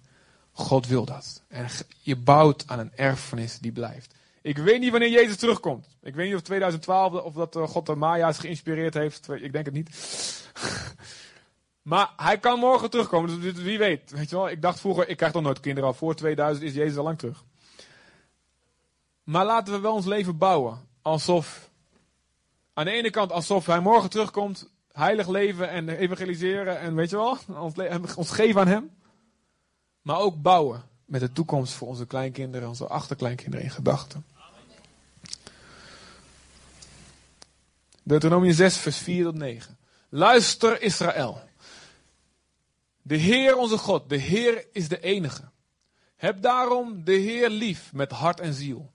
God 0.52 0.87
wil 0.87 1.04
dat. 1.04 1.42
En 1.48 1.66
je 2.00 2.16
bouwt 2.16 2.64
aan 2.66 2.78
een 2.78 2.92
erfenis 2.96 3.59
die 3.59 3.72
blijft. 3.72 4.14
Ik 4.42 4.59
weet 4.59 4.80
niet 4.80 4.90
wanneer 4.90 5.11
Jezus 5.11 5.37
terugkomt. 5.37 5.87
Ik 6.02 6.14
weet 6.14 6.26
niet 6.26 6.35
of 6.35 6.42
2012 6.42 7.12
of 7.12 7.35
dat 7.35 7.56
eh, 7.56 7.68
God 7.68 7.87
de 7.87 7.94
Maya's 7.94 8.38
geïnspireerd 8.38 8.94
heeft. 8.94 9.28
Ik 9.28 9.52
denk 9.52 9.64
het 9.64 9.74
niet. 9.74 9.90
Maar 11.83 12.12
hij 12.16 12.38
kan 12.38 12.59
morgen 12.59 12.90
terugkomen, 12.90 13.40
dus 13.40 13.52
wie 13.52 13.78
weet. 13.78 14.11
Weet 14.11 14.30
je 14.30 14.37
wel, 14.37 14.50
ik 14.50 14.62
dacht 14.62 14.80
vroeger, 14.80 15.09
ik 15.09 15.16
krijg 15.16 15.33
toch 15.33 15.42
nooit 15.42 15.61
kinderen 15.61 15.88
al. 15.88 15.94
Voor 15.94 16.14
2000 16.14 16.66
is 16.66 16.74
Jezus 16.74 16.96
al 16.96 17.04
lang 17.04 17.18
terug. 17.18 17.44
Maar 19.22 19.44
laten 19.44 19.72
we 19.72 19.80
wel 19.80 19.94
ons 19.94 20.06
leven 20.06 20.38
bouwen. 20.38 20.78
Alsof, 21.02 21.70
aan 22.74 22.84
de 22.84 22.90
ene 22.90 23.10
kant 23.10 23.32
alsof 23.32 23.66
hij 23.66 23.80
morgen 23.80 24.10
terugkomt. 24.10 24.70
Heilig 24.92 25.28
leven 25.28 25.68
en 25.68 25.88
evangeliseren 25.88 26.78
en 26.78 26.94
weet 26.94 27.10
je 27.10 27.16
wel, 27.16 27.38
ons, 27.64 28.14
ons 28.14 28.30
geven 28.30 28.60
aan 28.60 28.66
hem. 28.66 28.90
Maar 30.02 30.18
ook 30.18 30.42
bouwen 30.42 30.82
met 31.04 31.20
de 31.20 31.32
toekomst 31.32 31.72
voor 31.72 31.88
onze 31.88 32.06
kleinkinderen, 32.06 32.68
onze 32.68 32.86
achterkleinkinderen 32.86 33.64
in 33.64 33.70
gedachten. 33.70 34.24
Deuteronomie 38.02 38.52
6, 38.52 38.76
vers 38.76 38.96
4 38.96 39.24
tot 39.24 39.34
9. 39.34 39.78
Luister 40.08 40.82
Israël. 40.82 41.40
De 43.02 43.16
Heer 43.16 43.56
onze 43.56 43.78
God, 43.78 44.08
de 44.08 44.16
Heer 44.16 44.66
is 44.72 44.88
de 44.88 45.00
enige. 45.00 45.42
Heb 46.16 46.42
daarom 46.42 47.04
de 47.04 47.12
Heer 47.12 47.50
lief 47.50 47.92
met 47.92 48.10
hart 48.10 48.40
en 48.40 48.54
ziel. 48.54 48.90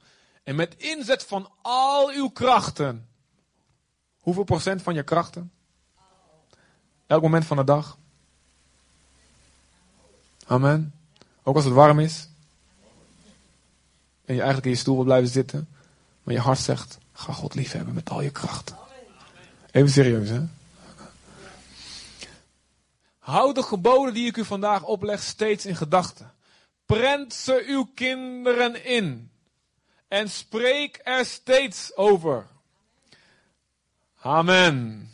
En 0.46 0.56
met 0.56 0.76
inzet 0.78 1.24
van 1.24 1.50
al 1.62 2.10
uw 2.10 2.30
krachten. 2.30 3.08
Hoeveel 4.20 4.44
procent 4.44 4.82
van 4.82 4.94
je 4.94 5.04
krachten? 5.04 5.52
Elk 7.08 7.22
moment 7.22 7.46
van 7.46 7.58
de 7.58 7.64
dag. 7.64 7.98
Amen. 10.48 10.94
Ook 11.44 11.56
als 11.56 11.66
het 11.66 11.74
warm 11.74 12.00
is. 12.00 12.30
En 14.26 14.34
je 14.34 14.42
eigenlijk 14.42 14.66
in 14.66 14.72
je 14.72 14.78
stoel 14.78 14.96
wil 14.96 15.04
blijven 15.04 15.30
zitten. 15.30 15.68
Maar 16.24 16.34
je 16.34 16.40
hart 16.40 16.60
zegt, 16.60 16.98
ga 17.14 17.34
God 17.34 17.56
lief 17.56 17.72
hebben 17.72 17.94
met 17.94 18.10
al 18.10 18.22
je 18.22 18.32
krachten. 18.32 18.78
Even 19.72 19.90
serieus 19.90 20.30
hè. 20.30 20.42
Houd 23.20 23.56
de 23.56 23.64
geboden 23.64 24.14
die 24.14 24.28
ik 24.28 24.38
u 24.38 24.46
vandaag 24.46 24.84
opleg 24.84 25.24
steeds 25.24 25.66
in 25.66 25.76
gedachten. 25.76 26.34
Prent 26.86 27.34
ze 27.34 27.64
uw 27.68 27.92
kinderen 27.96 28.86
in. 28.86 29.30
En 30.16 30.30
spreek 30.30 31.00
er 31.04 31.26
steeds 31.26 31.96
over. 31.96 32.48
Amen. 34.22 35.10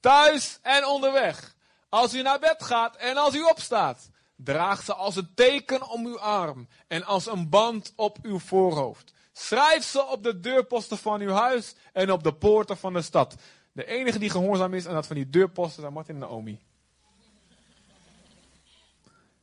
Thuis 0.00 0.58
en 0.62 0.86
onderweg. 0.86 1.54
Als 1.88 2.14
u 2.14 2.22
naar 2.22 2.38
bed 2.38 2.62
gaat 2.62 2.96
en 2.96 3.16
als 3.16 3.34
u 3.34 3.42
opstaat. 3.42 4.10
Draag 4.36 4.82
ze 4.82 4.94
als 4.94 5.16
een 5.16 5.34
teken 5.34 5.88
om 5.88 6.06
uw 6.06 6.18
arm 6.18 6.68
en 6.88 7.04
als 7.04 7.26
een 7.26 7.48
band 7.48 7.92
op 7.96 8.18
uw 8.22 8.38
voorhoofd. 8.38 9.12
Schrijf 9.32 9.84
ze 9.84 10.04
op 10.04 10.22
de 10.22 10.40
deurposten 10.40 10.98
van 10.98 11.20
uw 11.20 11.32
huis 11.32 11.74
en 11.92 12.12
op 12.12 12.22
de 12.22 12.34
poorten 12.34 12.76
van 12.76 12.92
de 12.92 13.02
stad. 13.02 13.34
De 13.72 13.86
enige 13.86 14.18
die 14.18 14.30
gehoorzaam 14.30 14.74
is 14.74 14.86
aan 14.86 14.94
dat 14.94 15.06
van 15.06 15.16
die 15.16 15.30
deurposten 15.30 15.80
zijn 15.80 15.92
Martin 15.92 16.14
en 16.14 16.20
Naomi. 16.20 16.60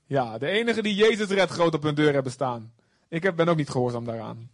Ja, 0.05 0.37
de 0.37 0.47
enige 0.47 0.81
die 0.81 0.95
Jezus 0.95 1.27
redt 1.27 1.51
groot 1.51 1.73
op 1.73 1.83
hun 1.83 1.95
deur 1.95 2.13
hebben 2.13 2.31
staan. 2.31 2.73
Ik 3.09 3.35
ben 3.35 3.47
ook 3.47 3.57
niet 3.57 3.69
gehoorzaam 3.69 4.05
daaraan. 4.05 4.49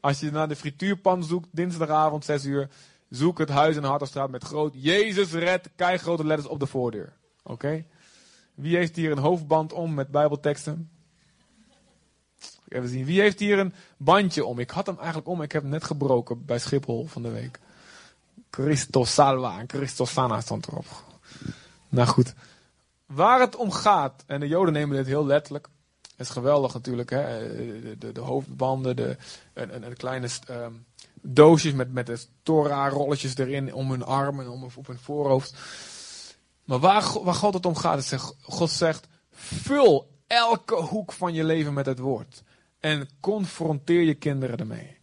Als 0.00 0.20
je 0.20 0.30
naar 0.30 0.48
de 0.48 0.56
frituurpan 0.56 1.24
zoekt, 1.24 1.48
dinsdagavond 1.50 2.24
6 2.24 2.44
uur, 2.44 2.68
zoek 3.08 3.38
het 3.38 3.48
huis 3.48 3.76
in 3.76 3.82
de 3.82 4.28
met 4.30 4.44
groot 4.44 4.74
Jezus 4.76 5.32
redt, 5.32 5.68
grote 5.76 6.26
letters 6.26 6.48
op 6.48 6.60
de 6.60 6.66
voordeur. 6.66 7.12
Oké? 7.42 7.84
Wie 8.54 8.76
heeft 8.76 8.96
hier 8.96 9.10
een 9.10 9.18
hoofdband 9.18 9.72
om 9.72 9.94
met 9.94 10.10
bijbelteksten? 10.10 10.90
Even 12.68 12.88
zien. 12.88 13.04
Wie 13.04 13.20
heeft 13.20 13.38
hier 13.38 13.58
een 13.58 13.74
bandje 13.96 14.44
om? 14.44 14.58
Ik 14.58 14.70
had 14.70 14.86
hem 14.86 14.96
eigenlijk 14.96 15.28
om, 15.28 15.42
ik 15.42 15.52
heb 15.52 15.62
hem 15.62 15.70
net 15.70 15.84
gebroken 15.84 16.44
bij 16.44 16.58
Schiphol 16.58 17.06
van 17.06 17.22
de 17.22 17.30
week. 17.30 17.58
Christos 18.50 19.14
Salva 19.14 19.58
en 19.58 19.68
Christos 19.68 20.12
Sana 20.12 20.40
stond 20.40 20.66
erop. 20.66 20.86
Nou 21.88 22.08
goed. 22.08 22.34
Waar 23.06 23.40
het 23.40 23.56
om 23.56 23.70
gaat, 23.70 24.24
en 24.26 24.40
de 24.40 24.48
Joden 24.48 24.72
nemen 24.72 24.96
dit 24.96 25.06
heel 25.06 25.26
letterlijk. 25.26 25.68
Het 26.16 26.26
is 26.26 26.32
geweldig 26.32 26.74
natuurlijk, 26.74 27.10
hè? 27.10 27.38
De, 27.80 27.96
de, 27.98 28.12
de 28.12 28.20
hoofdbanden, 28.20 28.96
de, 28.96 29.16
kleine 29.96 30.28
um, 30.50 30.86
doosjes 31.20 31.72
met, 31.72 31.92
met 31.92 32.06
de 32.06 32.18
Torah-rolletjes 32.42 33.36
erin 33.36 33.74
om 33.74 33.90
hun 33.90 34.04
armen 34.04 34.44
en 34.44 34.50
om, 34.50 34.68
op 34.76 34.86
hun 34.86 34.98
voorhoofd. 34.98 35.54
Maar 36.64 36.78
waar, 36.78 37.22
waar 37.22 37.34
God 37.34 37.54
het 37.54 37.66
om 37.66 37.76
gaat, 37.76 37.98
is 37.98 38.12
God 38.40 38.70
zegt: 38.70 39.06
vul 39.32 40.10
elke 40.26 40.74
hoek 40.74 41.12
van 41.12 41.34
je 41.34 41.44
leven 41.44 41.74
met 41.74 41.86
het 41.86 41.98
woord. 41.98 42.42
En 42.80 43.08
confronteer 43.20 44.02
je 44.02 44.14
kinderen 44.14 44.58
ermee. 44.58 44.98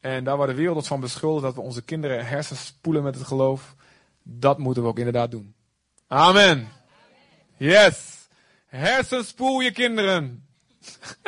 En 0.00 0.24
daar 0.24 0.36
waar 0.36 0.46
de 0.46 0.54
wereld 0.54 0.76
ons 0.76 0.86
van 0.86 1.00
beschuldigt 1.00 1.44
dat 1.44 1.54
we 1.54 1.60
onze 1.60 1.82
kinderen 1.82 2.26
hersens 2.26 2.66
spoelen 2.66 3.02
met 3.02 3.14
het 3.14 3.26
geloof, 3.26 3.74
dat 4.22 4.58
moeten 4.58 4.82
we 4.82 4.88
ook 4.88 4.98
inderdaad 4.98 5.30
doen. 5.30 5.54
Amen. 6.06 6.68
Yes. 7.56 8.17
Hersenspoel 8.68 9.60
je 9.60 9.72
kinderen. 9.72 10.48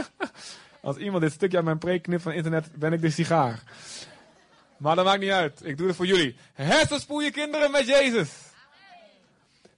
Als 0.82 0.96
iemand 0.96 1.22
dit 1.22 1.32
stukje 1.32 1.56
uit 1.56 1.64
mijn 1.64 1.78
preek 1.78 2.02
knipt 2.02 2.22
van 2.22 2.32
internet, 2.32 2.74
ben 2.74 2.92
ik 2.92 3.00
de 3.00 3.10
sigaar. 3.10 3.62
Maar 4.76 4.96
dat 4.96 5.04
maakt 5.04 5.20
niet 5.20 5.30
uit. 5.30 5.64
Ik 5.64 5.76
doe 5.76 5.86
het 5.86 5.96
voor 5.96 6.06
jullie. 6.06 6.36
Hersenspoel 6.52 7.20
je 7.20 7.30
kinderen 7.30 7.70
met 7.70 7.86
Jezus. 7.86 8.30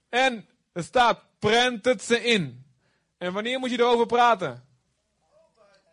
En 0.08 0.46
er 0.72 0.82
staat, 0.82 1.20
prent 1.38 1.84
het 1.84 2.02
ze 2.02 2.22
in. 2.22 2.64
En 3.18 3.32
wanneer 3.32 3.58
moet 3.58 3.70
je 3.70 3.78
erover 3.78 4.06
praten? 4.06 4.64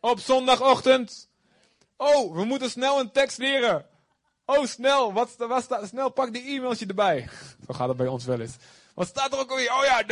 Op 0.02 0.20
zondagochtend. 0.20 1.30
Oh, 1.98 2.36
we 2.36 2.46
moeten 2.46 2.70
snel 2.70 3.00
een 3.00 3.12
tekst 3.12 3.38
leren. 3.38 3.86
Oh, 4.46 4.66
snel. 4.66 5.14
Wat, 5.14 5.36
wat? 5.38 5.80
Snel, 5.84 6.10
pak 6.10 6.34
die 6.34 6.44
e-mailtje 6.44 6.86
erbij. 6.86 7.30
Zo 7.68 7.74
gaat 7.74 7.88
het 7.88 7.98
bij 7.98 8.08
ons 8.08 8.26
wel 8.26 8.40
eens. 8.40 8.56
Wat 9.00 9.08
staat 9.08 9.34
er 9.34 9.40
ook 9.40 9.50
alweer? 9.50 9.74
Oh 9.74 9.86
ja, 9.86 10.04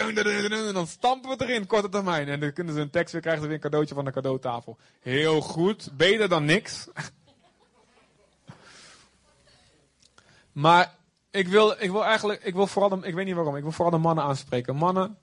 dan 0.71 0.87
stampen 0.87 1.37
we 1.37 1.43
erin, 1.43 1.65
korte 1.65 1.89
termijn. 1.89 2.27
En 2.27 2.39
dan 2.39 2.53
kunnen 2.53 2.73
ze 2.73 2.79
een 2.79 2.89
tekst 2.89 3.11
weer, 3.11 3.21
krijgen 3.21 3.41
ze 3.41 3.47
weer 3.47 3.57
een 3.57 3.63
cadeautje 3.63 3.95
van 3.95 4.05
de 4.05 4.11
cadeautafel. 4.11 4.77
Heel 4.99 5.41
goed. 5.41 5.89
Beter 5.93 6.29
dan 6.29 6.45
niks. 6.45 6.87
maar 10.63 10.95
ik 11.31 11.47
wil, 11.47 11.71
ik 11.71 11.91
wil 11.91 12.05
eigenlijk, 12.05 12.43
ik 12.43 12.53
wil 12.53 12.67
vooral 12.67 13.05
ik 13.05 13.13
weet 13.13 13.25
niet 13.25 13.35
waarom, 13.35 13.55
ik 13.55 13.63
wil 13.63 13.71
vooral 13.71 13.93
de 13.93 13.97
mannen 13.97 14.23
aanspreken. 14.23 14.75
Mannen, 14.75 15.17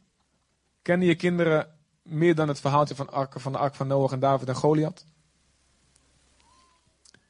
kennen 0.83 1.09
je 1.09 1.14
kinderen 1.14 1.79
meer 2.03 2.35
dan 2.35 2.48
het 2.48 2.61
verhaaltje 2.61 2.94
van, 2.94 3.12
Ark, 3.12 3.40
van 3.40 3.53
de 3.53 3.59
Ark 3.59 3.74
van 3.74 3.87
Noach 3.87 4.12
en 4.12 4.20
David 4.20 4.48
en 4.48 4.55
Goliath? 4.55 5.05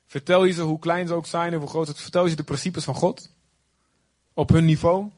Vertel 0.06 0.44
je 0.44 0.52
ze 0.52 0.62
hoe 0.62 0.78
klein 0.78 1.06
ze 1.06 1.14
ook 1.14 1.26
zijn 1.26 1.52
en 1.52 1.58
hoe 1.58 1.68
groot 1.68 1.88
het 1.88 2.00
Vertel 2.00 2.24
je 2.24 2.30
ze 2.30 2.36
de 2.36 2.44
principes 2.44 2.84
van 2.84 2.94
God? 2.94 3.30
Op 4.32 4.48
hun 4.48 4.64
niveau? 4.64 5.10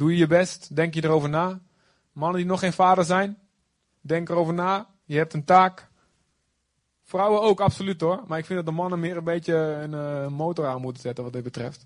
Doe 0.00 0.10
je 0.10 0.16
je 0.16 0.26
best? 0.26 0.76
Denk 0.76 0.94
je 0.94 1.04
erover 1.04 1.28
na? 1.28 1.60
Mannen 2.12 2.36
die 2.36 2.46
nog 2.46 2.60
geen 2.60 2.72
vader 2.72 3.04
zijn? 3.04 3.38
Denk 4.00 4.28
erover 4.28 4.54
na. 4.54 4.88
Je 5.04 5.16
hebt 5.16 5.34
een 5.34 5.44
taak. 5.44 5.88
Vrouwen 7.04 7.42
ook, 7.42 7.60
absoluut 7.60 8.00
hoor. 8.00 8.22
Maar 8.26 8.38
ik 8.38 8.44
vind 8.44 8.58
dat 8.58 8.68
de 8.68 8.80
mannen 8.80 9.00
meer 9.00 9.16
een 9.16 9.24
beetje 9.24 9.54
een 9.54 9.92
uh, 9.92 10.26
motor 10.26 10.66
aan 10.66 10.80
moeten 10.80 11.02
zetten 11.02 11.24
wat 11.24 11.32
dit 11.32 11.42
betreft. 11.42 11.84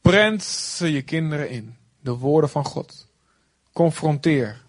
Prent 0.00 0.42
ze 0.42 0.92
je 0.92 1.02
kinderen 1.02 1.50
in. 1.50 1.76
De 2.00 2.16
woorden 2.16 2.50
van 2.50 2.64
God. 2.64 3.06
Confronteer 3.72 4.62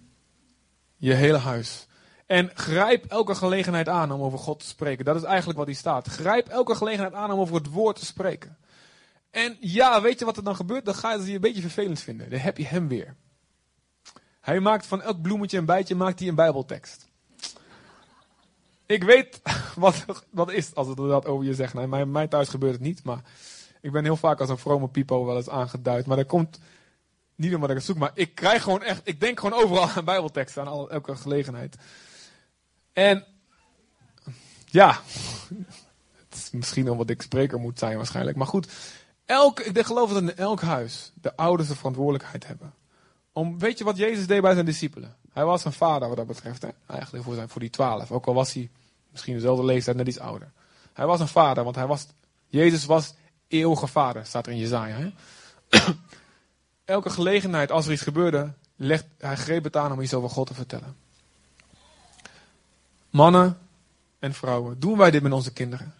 je 0.95 1.13
hele 1.13 1.37
huis. 1.37 1.87
En 2.25 2.51
grijp 2.53 3.05
elke 3.05 3.35
gelegenheid 3.35 3.89
aan 3.89 4.11
om 4.11 4.21
over 4.21 4.39
God 4.39 4.59
te 4.59 4.65
spreken. 4.65 5.05
Dat 5.05 5.15
is 5.15 5.23
eigenlijk 5.23 5.57
wat 5.57 5.67
hier 5.67 5.75
staat. 5.75 6.07
Grijp 6.07 6.47
elke 6.47 6.75
gelegenheid 6.75 7.13
aan 7.13 7.31
om 7.31 7.39
over 7.39 7.55
het 7.55 7.69
woord 7.71 7.99
te 7.99 8.05
spreken. 8.05 8.59
En 9.31 9.57
ja, 9.59 10.01
weet 10.01 10.19
je 10.19 10.25
wat 10.25 10.37
er 10.37 10.43
dan 10.43 10.55
gebeurt? 10.55 10.85
Dan 10.85 10.95
ga 10.95 11.13
je 11.13 11.25
je 11.25 11.33
een 11.33 11.41
beetje 11.41 11.61
vervelend 11.61 11.99
vinden. 11.99 12.29
Dan 12.29 12.39
heb 12.39 12.57
je 12.57 12.65
hem 12.65 12.87
weer. 12.87 13.15
Hij 14.41 14.59
maakt 14.59 14.85
van 14.85 15.01
elk 15.01 15.21
bloemetje 15.21 15.57
en 15.57 15.65
bijtje 15.65 15.95
maakt 15.95 16.19
hij 16.19 16.27
een 16.27 16.35
bijbeltekst. 16.35 17.07
Ik 18.85 19.03
weet 19.03 19.41
wat 19.75 20.05
dat 20.31 20.51
is 20.51 20.75
als 20.75 20.87
het 20.87 20.97
dat 20.97 21.25
over 21.25 21.45
je 21.45 21.53
zegt. 21.53 21.73
Nou, 21.73 22.05
mijn 22.05 22.29
thuis 22.29 22.49
gebeurt 22.49 22.73
het 22.73 22.81
niet, 22.81 23.03
maar 23.03 23.21
ik 23.81 23.91
ben 23.91 24.03
heel 24.03 24.15
vaak 24.15 24.39
als 24.39 24.49
een 24.49 24.57
vrome 24.57 24.87
pipo 24.87 25.25
wel 25.25 25.35
eens 25.35 25.49
aangeduid. 25.49 26.05
Maar 26.05 26.17
dat 26.17 26.25
komt 26.27 26.59
niet 27.35 27.55
omdat 27.55 27.69
ik 27.69 27.75
het 27.75 27.85
zoek, 27.85 27.97
maar 27.97 28.11
ik 28.13 28.35
krijg 28.35 28.63
gewoon 28.63 28.83
echt, 28.83 29.01
ik 29.03 29.19
denk 29.19 29.39
gewoon 29.39 29.63
overal 29.63 29.89
aan 29.95 30.05
bijbelteksten, 30.05 30.65
aan 30.65 30.89
elke 30.89 31.15
gelegenheid. 31.15 31.75
En 32.93 33.25
ja, 34.65 34.89
het 36.29 36.35
is 36.35 36.51
misschien 36.51 36.89
omdat 36.89 37.09
ik 37.09 37.21
spreker 37.21 37.59
moet 37.59 37.79
zijn 37.79 37.97
waarschijnlijk. 37.97 38.37
Maar 38.37 38.47
goed, 38.47 38.67
elk, 39.31 39.59
ik 39.59 39.85
geloof 39.85 40.13
dat 40.13 40.21
in 40.21 40.35
elk 40.35 40.61
huis 40.61 41.11
de 41.21 41.35
ouders 41.35 41.69
de 41.69 41.75
verantwoordelijkheid 41.75 42.47
hebben. 42.47 42.73
Om, 43.33 43.59
weet 43.59 43.77
je 43.77 43.83
wat 43.83 43.97
Jezus 43.97 44.27
deed 44.27 44.41
bij 44.41 44.53
zijn 44.53 44.65
discipelen? 44.65 45.15
Hij 45.33 45.45
was 45.45 45.65
een 45.65 45.73
vader 45.73 46.07
wat 46.07 46.17
dat 46.17 46.27
betreft. 46.27 46.61
Hè? 46.61 46.69
Eigenlijk 46.85 47.23
voor, 47.23 47.35
zijn, 47.35 47.49
voor 47.49 47.61
die 47.61 47.69
twaalf. 47.69 48.11
Ook 48.11 48.25
al 48.25 48.33
was 48.33 48.53
hij 48.53 48.69
misschien 49.09 49.33
dezelfde 49.33 49.65
leeftijd, 49.65 49.97
net 49.97 50.07
iets 50.07 50.19
ouder. 50.19 50.51
Hij 50.93 51.05
was 51.05 51.19
een 51.19 51.27
vader, 51.27 51.63
want 51.63 51.75
hij 51.75 51.87
was, 51.87 52.07
Jezus 52.47 52.85
was 52.85 53.13
eeuwige 53.47 53.87
vader, 53.87 54.25
staat 54.25 54.45
er 54.45 54.51
in 54.51 54.57
Jezaja. 54.57 55.11
Elke 56.85 57.09
gelegenheid 57.09 57.71
als 57.71 57.85
er 57.85 57.91
iets 57.91 58.01
gebeurde, 58.01 58.53
legt, 58.75 59.05
hij 59.17 59.35
greep 59.35 59.63
het 59.63 59.77
aan 59.77 59.91
om 59.91 60.01
iets 60.01 60.13
over 60.13 60.29
God 60.29 60.47
te 60.47 60.53
vertellen. 60.53 60.95
Mannen 63.09 63.57
en 64.19 64.33
vrouwen, 64.33 64.79
doen 64.79 64.97
wij 64.97 65.11
dit 65.11 65.23
met 65.23 65.31
onze 65.31 65.53
kinderen? 65.53 65.93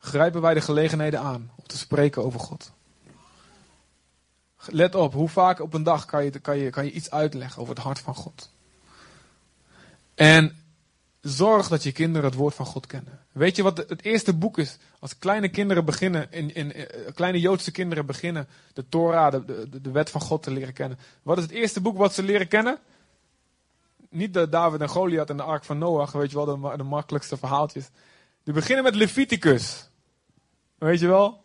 Grijpen 0.00 0.40
wij 0.40 0.54
de 0.54 0.60
gelegenheden 0.60 1.20
aan 1.20 1.50
om 1.56 1.66
te 1.66 1.78
spreken 1.78 2.24
over 2.24 2.40
God? 2.40 2.72
Let 4.66 4.94
op, 4.94 5.12
hoe 5.12 5.28
vaak 5.28 5.60
op 5.60 5.74
een 5.74 5.82
dag 5.82 6.04
kan 6.04 6.24
je, 6.24 6.38
kan, 6.38 6.58
je, 6.58 6.70
kan 6.70 6.84
je 6.84 6.92
iets 6.92 7.10
uitleggen 7.10 7.62
over 7.62 7.74
het 7.74 7.84
hart 7.84 7.98
van 7.98 8.14
God? 8.14 8.50
En 10.14 10.56
zorg 11.20 11.68
dat 11.68 11.82
je 11.82 11.92
kinderen 11.92 12.28
het 12.28 12.38
woord 12.38 12.54
van 12.54 12.66
God 12.66 12.86
kennen. 12.86 13.18
Weet 13.32 13.56
je 13.56 13.62
wat 13.62 13.76
het 13.76 14.02
eerste 14.02 14.34
boek 14.34 14.58
is? 14.58 14.76
Als 14.98 15.18
kleine 15.18 15.48
kinderen 15.48 15.84
beginnen, 15.84 16.32
in, 16.32 16.54
in, 16.54 16.74
in 16.74 17.14
kleine 17.14 17.40
Joodse 17.40 17.70
kinderen 17.70 18.06
beginnen 18.06 18.48
de 18.72 18.88
Torah, 18.88 19.32
de, 19.32 19.44
de, 19.70 19.80
de 19.80 19.90
wet 19.90 20.10
van 20.10 20.20
God 20.20 20.42
te 20.42 20.50
leren 20.50 20.74
kennen. 20.74 20.98
Wat 21.22 21.36
is 21.36 21.42
het 21.42 21.52
eerste 21.52 21.80
boek 21.80 21.96
wat 21.96 22.14
ze 22.14 22.22
leren 22.22 22.48
kennen? 22.48 22.78
niet 24.10 24.34
de 24.34 24.48
David 24.48 24.80
en 24.80 24.88
Goliath 24.88 25.30
en 25.30 25.36
de 25.36 25.42
Ark 25.42 25.64
van 25.64 25.78
Noach, 25.78 26.12
weet 26.12 26.30
je 26.30 26.44
wel, 26.44 26.60
de, 26.60 26.76
de 26.76 26.82
makkelijkste 26.82 27.36
verhaaltjes. 27.36 27.88
Die 28.42 28.54
beginnen 28.54 28.84
met 28.84 28.94
Leviticus. 28.94 29.89
Weet 30.80 31.00
je 31.00 31.06
wel? 31.06 31.42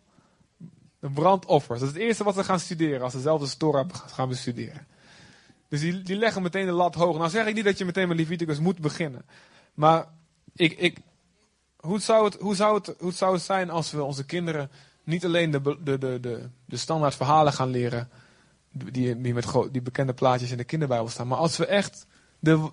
De 0.98 1.10
brandoffers. 1.10 1.80
Dat 1.80 1.88
is 1.88 1.94
het 1.94 2.02
eerste 2.02 2.24
wat 2.24 2.34
ze 2.34 2.44
gaan 2.44 2.60
studeren 2.60 3.02
als 3.02 3.12
ze 3.12 3.20
zelf 3.20 3.50
de 3.50 3.56
Torah 3.56 3.88
gaan 3.92 4.28
bestuderen. 4.28 4.86
Dus 5.68 5.80
die, 5.80 6.02
die 6.02 6.16
leggen 6.16 6.42
meteen 6.42 6.66
de 6.66 6.72
lat 6.72 6.94
hoog. 6.94 7.18
Nou 7.18 7.30
zeg 7.30 7.46
ik 7.46 7.54
niet 7.54 7.64
dat 7.64 7.78
je 7.78 7.84
meteen 7.84 8.08
met 8.08 8.16
Leviticus 8.16 8.58
moet 8.58 8.78
beginnen. 8.78 9.24
Maar 9.74 10.06
ik, 10.54 10.72
ik, 10.78 10.98
hoe, 11.76 12.00
zou 12.00 12.24
het, 12.24 12.34
hoe, 12.34 12.54
zou 12.54 12.74
het, 12.74 12.94
hoe 12.98 13.12
zou 13.12 13.34
het 13.34 13.42
zijn 13.42 13.70
als 13.70 13.90
we 13.90 14.02
onze 14.02 14.24
kinderen 14.24 14.70
niet 15.04 15.24
alleen 15.24 15.50
de, 15.50 15.60
de, 15.60 15.98
de, 15.98 16.20
de, 16.20 16.48
de 16.64 16.76
standaard 16.76 17.14
verhalen 17.14 17.52
gaan 17.52 17.70
leren. 17.70 18.08
Die, 18.72 19.20
die 19.20 19.34
met 19.34 19.46
die 19.70 19.82
bekende 19.82 20.14
plaatjes 20.14 20.50
in 20.50 20.56
de 20.56 20.64
kinderbijbel 20.64 21.08
staan. 21.08 21.28
Maar 21.28 21.38
als 21.38 21.56
we 21.56 21.66
echt 21.66 22.06
de, 22.38 22.70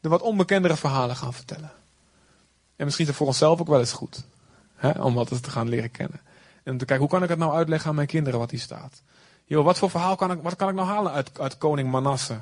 de 0.00 0.08
wat 0.08 0.22
onbekendere 0.22 0.76
verhalen 0.76 1.16
gaan 1.16 1.34
vertellen. 1.34 1.72
En 2.76 2.84
misschien 2.84 3.04
is 3.04 3.10
het 3.10 3.20
voor 3.20 3.26
onszelf 3.26 3.60
ook 3.60 3.68
wel 3.68 3.78
eens 3.78 3.92
goed. 3.92 4.24
Hè, 4.80 5.02
om 5.02 5.14
wat 5.14 5.42
te 5.42 5.50
gaan 5.50 5.68
leren 5.68 5.90
kennen. 5.90 6.20
En 6.62 6.78
te 6.78 6.84
kijken, 6.84 6.98
hoe 6.98 7.08
kan 7.08 7.22
ik 7.22 7.28
het 7.28 7.38
nou 7.38 7.54
uitleggen 7.54 7.88
aan 7.88 7.94
mijn 7.94 8.06
kinderen 8.06 8.38
wat 8.38 8.50
hier 8.50 8.60
staat? 8.60 9.02
Yo, 9.44 9.62
wat 9.62 9.78
voor 9.78 9.90
verhaal 9.90 10.16
kan 10.16 10.30
ik, 10.30 10.42
wat 10.42 10.56
kan 10.56 10.68
ik 10.68 10.74
nou 10.74 10.88
halen 10.88 11.12
uit, 11.12 11.40
uit 11.40 11.58
koning 11.58 11.90
Manasse? 11.90 12.40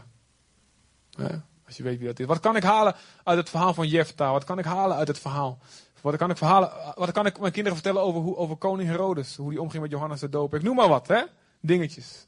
Hè, 1.16 1.28
als 1.66 1.76
je 1.76 1.82
weet 1.82 1.98
wie 1.98 2.06
dat 2.06 2.18
is. 2.18 2.26
Wat 2.26 2.40
kan 2.40 2.56
ik 2.56 2.62
halen 2.62 2.94
uit 3.24 3.38
het 3.38 3.50
verhaal 3.50 3.74
van 3.74 3.88
Jefta? 3.88 4.32
Wat 4.32 4.44
kan 4.44 4.58
ik 4.58 4.64
halen 4.64 4.96
uit 4.96 5.08
het 5.08 5.18
verhaal? 5.18 5.58
Wat 6.00 6.16
kan 6.16 6.30
ik, 6.30 6.36
verhalen, 6.36 6.70
wat 6.94 7.12
kan 7.12 7.26
ik 7.26 7.40
mijn 7.40 7.52
kinderen 7.52 7.78
vertellen 7.78 8.02
over, 8.02 8.20
hoe, 8.20 8.36
over 8.36 8.56
koning 8.56 8.88
Herodes? 8.88 9.36
Hoe 9.36 9.50
die 9.50 9.60
omging 9.60 9.82
met 9.82 9.90
Johannes 9.90 10.20
de 10.20 10.28
Doper? 10.28 10.58
Ik 10.58 10.64
noem 10.64 10.76
maar 10.76 10.88
wat, 10.88 11.08
hè? 11.08 11.22
Dingetjes. 11.60 12.26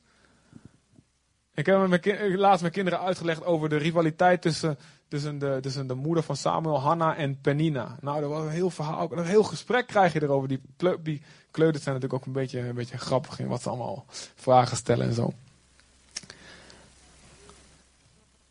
Ik 1.54 1.66
heb 1.66 1.88
mijn 1.88 2.36
laatst 2.36 2.60
mijn 2.60 2.72
kinderen 2.72 3.00
uitgelegd 3.00 3.44
over 3.44 3.68
de 3.68 3.76
rivaliteit 3.76 4.42
tussen, 4.42 4.78
tussen, 5.10 5.38
de, 5.38 5.58
tussen 5.60 5.86
de 5.86 5.94
moeder 5.94 6.22
van 6.22 6.36
Samuel, 6.36 6.80
Hanna 6.80 7.16
en 7.16 7.40
Penina. 7.40 7.96
Nou, 8.00 8.20
dat 8.20 8.30
was 8.30 8.42
een 8.42 8.50
heel 8.50 8.70
verhaal, 8.70 9.12
een 9.12 9.24
heel 9.24 9.42
gesprek 9.42 9.86
krijg 9.86 10.12
je 10.12 10.22
erover. 10.22 10.48
Die, 10.48 10.60
die 11.02 11.22
kleuters 11.50 11.84
zijn 11.84 11.94
natuurlijk 11.94 12.22
ook 12.22 12.26
een 12.26 12.40
beetje, 12.40 12.58
een 12.60 12.74
beetje 12.74 12.98
grappig 12.98 13.38
in 13.38 13.46
wat 13.46 13.62
ze 13.62 13.68
allemaal 13.68 14.04
vragen 14.34 14.76
stellen 14.76 15.06
en 15.06 15.14
zo. 15.14 15.32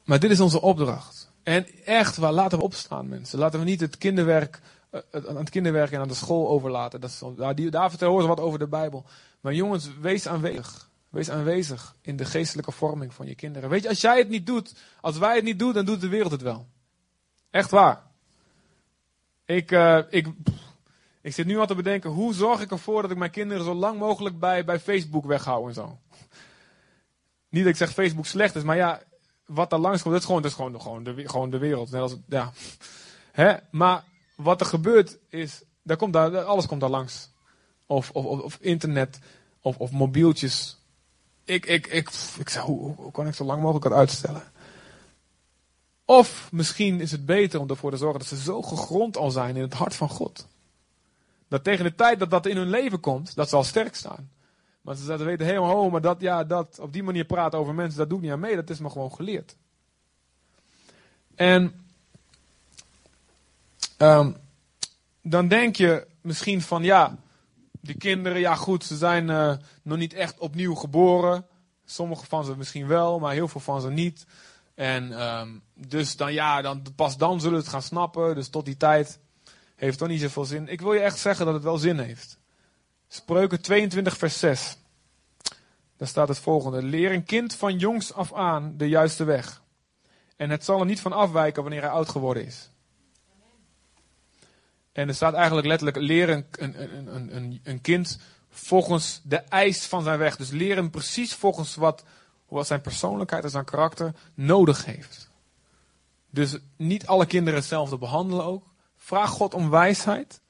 Maar 0.04 0.20
dit 0.20 0.32
is 0.32 0.40
onze 0.40 0.62
opdracht. 0.62 1.32
En 1.44 1.66
echt, 1.86 2.18
waar 2.18 2.34
laten 2.34 2.58
we 2.58 2.64
opstaan, 2.64 3.08
mensen. 3.08 3.40
Laten 3.40 3.60
we 3.60 3.66
niet 3.66 3.80
het 3.80 3.98
kinderwerk, 3.98 4.60
eh, 4.90 5.02
aan 5.28 5.38
het 5.38 5.50
kinderwerk 5.50 5.92
en 5.92 6.00
aan 6.00 6.08
de 6.08 6.14
school 6.14 6.50
overlaten. 6.50 7.02
Dat 7.02 7.10
is, 7.10 7.24
daar, 7.36 7.56
daar 7.70 7.90
vertellen 7.90 8.18
we 8.18 8.28
wat 8.28 8.40
over 8.40 8.60
de 8.60 8.68
Bijbel. 8.68 9.06
Maar 9.42 9.54
jongens, 9.54 9.90
wees 10.02 10.28
aanwezig. 10.28 10.89
Wees 11.10 11.30
aanwezig 11.30 11.96
in 12.02 12.16
de 12.16 12.26
geestelijke 12.26 12.72
vorming 12.72 13.14
van 13.14 13.26
je 13.26 13.36
kinderen. 13.36 13.70
Weet 13.70 13.84
je, 13.84 13.90
als 13.90 14.02
jij 14.02 14.18
het 14.18 14.30
niet 14.30 14.46
doet, 14.46 14.74
als 15.02 15.18
wij 15.18 15.36
het 15.36 15.44
niet 15.44 15.60
doen, 15.60 15.74
dan 15.74 15.86
doet 15.86 16.02
de 16.02 16.08
wereld 16.08 16.32
het 16.32 16.42
wel. 16.42 16.68
Echt 17.50 17.72
waar. 17.72 18.08
Ik, 19.46 19.72
uh, 19.72 20.00
ik, 20.10 20.28
ik 21.22 21.34
zit 21.34 21.46
nu 21.46 21.58
al 21.58 21.68
te 21.68 21.76
bedenken, 21.76 22.10
hoe 22.10 22.34
zorg 22.34 22.62
ik 22.62 22.72
ervoor 22.72 23.02
dat 23.02 23.12
ik 23.12 23.18
mijn 23.18 23.32
kinderen 23.32 23.64
zo 23.64 23.74
lang 23.74 24.00
mogelijk 24.00 24.40
bij, 24.40 24.66
bij 24.66 24.80
Facebook 24.80 25.26
weghoud 25.26 25.68
en 25.68 25.74
zo. 25.74 26.00
Niet 27.50 27.64
dat 27.64 27.72
ik 27.72 27.78
zeg 27.78 27.94
Facebook 27.94 28.26
slecht 28.26 28.56
is, 28.56 28.64
maar 28.64 28.76
ja, 28.76 29.02
wat 29.46 29.70
daar 29.70 29.80
langs 29.80 30.02
komt, 30.02 30.14
dat 30.14 30.22
is 30.22 30.28
gewoon, 30.28 30.42
dat 30.42 30.52
is 30.52 30.58
gewoon, 30.58 30.82
gewoon, 30.82 31.04
de, 31.04 31.30
gewoon 31.30 31.50
de 31.50 31.58
wereld. 31.58 31.92
Net 31.92 32.02
als, 32.02 32.16
ja. 32.28 32.52
Hè? 33.32 33.56
Maar 33.72 34.04
wat 34.36 34.60
er 34.60 34.68
gebeurt 34.68 35.18
is, 35.30 35.64
daar 35.84 35.98
komt 35.98 36.14
daar, 36.14 36.38
alles 36.38 36.66
komt 36.66 36.82
daar 36.82 36.90
langs. 36.90 37.30
Of, 37.86 38.12
of, 38.12 38.26
of 38.26 38.58
internet, 38.62 39.20
of, 39.62 39.78
of 39.78 39.92
mobieltjes, 39.92 40.79
ik, 41.50 41.66
ik, 41.66 41.88
ik, 41.88 42.10
ik 42.38 42.50
zou, 42.50 42.66
hoe, 42.66 43.12
kan 43.12 43.28
ik 43.28 43.36
zo 43.36 43.44
lang 43.44 43.62
mogelijk 43.62 43.86
het 43.86 43.94
uitstellen? 43.94 44.44
Of 46.06 46.50
misschien 46.52 47.02
is 47.02 47.12
het 47.12 47.26
beter 47.26 47.60
om 47.60 47.70
ervoor 47.70 47.92
te 47.92 47.98
zorgen 47.98 48.20
dat 48.20 48.28
ze 48.28 48.38
zo 48.38 48.62
gegrond 48.62 49.18
al 49.18 49.32
zijn 49.32 49.56
in 49.56 49.62
het 49.62 49.74
hart 49.74 49.96
van 49.96 50.10
God. 50.10 50.48
Dat 51.48 51.64
tegen 51.64 51.84
de 51.84 51.96
tijd 51.96 52.20
dat 52.20 52.30
dat 52.30 52.46
in 52.46 52.58
hun 52.58 52.70
leven 52.70 53.00
komt, 53.00 53.36
dat 53.36 53.50
ze 53.50 53.56
al 53.56 53.64
sterk 53.64 53.96
staan. 53.96 54.30
Maar 54.82 54.96
ze 54.96 55.24
weten 55.24 55.46
helemaal, 55.46 55.84
oh, 55.84 55.92
maar 55.92 56.02
dat, 56.02 56.22
ja, 56.22 56.44
dat, 56.44 56.80
op 56.80 56.94
die 56.94 57.04
manier 57.04 57.26
praten 57.26 57.60
over 57.60 57.74
mensen, 57.74 58.00
dat 58.00 58.10
doe 58.10 58.18
ik 58.18 58.24
niet 58.24 58.34
aan 58.34 58.40
mee, 58.40 58.56
dat 58.56 58.70
is 58.70 58.80
me 58.80 58.90
gewoon 58.90 59.14
geleerd. 59.14 59.56
En 61.36 61.86
um, 63.98 64.36
dan 65.22 65.48
denk 65.48 65.76
je 65.76 66.08
misschien 66.22 66.62
van 66.62 66.84
ja, 66.84 67.18
die 67.82 67.98
kinderen, 67.98 68.40
ja 68.40 68.56
goed, 68.56 68.84
ze 68.84 68.98
zijn 68.98 69.30
uh, 69.30 69.54
nog 69.84 69.98
niet 69.98 70.14
echt 70.14 70.40
opnieuw 70.40 70.76
geboren. 70.76 71.46
Sommige 71.86 72.26
van 72.26 72.46
ze 72.46 72.58
misschien 72.58 72.88
wel, 72.88 73.20
maar 73.20 73.34
heel 73.34 73.48
veel 73.48 73.62
van 73.62 73.82
ze 73.82 73.90
niet. 73.90 74.26
En 74.76 75.28
um, 75.28 75.62
dus 75.74 76.16
dan 76.16 76.34
ja, 76.34 76.62
dan, 76.62 76.84
pas 76.96 77.18
dan 77.18 77.40
zullen 77.40 77.58
we 77.58 77.62
het 77.64 77.72
gaan 77.72 77.82
snappen. 77.82 78.36
Dus 78.36 78.50
tot 78.50 78.66
die 78.66 78.78
tijd 78.78 79.20
heeft 79.76 79.98
toch 79.98 80.08
niet 80.08 80.22
zoveel 80.22 80.46
zin. 80.46 80.68
Ik 80.68 80.82
wil 80.82 80.94
je 80.94 81.00
echt 81.00 81.20
zeggen 81.20 81.46
dat 81.46 81.54
het 81.54 81.64
wel 81.64 81.78
zin 81.78 82.00
heeft. 82.00 82.38
Spreuken 83.08 83.62
22 83.62 84.18
vers 84.18 84.40
6. 84.40 84.78
Daar 85.98 86.08
staat 86.08 86.28
het 86.28 86.40
volgende. 86.40 86.84
Leer 86.84 87.12
een 87.12 87.24
kind 87.24 87.56
van 87.56 87.78
jongs 87.78 88.14
af 88.14 88.34
aan 88.34 88.74
de 88.78 88.90
juiste 88.90 89.24
weg. 89.24 89.62
En 90.36 90.50
het 90.50 90.66
zal 90.66 90.80
er 90.80 90.86
niet 90.86 91.02
van 91.02 91.14
afwijken 91.14 91.62
wanneer 91.62 91.82
hij 91.82 91.90
oud 91.90 92.10
geworden 92.10 92.46
is. 92.46 92.70
En 95.00 95.08
er 95.08 95.16
staat 95.16 95.34
eigenlijk 95.34 95.68
letterlijk: 95.68 95.98
leer 95.98 96.30
een, 96.30 96.46
een, 96.52 97.36
een, 97.36 97.60
een, 97.64 97.82
kind 97.82 98.20
volgens 98.50 99.22
de 99.24 99.38
eis 99.38 99.86
van 99.86 100.04
zijn 100.04 100.20
weg. 100.20 100.36
Dus 100.36 100.50
leer 100.50 100.76
hem 100.76 100.90
precies 100.90 101.34
volgens 101.34 101.76
wat, 101.76 102.04
wat 102.48 102.68
zijn 102.68 102.82
persoonlijkheid 102.82 103.44
en 103.44 103.50
zijn 103.50 103.66
karakter 103.66 104.14
nodig 104.34 104.86
heeft. 104.86 105.30
Dus 106.30 106.58
niet 106.76 107.08
alle 107.08 107.26
kinderen 107.26 107.60
hetzelfde 107.60 107.98
behandelen 107.98 108.46
ook. 108.46 108.64
Vraag 108.98 109.30
God 109.30 109.54
om 109.54 109.70
wijsheid 109.70 110.42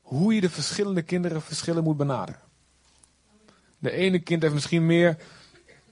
hoe 0.00 0.34
je 0.34 0.40
de 0.40 0.50
verschillende 0.50 1.02
kinderen 1.02 1.42
verschillen 1.42 1.84
moet 1.84 1.96
benaderen. 1.96 2.40
De 3.78 3.90
ene 3.90 4.18
kind 4.18 4.42
heeft 4.42 4.54
misschien 4.54 4.86
meer, 4.86 5.16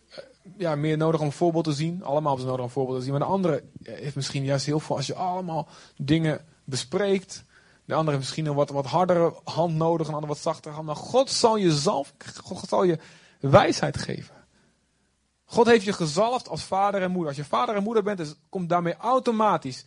eh, 0.09 0.19
ja, 0.57 0.75
meer 0.75 0.97
nodig 0.97 1.21
om 1.21 1.27
een 1.27 1.33
voorbeeld 1.33 1.65
te 1.65 1.73
zien. 1.73 2.03
Allemaal 2.03 2.37
hebben 2.37 2.41
ze 2.41 2.47
nodig 2.47 2.61
om 2.61 2.67
een 2.67 2.71
voorbeeld 2.71 2.99
te 2.99 3.05
zien. 3.05 3.13
Maar 3.13 3.23
de 3.23 3.35
andere 3.35 3.63
heeft 3.83 4.17
misschien 4.17 4.45
juist 4.45 4.67
heel 4.67 4.81
veel, 4.81 4.97
als 4.97 5.07
je 5.07 5.15
allemaal 5.15 5.69
dingen 5.97 6.45
bespreekt. 6.65 7.47
De 7.89 7.95
andere 7.95 8.17
heeft 8.17 8.29
misschien 8.29 8.47
een 8.47 8.55
wat, 8.55 8.71
wat 8.71 8.87
hardere 8.87 9.35
hand 9.45 9.75
nodig, 9.75 10.09
een 10.09 10.15
ander 10.15 10.29
wat 10.29 10.39
zachtere 10.39 10.75
hand. 10.75 10.87
Maar 10.87 10.97
God 10.97 11.31
zal 11.31 11.57
je 11.57 11.73
zalf, 11.73 12.15
God 12.43 12.69
zal 12.69 12.83
je 12.83 12.99
wijsheid 13.41 13.99
geven. 13.99 14.35
God 15.45 15.67
heeft 15.67 15.85
je 15.85 15.93
gezalfd 15.93 16.49
als 16.49 16.63
vader 16.63 17.03
en 17.03 17.11
moeder. 17.11 17.29
Als 17.29 17.37
je 17.37 17.45
vader 17.45 17.75
en 17.75 17.83
moeder 17.83 18.03
bent, 18.03 18.39
komt 18.49 18.69
daarmee 18.69 18.97
automatisch 18.97 19.85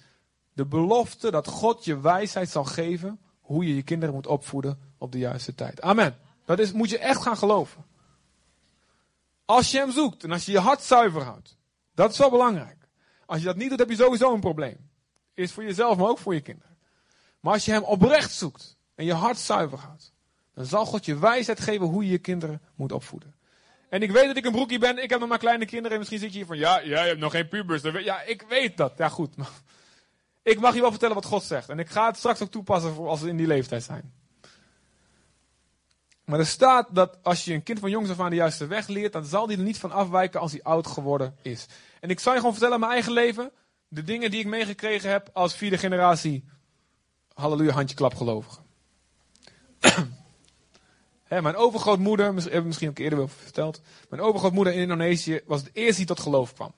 de 0.53 0.65
belofte 0.65 1.31
dat 1.31 1.47
God 1.47 1.85
je 1.85 1.99
wijsheid 1.99 2.49
zal 2.49 2.63
geven 2.63 3.19
hoe 3.41 3.67
je 3.67 3.75
je 3.75 3.83
kinderen 3.83 4.15
moet 4.15 4.27
opvoeden 4.27 4.79
op 4.97 5.11
de 5.11 5.17
juiste 5.17 5.55
tijd. 5.55 5.81
Amen. 5.81 6.17
Dat 6.45 6.59
is, 6.59 6.71
moet 6.71 6.89
je 6.89 6.99
echt 6.99 7.21
gaan 7.21 7.37
geloven. 7.37 7.85
Als 9.45 9.71
je 9.71 9.77
hem 9.77 9.91
zoekt 9.91 10.23
en 10.23 10.31
als 10.31 10.45
je 10.45 10.51
je 10.51 10.59
hart 10.59 10.81
zuiver 10.81 11.23
houdt. 11.23 11.57
Dat 11.93 12.11
is 12.11 12.17
wel 12.17 12.29
belangrijk. 12.29 12.87
Als 13.25 13.39
je 13.39 13.45
dat 13.45 13.55
niet 13.55 13.69
doet, 13.69 13.79
heb 13.79 13.89
je 13.89 13.95
sowieso 13.95 14.33
een 14.33 14.39
probleem. 14.39 14.89
Is 15.33 15.51
voor 15.51 15.63
jezelf, 15.63 15.97
maar 15.97 16.07
ook 16.07 16.17
voor 16.17 16.33
je 16.33 16.41
kinderen. 16.41 16.70
Maar 17.41 17.53
als 17.53 17.65
je 17.65 17.71
hem 17.71 17.83
oprecht 17.83 18.31
zoekt 18.31 18.77
en 18.95 19.05
je 19.05 19.13
hart 19.13 19.37
zuiver 19.37 19.77
houdt. 19.77 20.13
Dan 20.53 20.65
zal 20.65 20.85
God 20.85 21.05
je 21.05 21.19
wijsheid 21.19 21.59
geven 21.59 21.85
hoe 21.85 22.05
je 22.05 22.11
je 22.11 22.17
kinderen 22.17 22.61
moet 22.75 22.91
opvoeden. 22.91 23.35
En 23.89 24.01
ik 24.01 24.11
weet 24.11 24.25
dat 24.25 24.37
ik 24.37 24.45
een 24.45 24.51
broekie 24.51 24.79
ben. 24.79 25.03
Ik 25.03 25.09
heb 25.09 25.19
nog 25.19 25.29
maar 25.29 25.37
kleine 25.37 25.65
kinderen. 25.65 25.91
En 25.91 25.97
misschien 25.97 26.19
zit 26.19 26.31
je 26.31 26.37
hier 26.37 26.45
van, 26.45 26.57
ja, 26.57 26.83
jij 26.83 27.07
hebt 27.07 27.19
nog 27.19 27.31
geen 27.31 27.47
pubers. 27.47 27.81
Ja, 27.81 28.21
ik 28.21 28.41
weet 28.41 28.77
dat. 28.77 28.93
Ja, 28.97 29.09
goed. 29.09 29.35
Ik 30.43 30.59
mag 30.59 30.73
je 30.73 30.81
wel 30.81 30.89
vertellen 30.89 31.15
wat 31.15 31.25
God 31.25 31.43
zegt. 31.43 31.69
En 31.69 31.79
ik 31.79 31.89
ga 31.89 32.07
het 32.07 32.17
straks 32.17 32.41
ook 32.41 32.51
toepassen 32.51 32.93
voor 32.93 33.07
als 33.07 33.21
we 33.21 33.29
in 33.29 33.37
die 33.37 33.47
leeftijd 33.47 33.83
zijn. 33.83 34.13
Maar 36.25 36.39
er 36.39 36.45
staat 36.45 36.87
dat 36.91 37.17
als 37.21 37.45
je 37.45 37.53
een 37.53 37.63
kind 37.63 37.79
van 37.79 37.89
jongs 37.89 38.09
af 38.09 38.19
aan 38.19 38.29
de 38.29 38.35
juiste 38.35 38.67
weg 38.67 38.87
leert, 38.87 39.13
dan 39.13 39.25
zal 39.25 39.47
die 39.47 39.57
er 39.57 39.63
niet 39.63 39.77
van 39.77 39.91
afwijken 39.91 40.39
als 40.39 40.51
hij 40.51 40.63
oud 40.63 40.87
geworden 40.87 41.35
is. 41.41 41.65
En 41.99 42.09
ik 42.09 42.19
zal 42.19 42.33
je 42.33 42.39
gewoon 42.39 42.53
vertellen 42.53 42.79
mijn 42.79 42.91
eigen 42.91 43.11
leven. 43.11 43.51
De 43.87 44.03
dingen 44.03 44.31
die 44.31 44.39
ik 44.39 44.45
meegekregen 44.45 45.09
heb 45.09 45.29
als 45.33 45.55
vierde 45.55 45.77
generatie, 45.77 46.45
halleluja, 47.41 47.71
handjeklap 47.71 48.15
gelovigen. 48.15 48.63
mijn 51.27 51.55
overgrootmoeder, 51.55 52.33
heb 52.33 52.53
ik 52.53 52.63
misschien 52.63 52.89
ook 52.89 52.97
eerder 52.97 53.17
wel 53.17 53.27
verteld. 53.27 53.81
Mijn 54.09 54.21
overgrootmoeder 54.21 54.73
in 54.73 54.81
Indonesië 54.81 55.41
was 55.45 55.63
de 55.63 55.69
eerste 55.73 55.97
die 55.97 56.05
tot 56.05 56.19
geloof 56.19 56.53
kwam. 56.53 56.73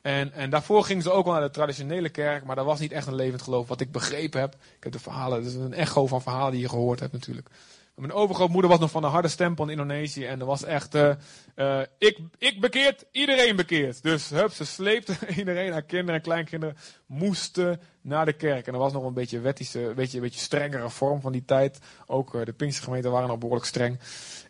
En, 0.00 0.32
en 0.32 0.50
daarvoor 0.50 0.84
gingen 0.84 1.02
ze 1.02 1.10
ook 1.10 1.24
wel 1.24 1.34
naar 1.34 1.42
de 1.42 1.50
traditionele 1.50 2.08
kerk, 2.08 2.44
maar 2.44 2.56
dat 2.56 2.64
was 2.64 2.80
niet 2.80 2.92
echt 2.92 3.06
een 3.06 3.14
levend 3.14 3.42
geloof, 3.42 3.68
wat 3.68 3.80
ik 3.80 3.92
begrepen 3.92 4.40
heb. 4.40 4.54
Ik 4.54 4.82
heb 4.82 4.92
de 4.92 4.98
verhalen, 4.98 5.38
het 5.38 5.46
is 5.46 5.54
een 5.54 5.74
echo 5.74 6.06
van 6.06 6.22
verhalen 6.22 6.52
die 6.52 6.60
je 6.60 6.68
gehoord 6.68 7.00
hebt 7.00 7.12
natuurlijk. 7.12 7.48
Mijn 8.00 8.12
overgrootmoeder 8.12 8.70
was 8.70 8.80
nog 8.80 8.90
van 8.90 9.02
de 9.02 9.08
harde 9.08 9.28
stempel 9.28 9.64
in 9.64 9.70
Indonesië. 9.70 10.24
En 10.24 10.40
er 10.40 10.46
was 10.46 10.64
echt, 10.64 10.94
uh, 10.94 11.10
uh, 11.56 11.80
ik, 11.98 12.18
ik 12.38 12.60
bekeerd, 12.60 13.04
iedereen 13.12 13.56
bekeerd. 13.56 14.02
Dus 14.02 14.30
hup, 14.30 14.52
ze 14.52 14.64
sleepte 14.64 15.16
iedereen, 15.36 15.72
haar 15.72 15.82
kinderen 15.82 16.14
en 16.14 16.20
kleinkinderen, 16.20 16.76
moesten 17.06 17.80
naar 18.00 18.24
de 18.24 18.32
kerk. 18.32 18.66
En 18.66 18.72
er 18.72 18.78
was 18.78 18.92
nog 18.92 19.04
een 19.04 19.14
beetje 19.14 19.40
wettische, 19.40 19.80
een 19.80 19.94
beetje, 19.94 20.16
een 20.16 20.22
beetje 20.22 20.40
strengere 20.40 20.90
vorm 20.90 21.20
van 21.20 21.32
die 21.32 21.44
tijd. 21.44 21.78
Ook 22.06 22.34
uh, 22.34 22.44
de 22.44 22.52
Pinkstergemeenten 22.52 23.10
waren 23.10 23.28
nog 23.28 23.38
behoorlijk 23.38 23.66
streng. 23.66 23.98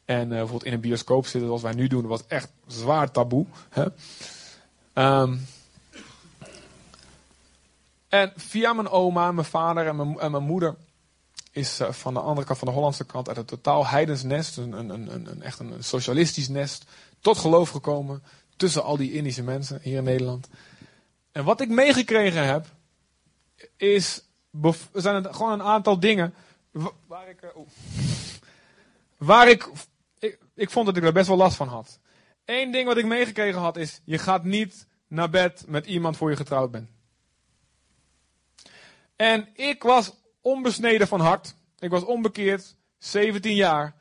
En 0.05 0.29
bijvoorbeeld 0.29 0.65
in 0.65 0.73
een 0.73 0.81
bioscoop 0.81 1.25
zitten 1.25 1.45
zoals 1.45 1.63
wij 1.63 1.75
nu 1.75 1.87
doen, 1.87 2.07
was 2.07 2.27
echt 2.27 2.53
zwaar 2.67 3.11
taboe. 3.11 3.47
Hè? 3.69 3.85
Um, 4.95 5.47
en 8.09 8.33
via 8.37 8.73
mijn 8.73 8.89
oma, 8.89 9.33
mijn 9.33 9.47
vader 9.47 9.87
en 9.87 9.97
mijn, 9.97 10.19
en 10.19 10.31
mijn 10.31 10.43
moeder 10.43 10.77
is 11.51 11.81
uh, 11.81 11.93
van 11.93 12.15
de 12.15 12.21
andere 12.21 12.47
kant, 12.47 12.59
van 12.59 12.69
de 12.69 12.75
Hollandse 12.75 13.05
kant, 13.05 13.29
uit 13.29 13.37
een 13.37 13.45
totaal 13.45 13.87
heidens 13.87 14.23
nest, 14.23 14.57
een, 14.57 14.73
een, 14.73 14.89
een, 14.89 15.31
een, 15.31 15.43
echt 15.43 15.59
een 15.59 15.85
socialistisch 15.85 16.49
nest, 16.49 16.85
tot 17.21 17.39
geloof 17.39 17.71
gekomen 17.71 18.23
tussen 18.57 18.83
al 18.83 18.97
die 18.97 19.13
Indische 19.13 19.43
mensen 19.43 19.81
hier 19.83 19.97
in 19.97 20.05
Nederland. 20.05 20.49
En 21.33 21.45
wat 21.45 21.61
ik 21.61 21.69
meegekregen 21.69 22.47
heb, 22.47 22.67
is, 23.77 24.23
zijn 24.93 25.25
het 25.25 25.37
gewoon 25.37 25.53
een 25.53 25.63
aantal 25.63 26.01
dingen 26.01 26.35
waar 27.07 27.29
ik, 27.29 27.43
uh, 27.43 27.51
waar 29.17 29.49
ik, 29.49 29.69
ik, 30.19 30.39
ik 30.55 30.71
vond 30.71 30.87
dat 30.87 30.97
ik 30.97 31.05
er 31.05 31.13
best 31.13 31.29
wel 31.29 31.37
last 31.37 31.57
van 31.57 31.69
had. 31.69 31.99
Eén 32.45 32.71
ding 32.71 32.87
wat 32.87 32.97
ik 32.97 33.07
meegekregen 33.07 33.61
had 33.61 33.77
is, 33.77 34.01
je 34.05 34.19
gaat 34.19 34.45
niet 34.45 34.87
naar 35.07 35.31
bed 35.31 35.65
met 35.67 35.87
iemand 35.87 36.17
voor 36.17 36.31
je 36.31 36.37
getrouwd 36.37 36.71
bent. 36.71 36.91
En 39.17 39.49
ik 39.55 39.83
was 39.83 40.13
onbesneden 40.41 41.09
van 41.09 41.21
hart. 41.21 41.55
Ik 41.79 41.91
was 41.91 42.05
onbekeerd, 42.05 42.77
17 42.99 43.55
jaar. 43.55 43.95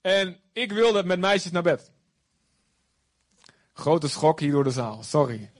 En 0.00 0.36
ik 0.52 0.72
wilde 0.72 1.04
met 1.04 1.18
meisjes 1.18 1.52
naar 1.52 1.62
bed. 1.62 1.90
Grote 3.72 4.08
schok 4.08 4.40
hier 4.40 4.52
door 4.52 4.64
de 4.64 4.70
zaal, 4.70 5.02
sorry. 5.02 5.50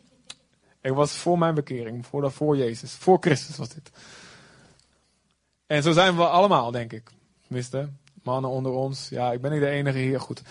Ik 0.80 0.92
was 0.92 1.12
voor 1.12 1.38
mijn 1.38 1.54
bekering, 1.54 2.06
voor, 2.06 2.32
voor 2.32 2.56
Jezus, 2.56 2.92
voor 2.92 3.16
Christus 3.20 3.56
was 3.56 3.68
dit. 3.68 3.90
En 5.66 5.82
zo 5.82 5.92
zijn 5.92 6.16
we 6.16 6.28
allemaal, 6.28 6.70
denk 6.70 6.92
ik. 6.92 7.10
Tenminste, 7.46 7.88
mannen 8.22 8.50
onder 8.50 8.72
ons. 8.72 9.08
Ja, 9.08 9.32
ik 9.32 9.40
ben 9.40 9.50
niet 9.50 9.60
de 9.60 9.68
enige 9.68 9.98
hier, 9.98 10.20
goed. 10.20 10.42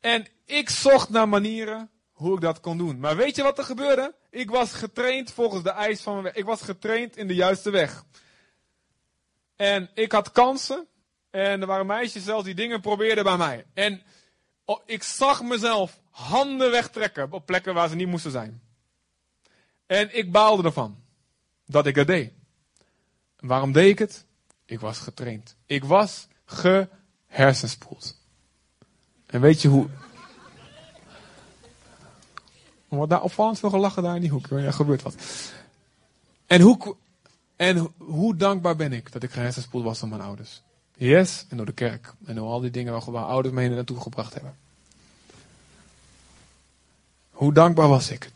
En 0.00 0.26
ik 0.44 0.70
zocht 0.70 1.08
naar 1.08 1.28
manieren 1.28 1.90
hoe 2.18 2.34
ik 2.34 2.40
dat 2.40 2.60
kon 2.60 2.78
doen. 2.78 2.98
Maar 2.98 3.16
weet 3.16 3.36
je 3.36 3.42
wat 3.42 3.58
er 3.58 3.64
gebeurde? 3.64 4.14
Ik 4.30 4.50
was 4.50 4.72
getraind 4.72 5.32
volgens 5.32 5.62
de 5.62 5.70
eis 5.70 6.00
van 6.00 6.12
mijn 6.12 6.24
weg. 6.24 6.34
Ik 6.34 6.44
was 6.44 6.62
getraind 6.62 7.16
in 7.16 7.26
de 7.26 7.34
juiste 7.34 7.70
weg. 7.70 8.04
En 9.56 9.90
ik 9.94 10.12
had 10.12 10.32
kansen. 10.32 10.86
En 11.30 11.60
er 11.60 11.66
waren 11.66 11.86
meisjes 11.86 12.24
zelfs 12.24 12.44
die 12.44 12.54
dingen 12.54 12.80
probeerden 12.80 13.24
bij 13.24 13.36
mij. 13.36 13.66
En 13.74 14.02
oh, 14.64 14.80
ik 14.86 15.02
zag 15.02 15.42
mezelf 15.42 16.00
handen 16.10 16.70
wegtrekken 16.70 17.32
op 17.32 17.46
plekken 17.46 17.74
waar 17.74 17.88
ze 17.88 17.94
niet 17.94 18.08
moesten 18.08 18.30
zijn. 18.30 18.62
En 19.86 20.16
ik 20.16 20.32
baalde 20.32 20.62
ervan 20.62 21.02
dat 21.66 21.86
ik 21.86 21.94
het 21.94 22.06
deed. 22.06 22.32
waarom 23.36 23.72
deed 23.72 23.90
ik 23.90 23.98
het? 23.98 24.24
Ik 24.64 24.80
was 24.80 24.98
getraind. 24.98 25.56
Ik 25.66 25.84
was 25.84 26.28
gehersenspoeld. 26.44 28.16
En 29.26 29.40
weet 29.40 29.62
je 29.62 29.68
hoe, 29.68 29.88
wat 32.88 33.10
daar 33.10 33.22
opvallend 33.22 33.58
veel 33.58 33.70
gelachen 33.70 34.02
daar 34.02 34.14
in 34.14 34.20
die 34.20 34.30
hoek. 34.30 34.46
Ja, 34.46 34.70
gebeurt 34.70 35.02
wat. 35.02 35.14
En 36.46 36.60
hoe, 36.60 36.96
en 37.56 37.92
hoe 37.98 38.36
dankbaar 38.36 38.76
ben 38.76 38.92
ik 38.92 39.12
dat 39.12 39.22
ik 39.22 39.30
gehersenspoeld 39.30 39.84
was 39.84 40.00
door 40.00 40.08
mijn 40.08 40.20
ouders. 40.20 40.62
Yes, 40.96 41.46
en 41.48 41.56
door 41.56 41.66
de 41.66 41.72
kerk. 41.72 42.14
En 42.24 42.34
door 42.34 42.48
al 42.48 42.60
die 42.60 42.70
dingen 42.70 42.92
waar 42.92 43.12
mijn 43.12 43.24
ouders 43.24 43.54
mee 43.54 43.68
naartoe 43.68 44.00
gebracht 44.00 44.34
hebben. 44.34 44.56
Hoe 47.30 47.52
dankbaar 47.52 47.88
was 47.88 48.10
ik. 48.10 48.30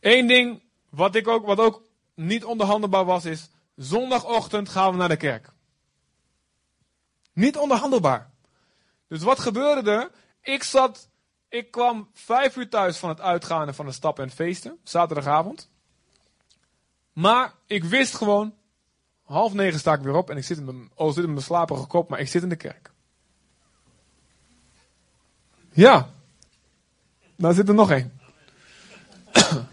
Eén 0.00 0.26
ding 0.26 0.60
wat, 0.88 1.14
ik 1.14 1.28
ook, 1.28 1.46
wat 1.46 1.58
ook 1.58 1.82
niet 2.14 2.44
onderhandelbaar 2.44 3.04
was 3.04 3.24
is, 3.24 3.48
zondagochtend 3.76 4.68
gaan 4.68 4.90
we 4.90 4.96
naar 4.96 5.08
de 5.08 5.16
kerk. 5.16 5.52
Niet 7.32 7.56
onderhandelbaar. 7.56 8.30
Dus 9.08 9.22
wat 9.22 9.38
gebeurde 9.38 9.90
er? 9.90 10.10
Ik 10.42 10.62
zat 10.62 11.08
ik 11.50 11.70
kwam 11.70 12.08
vijf 12.12 12.56
uur 12.56 12.68
thuis 12.68 12.96
van 12.96 13.08
het 13.08 13.20
uitgaan 13.20 13.74
van 13.74 13.86
de 13.86 13.92
stappen 13.92 14.24
en 14.24 14.30
feesten, 14.30 14.78
zaterdagavond. 14.82 15.68
Maar 17.12 17.54
ik 17.66 17.84
wist 17.84 18.14
gewoon, 18.14 18.54
half 19.22 19.52
negen 19.52 19.78
sta 19.78 19.92
ik 19.92 20.00
weer 20.00 20.14
op 20.14 20.30
en 20.30 20.36
ik 20.36 20.44
zit 20.44 20.58
in 20.58 20.64
mijn, 20.64 20.90
oh, 20.94 21.12
zit 21.12 21.24
in 21.24 21.32
mijn 21.32 21.44
slaperige 21.44 21.86
kop, 21.86 22.08
maar 22.08 22.20
ik 22.20 22.28
zit 22.28 22.42
in 22.42 22.48
de 22.48 22.56
kerk. 22.56 22.90
Ja, 25.72 26.10
daar 27.36 27.54
zit 27.54 27.68
er 27.68 27.74
nog 27.74 27.90
één. 27.90 28.20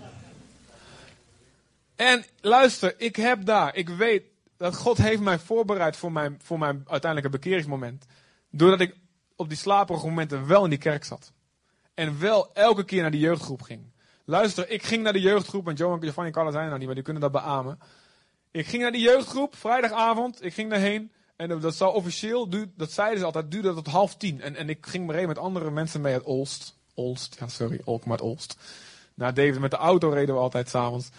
en 1.95 2.25
luister, 2.41 2.99
ik 2.99 3.15
heb 3.15 3.45
daar, 3.45 3.75
ik 3.75 3.89
weet 3.89 4.23
dat 4.57 4.75
God 4.75 4.97
heeft 4.97 5.21
mij 5.21 5.39
voorbereid 5.39 5.97
voor 5.97 6.11
mijn, 6.11 6.39
voor 6.43 6.59
mijn 6.59 6.83
uiteindelijke 6.87 7.37
bekeringsmoment. 7.37 8.05
Doordat 8.49 8.79
ik 8.79 8.95
op 9.35 9.49
die 9.49 9.57
slaperige 9.57 10.05
momenten 10.05 10.47
wel 10.47 10.63
in 10.63 10.69
die 10.69 10.79
kerk 10.79 11.03
zat. 11.03 11.31
En 11.97 12.19
wel 12.19 12.49
elke 12.53 12.83
keer 12.83 13.01
naar 13.01 13.11
die 13.11 13.19
jeugdgroep 13.19 13.61
ging. 13.61 13.91
Luister, 14.25 14.69
ik 14.69 14.83
ging 14.83 15.03
naar 15.03 15.13
de 15.13 15.21
jeugdgroep, 15.21 15.67
en 15.67 15.73
Joe 15.75 15.93
en 15.93 16.01
Giovanni 16.01 16.31
Carla 16.31 16.51
zijn 16.51 16.61
er 16.63 16.67
nou 16.67 16.77
niet, 16.77 16.85
maar 16.85 16.95
die 16.95 17.03
kunnen 17.03 17.21
dat 17.21 17.31
beamen. 17.31 17.79
Ik 18.51 18.67
ging 18.67 18.81
naar 18.81 18.91
die 18.91 19.01
jeugdgroep, 19.01 19.55
vrijdagavond, 19.55 20.43
ik 20.43 20.53
ging 20.53 20.69
daarheen. 20.69 21.11
En 21.35 21.59
dat 21.59 21.75
zou 21.75 21.93
officieel, 21.93 22.49
dat 22.75 22.91
zeiden 22.91 23.19
ze 23.19 23.25
altijd, 23.25 23.51
duurde 23.51 23.73
tot 23.73 23.87
half 23.87 24.15
tien. 24.15 24.41
En, 24.41 24.55
en 24.55 24.69
ik 24.69 24.85
ging 24.85 25.05
maar 25.05 25.27
met 25.27 25.37
andere 25.37 25.71
mensen 25.71 26.01
mee 26.01 26.13
uit 26.13 26.23
Olst. 26.23 26.77
Olst, 26.93 27.35
ja 27.39 27.47
sorry, 27.47 27.81
Alkmaar 27.85 28.19
Olst. 28.19 28.57
Naar 29.13 29.33
David, 29.33 29.59
met 29.59 29.71
de 29.71 29.77
auto 29.77 30.09
reden 30.09 30.35
we 30.35 30.41
altijd 30.41 30.69
s'avonds. 30.69 31.09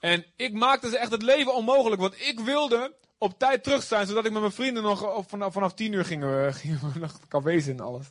En 0.00 0.24
ik 0.36 0.52
maakte 0.52 0.90
ze 0.90 0.98
echt 0.98 1.10
het 1.10 1.22
leven 1.22 1.54
onmogelijk, 1.54 2.00
want 2.00 2.20
ik 2.20 2.40
wilde 2.40 2.94
op 3.18 3.38
tijd 3.38 3.62
terug 3.62 3.82
zijn, 3.82 4.06
zodat 4.06 4.24
ik 4.24 4.32
met 4.32 4.40
mijn 4.40 4.52
vrienden 4.52 4.82
nog 4.82 5.24
vanaf, 5.28 5.52
vanaf 5.52 5.74
tien 5.74 5.92
uur 5.92 6.04
gingen 6.04 6.28
we 6.28 6.78
nog 7.00 7.18
cafés 7.28 7.66
en 7.66 7.80
alles. 7.80 8.06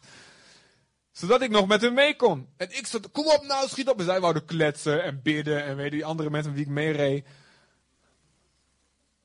Zodat 1.14 1.42
ik 1.42 1.50
nog 1.50 1.68
met 1.68 1.82
hen 1.82 1.94
mee 1.94 2.16
kon. 2.16 2.48
En 2.58 2.78
ik 2.78 2.88
zat, 2.88 3.12
kom 3.12 3.26
op 3.26 3.44
nou, 3.48 3.68
schiet 3.68 3.90
op. 3.90 4.00
En 4.00 4.06
zij 4.06 4.20
wouden 4.20 4.46
kletsen 4.46 5.04
en 5.04 5.22
bidden 5.22 5.64
en 5.64 5.76
weet 5.76 5.92
die 5.92 6.06
andere 6.06 6.30
mensen 6.30 6.52
met 6.52 6.60
wie 6.60 6.70
ik 6.70 6.76
mee 6.76 6.92
reed. 6.92 7.26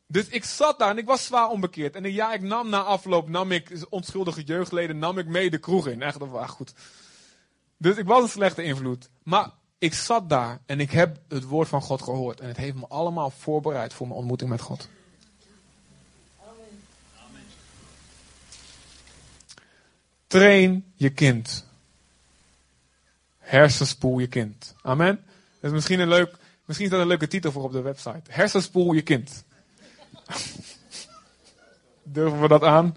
Dus 0.07 0.29
ik 0.29 0.44
zat 0.44 0.79
daar 0.79 0.90
en 0.90 0.98
ik 0.98 1.07
was 1.07 1.24
zwaar 1.24 1.48
onbekeerd. 1.48 1.94
En 1.94 2.12
ja, 2.12 2.33
ik 2.33 2.42
nam 2.42 2.68
na 2.68 2.83
afloop, 2.83 3.29
nam 3.29 3.53
ik 3.53 3.87
onschuldige 3.88 4.42
jeugdleden, 4.42 4.98
nam 4.98 5.18
ik 5.18 5.27
mee 5.27 5.51
de 5.51 5.59
kroeg 5.59 5.87
in. 5.87 6.03
Echt, 6.03 6.18
was 6.18 6.51
goed. 6.51 6.72
Dus 7.77 7.96
ik 7.96 8.07
was 8.07 8.22
een 8.22 8.29
slechte 8.29 8.62
invloed. 8.62 9.09
Maar 9.22 9.51
ik 9.79 9.94
zat 9.94 10.29
daar 10.29 10.61
en 10.66 10.81
ik 10.81 10.90
heb 10.90 11.18
het 11.29 11.44
woord 11.44 11.68
van 11.68 11.83
God 11.83 12.03
gehoord. 12.03 12.40
En 12.40 12.48
het 12.48 12.57
heeft 12.57 12.77
me 12.77 12.87
allemaal 12.88 13.31
voorbereid 13.31 13.92
voor 13.92 14.07
mijn 14.07 14.18
ontmoeting 14.18 14.51
met 14.51 14.61
God. 14.61 14.88
Train 20.27 20.92
je 20.94 21.11
kind. 21.11 21.67
Hersenspoel 23.48 24.18
je 24.18 24.26
kind. 24.26 24.74
Amen. 24.82 25.24
Dat 25.61 25.70
is 25.70 25.70
misschien 25.70 26.00
een 26.00 26.08
leuk, 26.08 26.37
misschien 26.64 26.87
is 26.87 26.92
dat 26.92 27.00
een 27.00 27.06
leuke 27.06 27.28
titel 27.28 27.52
voor 27.52 27.62
op 27.62 27.72
de 27.72 27.80
website. 27.80 28.22
Hersenspoel 28.28 28.92
je 28.92 29.02
kind. 29.02 29.44
Durven 32.02 32.40
we 32.40 32.48
dat 32.48 32.62
aan? 32.62 32.96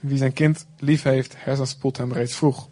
Wie 0.00 0.18
zijn 0.18 0.32
kind 0.32 0.66
lief 0.78 1.02
heeft, 1.02 1.34
hersenspoelt 1.36 1.96
hem 1.96 2.12
reeds 2.12 2.34
vroeg. 2.34 2.68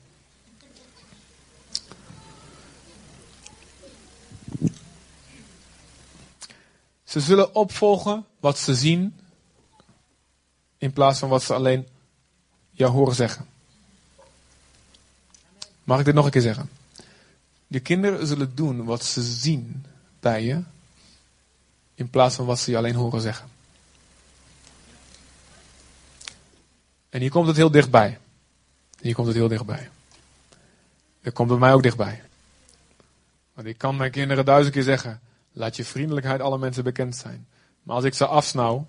Ze 7.05 7.21
zullen 7.21 7.55
opvolgen 7.55 8.27
wat 8.41 8.59
ze 8.59 8.75
zien, 8.75 9.21
in 10.79 10.93
plaats 10.93 11.19
van 11.19 11.29
wat 11.29 11.43
ze 11.43 11.55
alleen 11.55 11.95
jou 12.77 12.93
horen 12.93 13.15
zeggen. 13.15 13.47
Mag 15.85 15.99
ik 15.99 16.05
dit 16.05 16.15
nog 16.15 16.25
een 16.25 16.31
keer 16.31 16.41
zeggen? 16.43 16.71
Je 17.67 17.81
kinderen 17.81 18.27
zullen 18.27 18.55
doen 18.55 18.85
wat 18.85 19.05
ze 19.05 19.23
zien 19.23 19.85
bij 20.21 20.45
je, 20.45 20.63
in 21.95 22.11
plaats 22.11 22.35
van 22.35 22.47
wat 22.47 22.59
ze 22.59 22.71
je 22.71 22.77
alleen 22.77 22.95
horen 22.95 23.21
zeggen. 23.21 23.49
En 27.09 27.21
hier 27.21 27.31
komt 27.31 27.47
het 27.47 27.57
heel 27.57 27.71
dichtbij. 27.71 28.19
Hier 29.01 29.15
komt 29.15 29.27
het 29.27 29.37
heel 29.37 29.49
dichtbij. 29.49 29.91
Het 31.21 31.35
komt 31.35 31.49
bij 31.49 31.59
mij 31.59 31.73
ook 31.73 31.83
dichtbij. 31.83 32.23
Want 33.55 33.67
ik 33.67 33.79
kan 33.79 33.97
mijn 33.97 34.11
kinderen 34.11 34.45
duizend 34.45 34.75
keer 34.75 34.83
zeggen: 34.83 35.21
laat 35.53 35.77
je 35.77 35.85
vriendelijkheid 35.85 36.41
alle 36.41 36.59
mensen 36.59 36.85
bekend 36.85 37.17
zijn. 37.17 37.47
Maar 37.83 37.97
als 37.97 38.05
ik 38.05 38.15
ze 38.15 38.27
afsnauw, 38.27 38.87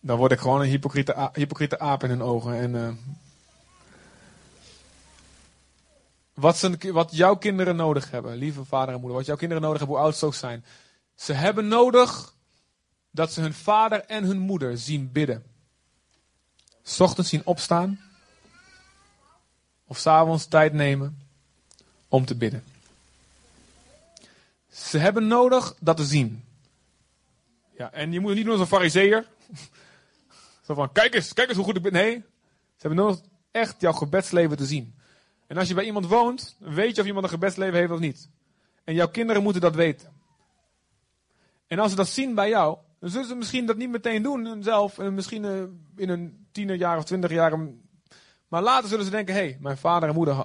dan 0.00 0.18
word 0.18 0.32
ik 0.32 0.38
gewoon 0.38 0.60
een 0.60 0.68
hypocriete, 0.68 1.30
hypocriete 1.32 1.78
aap 1.78 2.02
in 2.02 2.10
hun 2.10 2.22
ogen. 2.22 2.54
En 2.54 2.74
uh, 2.74 2.88
Wat, 6.36 6.56
zijn, 6.56 6.78
wat 6.92 7.16
jouw 7.16 7.36
kinderen 7.36 7.76
nodig 7.76 8.10
hebben, 8.10 8.36
lieve 8.36 8.64
vader 8.64 8.94
en 8.94 9.00
moeder, 9.00 9.16
wat 9.16 9.26
jouw 9.26 9.36
kinderen 9.36 9.62
nodig 9.62 9.78
hebben, 9.78 9.96
hoe 9.96 10.06
oud 10.06 10.16
ze 10.16 10.26
ook 10.26 10.34
zijn. 10.34 10.64
Ze 11.14 11.32
hebben 11.32 11.68
nodig 11.68 12.34
dat 13.10 13.32
ze 13.32 13.40
hun 13.40 13.54
vader 13.54 14.04
en 14.04 14.24
hun 14.24 14.38
moeder 14.38 14.78
zien 14.78 15.12
bidden. 15.12 15.44
S 16.82 17.00
ochtends 17.00 17.30
zien 17.30 17.46
opstaan. 17.46 18.00
Of 19.86 19.98
s'avonds 19.98 20.46
tijd 20.46 20.72
nemen 20.72 21.22
om 22.08 22.24
te 22.24 22.34
bidden. 22.34 22.64
Ze 24.70 24.98
hebben 24.98 25.26
nodig 25.26 25.74
dat 25.80 25.96
te 25.96 26.04
zien. 26.04 26.44
Ja, 27.76 27.92
en 27.92 28.12
je 28.12 28.20
moet 28.20 28.34
niet 28.34 28.44
doen 28.44 28.52
als 28.52 28.60
een 28.60 28.66
fariseer. 28.66 29.26
Zo 30.66 30.74
van, 30.74 30.92
kijk 30.92 31.14
eens, 31.14 31.32
kijk 31.32 31.48
eens 31.48 31.56
hoe 31.56 31.66
goed 31.66 31.76
ik 31.76 31.82
ben. 31.82 31.92
Nee, 31.92 32.14
ze 32.14 32.86
hebben 32.86 32.98
nodig 32.98 33.20
echt 33.50 33.80
jouw 33.80 33.92
gebedsleven 33.92 34.56
te 34.56 34.66
zien. 34.66 34.94
En 35.46 35.56
als 35.56 35.68
je 35.68 35.74
bij 35.74 35.84
iemand 35.84 36.06
woont, 36.06 36.56
weet 36.58 36.94
je 36.94 37.00
of 37.00 37.06
iemand 37.06 37.24
een 37.24 37.30
gebedsleven 37.30 37.78
heeft 37.78 37.90
of 37.90 37.98
niet. 37.98 38.28
En 38.84 38.94
jouw 38.94 39.08
kinderen 39.08 39.42
moeten 39.42 39.60
dat 39.60 39.74
weten. 39.74 40.12
En 41.66 41.78
als 41.78 41.90
ze 41.90 41.96
dat 41.96 42.08
zien 42.08 42.34
bij 42.34 42.48
jou, 42.48 42.78
dan 43.00 43.10
zullen 43.10 43.26
ze 43.26 43.34
misschien 43.34 43.66
dat 43.66 43.76
niet 43.76 43.90
meteen 43.90 44.22
doen 44.22 44.62
zelf. 44.62 44.98
En 44.98 45.14
misschien 45.14 45.44
eh, 45.44 45.62
in 45.96 46.08
een 46.08 46.46
tienerjaar 46.52 46.96
of 46.96 47.04
twintig 47.04 47.30
jaar. 47.30 47.58
Maar 48.48 48.62
later 48.62 48.88
zullen 48.88 49.04
ze 49.04 49.10
denken, 49.10 49.34
hé, 49.34 49.40
hey, 49.40 49.58
mijn 49.60 49.76
vader 49.76 50.08
en 50.08 50.14
moeder, 50.14 50.44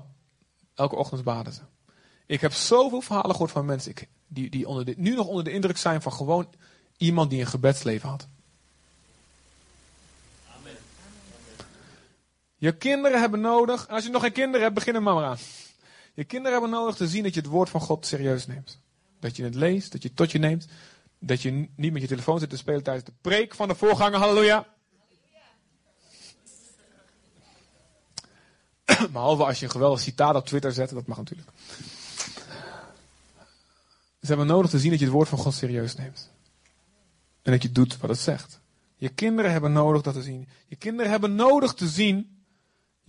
elke 0.75 0.95
ochtend 0.95 1.23
baden 1.23 1.53
ze. 1.53 1.62
Ik 2.25 2.41
heb 2.41 2.53
zoveel 2.53 3.01
verhalen 3.01 3.31
gehoord 3.31 3.51
van 3.51 3.65
mensen 3.65 3.93
die, 4.27 4.49
die 4.49 4.67
onder 4.67 4.86
de, 4.86 4.93
nu 4.97 5.15
nog 5.15 5.27
onder 5.27 5.43
de 5.43 5.51
indruk 5.51 5.77
zijn 5.77 6.01
van 6.01 6.13
gewoon 6.13 6.53
iemand 6.97 7.29
die 7.29 7.39
een 7.39 7.47
gebedsleven 7.47 8.10
had. 8.10 8.27
Je 12.62 12.78
kinderen 12.78 13.19
hebben 13.19 13.41
nodig, 13.41 13.88
als 13.88 14.04
je 14.04 14.10
nog 14.10 14.21
geen 14.21 14.32
kinderen 14.32 14.62
hebt, 14.62 14.74
begin 14.76 14.95
er 14.95 15.02
maar, 15.02 15.24
aan. 15.24 15.38
Je 16.13 16.24
kinderen 16.24 16.52
hebben 16.52 16.69
nodig 16.80 16.95
te 16.95 17.08
zien 17.08 17.24
dat 17.24 17.34
je 17.34 17.39
het 17.39 17.50
woord 17.50 17.69
van 17.69 17.82
God 17.82 18.06
serieus 18.06 18.47
neemt. 18.47 18.80
Dat 19.19 19.36
je 19.36 19.43
het 19.43 19.56
leest, 19.56 19.91
dat 19.91 20.02
je 20.02 20.08
het 20.08 20.17
tot 20.17 20.32
je 20.32 20.39
neemt. 20.39 20.67
Dat 21.19 21.41
je 21.41 21.69
niet 21.76 21.93
met 21.93 22.02
je 22.02 22.08
telefoon 22.08 22.39
zit 22.39 22.50
te 22.50 22.58
spelen 22.58 22.84
tijdens 22.84 23.06
de 23.06 23.13
preek 23.21 23.56
van 23.56 23.67
de 23.67 23.76
voorganger. 23.76 24.19
Halleluja. 24.19 24.67
Behalve 29.12 29.43
als 29.43 29.60
je 29.60 29.65
een 29.65 29.71
geweldig 29.71 30.00
citaat 30.00 30.36
op 30.36 30.45
Twitter 30.45 30.71
zet, 30.71 30.89
dat 30.89 31.08
mag 31.08 31.17
natuurlijk. 31.17 31.50
Ze 34.21 34.28
hebben 34.28 34.47
nodig 34.47 34.69
te 34.69 34.80
zien 34.80 34.89
dat 34.89 35.00
je 35.00 35.06
het 35.06 35.13
woord 35.13 35.30
van 35.30 35.38
God 35.38 35.54
serieus 35.54 35.95
neemt. 35.95 36.32
En 37.41 37.52
dat 37.52 37.62
je 37.62 37.71
doet 37.71 37.97
wat 37.97 38.10
het 38.10 38.19
zegt. 38.19 38.60
Je 38.95 39.10
kinderen 39.10 39.52
hebben 39.52 39.71
nodig 39.71 40.02
dat 40.02 40.13
te 40.13 40.21
zien. 40.21 40.47
Je 40.67 40.76
kinderen 40.76 41.12
hebben 41.12 41.36
nodig 41.36 41.74
te 41.74 41.88
zien 41.88 42.39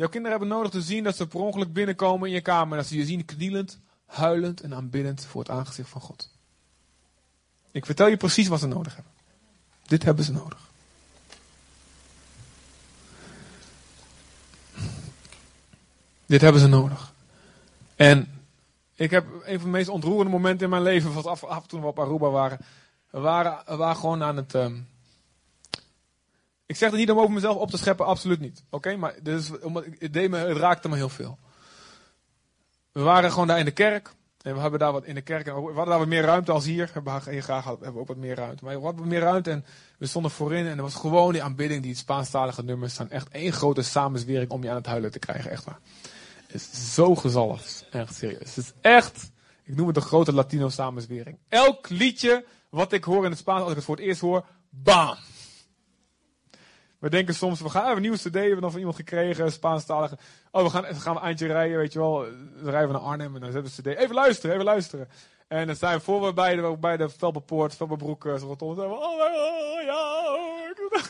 Jouw 0.02 0.10
kinderen 0.10 0.38
hebben 0.38 0.56
nodig 0.56 0.72
te 0.72 0.82
zien 0.82 1.04
dat 1.04 1.16
ze 1.16 1.26
per 1.26 1.40
ongeluk 1.40 1.72
binnenkomen 1.72 2.28
in 2.28 2.34
je 2.34 2.40
kamer. 2.40 2.76
Dat 2.76 2.86
ze 2.86 2.96
je 2.96 3.04
zien 3.04 3.24
knielend, 3.24 3.78
huilend 4.06 4.60
en 4.60 4.74
aanbiddend 4.74 5.24
voor 5.24 5.40
het 5.40 5.50
aangezicht 5.50 5.88
van 5.88 6.00
God. 6.00 6.30
Ik 7.70 7.86
vertel 7.86 8.06
je 8.06 8.16
precies 8.16 8.48
wat 8.48 8.60
ze 8.60 8.66
nodig 8.66 8.94
hebben. 8.94 9.12
Dit 9.86 10.02
hebben 10.02 10.24
ze 10.24 10.32
nodig. 10.32 10.70
Dit 16.26 16.40
hebben 16.40 16.60
ze 16.60 16.66
nodig. 16.66 17.12
En 17.96 18.42
ik 18.94 19.10
heb 19.10 19.26
een 19.44 19.60
van 19.60 19.70
de 19.70 19.76
meest 19.76 19.88
ontroerende 19.88 20.32
momenten 20.32 20.64
in 20.64 20.70
mijn 20.70 20.82
leven, 20.82 21.12
was 21.12 21.24
af, 21.24 21.44
af 21.44 21.66
toen 21.66 21.80
we 21.80 21.86
op 21.86 21.98
Aruba 21.98 22.30
waren. 22.30 22.58
We 23.10 23.18
waren, 23.18 23.62
we 23.66 23.76
waren 23.76 23.96
gewoon 23.96 24.22
aan 24.22 24.36
het, 24.36 24.54
um, 24.54 24.88
ik 26.72 26.78
zeg 26.78 26.90
het 26.90 26.98
niet 26.98 27.10
om 27.10 27.18
over 27.18 27.32
mezelf 27.32 27.56
op 27.56 27.70
te 27.70 27.76
scheppen, 27.76 28.06
absoluut 28.06 28.40
niet. 28.40 28.64
Oké, 28.70 28.96
maar 28.96 29.14
dus, 29.22 29.50
het, 29.98 30.12
deed 30.12 30.30
me, 30.30 30.36
het 30.36 30.56
raakte 30.56 30.88
me 30.88 30.96
heel 30.96 31.08
veel. 31.08 31.38
We 32.92 33.00
waren 33.00 33.30
gewoon 33.30 33.46
daar 33.46 33.58
in 33.58 33.64
de 33.64 33.70
kerk. 33.70 34.14
En 34.42 34.54
we 34.54 34.60
hebben 34.60 34.78
daar 34.78 34.92
wat 34.92 35.04
in 35.04 35.14
de 35.14 35.20
kerk. 35.20 35.44
We 35.44 35.50
hadden 35.50 35.86
daar 35.86 35.98
wat 35.98 36.08
meer 36.08 36.22
ruimte 36.22 36.52
als 36.52 36.64
hier. 36.64 36.86
We 36.86 37.10
hebben 37.10 37.32
hier 37.32 37.42
graag 37.42 37.64
hebben 37.64 37.92
we 37.92 37.98
ook 37.98 38.08
wat 38.08 38.16
meer 38.16 38.34
ruimte. 38.34 38.64
Maar 38.64 38.76
we 38.76 38.82
hadden 38.82 39.00
wat 39.00 39.10
meer 39.10 39.20
ruimte 39.20 39.50
en 39.50 39.64
we 39.98 40.06
stonden 40.06 40.30
voorin. 40.30 40.66
En 40.66 40.76
er 40.76 40.82
was 40.82 40.94
gewoon 40.94 41.32
die 41.32 41.42
aanbidding, 41.42 41.82
die 41.82 41.94
Spaanstalige 41.94 42.62
nummers 42.62 42.92
staan. 42.92 43.10
Echt 43.10 43.28
één 43.28 43.52
grote 43.52 43.82
samenzwering 43.82 44.50
om 44.50 44.62
je 44.62 44.70
aan 44.70 44.76
het 44.76 44.86
huilen 44.86 45.10
te 45.10 45.18
krijgen. 45.18 45.50
Echt 45.50 45.64
waar. 45.64 45.78
Het 46.46 46.54
is 46.54 46.94
zo 46.94 47.14
gezalfd. 47.14 47.86
Echt 47.90 48.14
serieus. 48.14 48.54
Het 48.54 48.64
is 48.64 48.72
echt, 48.80 49.30
ik 49.64 49.76
noem 49.76 49.86
het 49.86 49.94
de 49.94 50.00
grote 50.00 50.32
Latino 50.32 50.68
samenzwering. 50.68 51.38
Elk 51.48 51.88
liedje 51.88 52.44
wat 52.68 52.92
ik 52.92 53.04
hoor 53.04 53.24
in 53.24 53.30
het 53.30 53.38
Spaans, 53.38 53.60
als 53.60 53.70
ik 53.70 53.76
het 53.76 53.84
voor 53.84 53.96
het 53.96 54.04
eerst 54.04 54.20
hoor, 54.20 54.44
bam. 54.70 55.16
We 57.02 57.10
denken 57.10 57.34
soms, 57.34 57.60
we 57.60 57.70
gaan, 57.70 57.88
we 57.88 57.94
een 57.94 58.00
nieuwe 58.00 58.16
cd, 58.16 58.32
we 58.32 58.38
hebben 58.38 58.60
nog 58.60 58.70
van 58.70 58.78
iemand 58.78 58.96
gekregen, 58.96 59.52
Spaanstalige. 59.52 60.18
Oh, 60.50 60.62
we 60.62 60.70
gaan, 60.70 60.82
we 60.82 60.94
gaan 60.94 61.16
een 61.16 61.22
eindje 61.22 61.46
rijden, 61.46 61.76
weet 61.76 61.92
je 61.92 61.98
wel. 61.98 62.18
Dan 62.62 62.70
rijden 62.70 62.86
we 62.86 62.92
naar 62.94 63.02
Arnhem 63.02 63.34
en 63.34 63.40
dan 63.40 63.52
zetten 63.52 63.84
we 63.84 63.90
cd. 63.90 63.98
Even 63.98 64.14
luisteren, 64.14 64.52
even 64.52 64.64
luisteren. 64.64 65.08
En 65.48 65.66
dan 65.66 65.76
zijn 65.76 65.96
we 65.96 66.04
voor 66.04 66.26
we 66.26 66.32
bij 66.32 66.56
de, 66.56 66.76
bij 66.80 66.96
de 66.96 67.08
Velperpoort, 67.08 67.76
Velperbroek, 67.76 68.24
uh, 68.24 68.38
rondom. 68.38 68.78
Oh, 68.78 69.02
oh, 69.02 69.82
ja. 69.84 71.00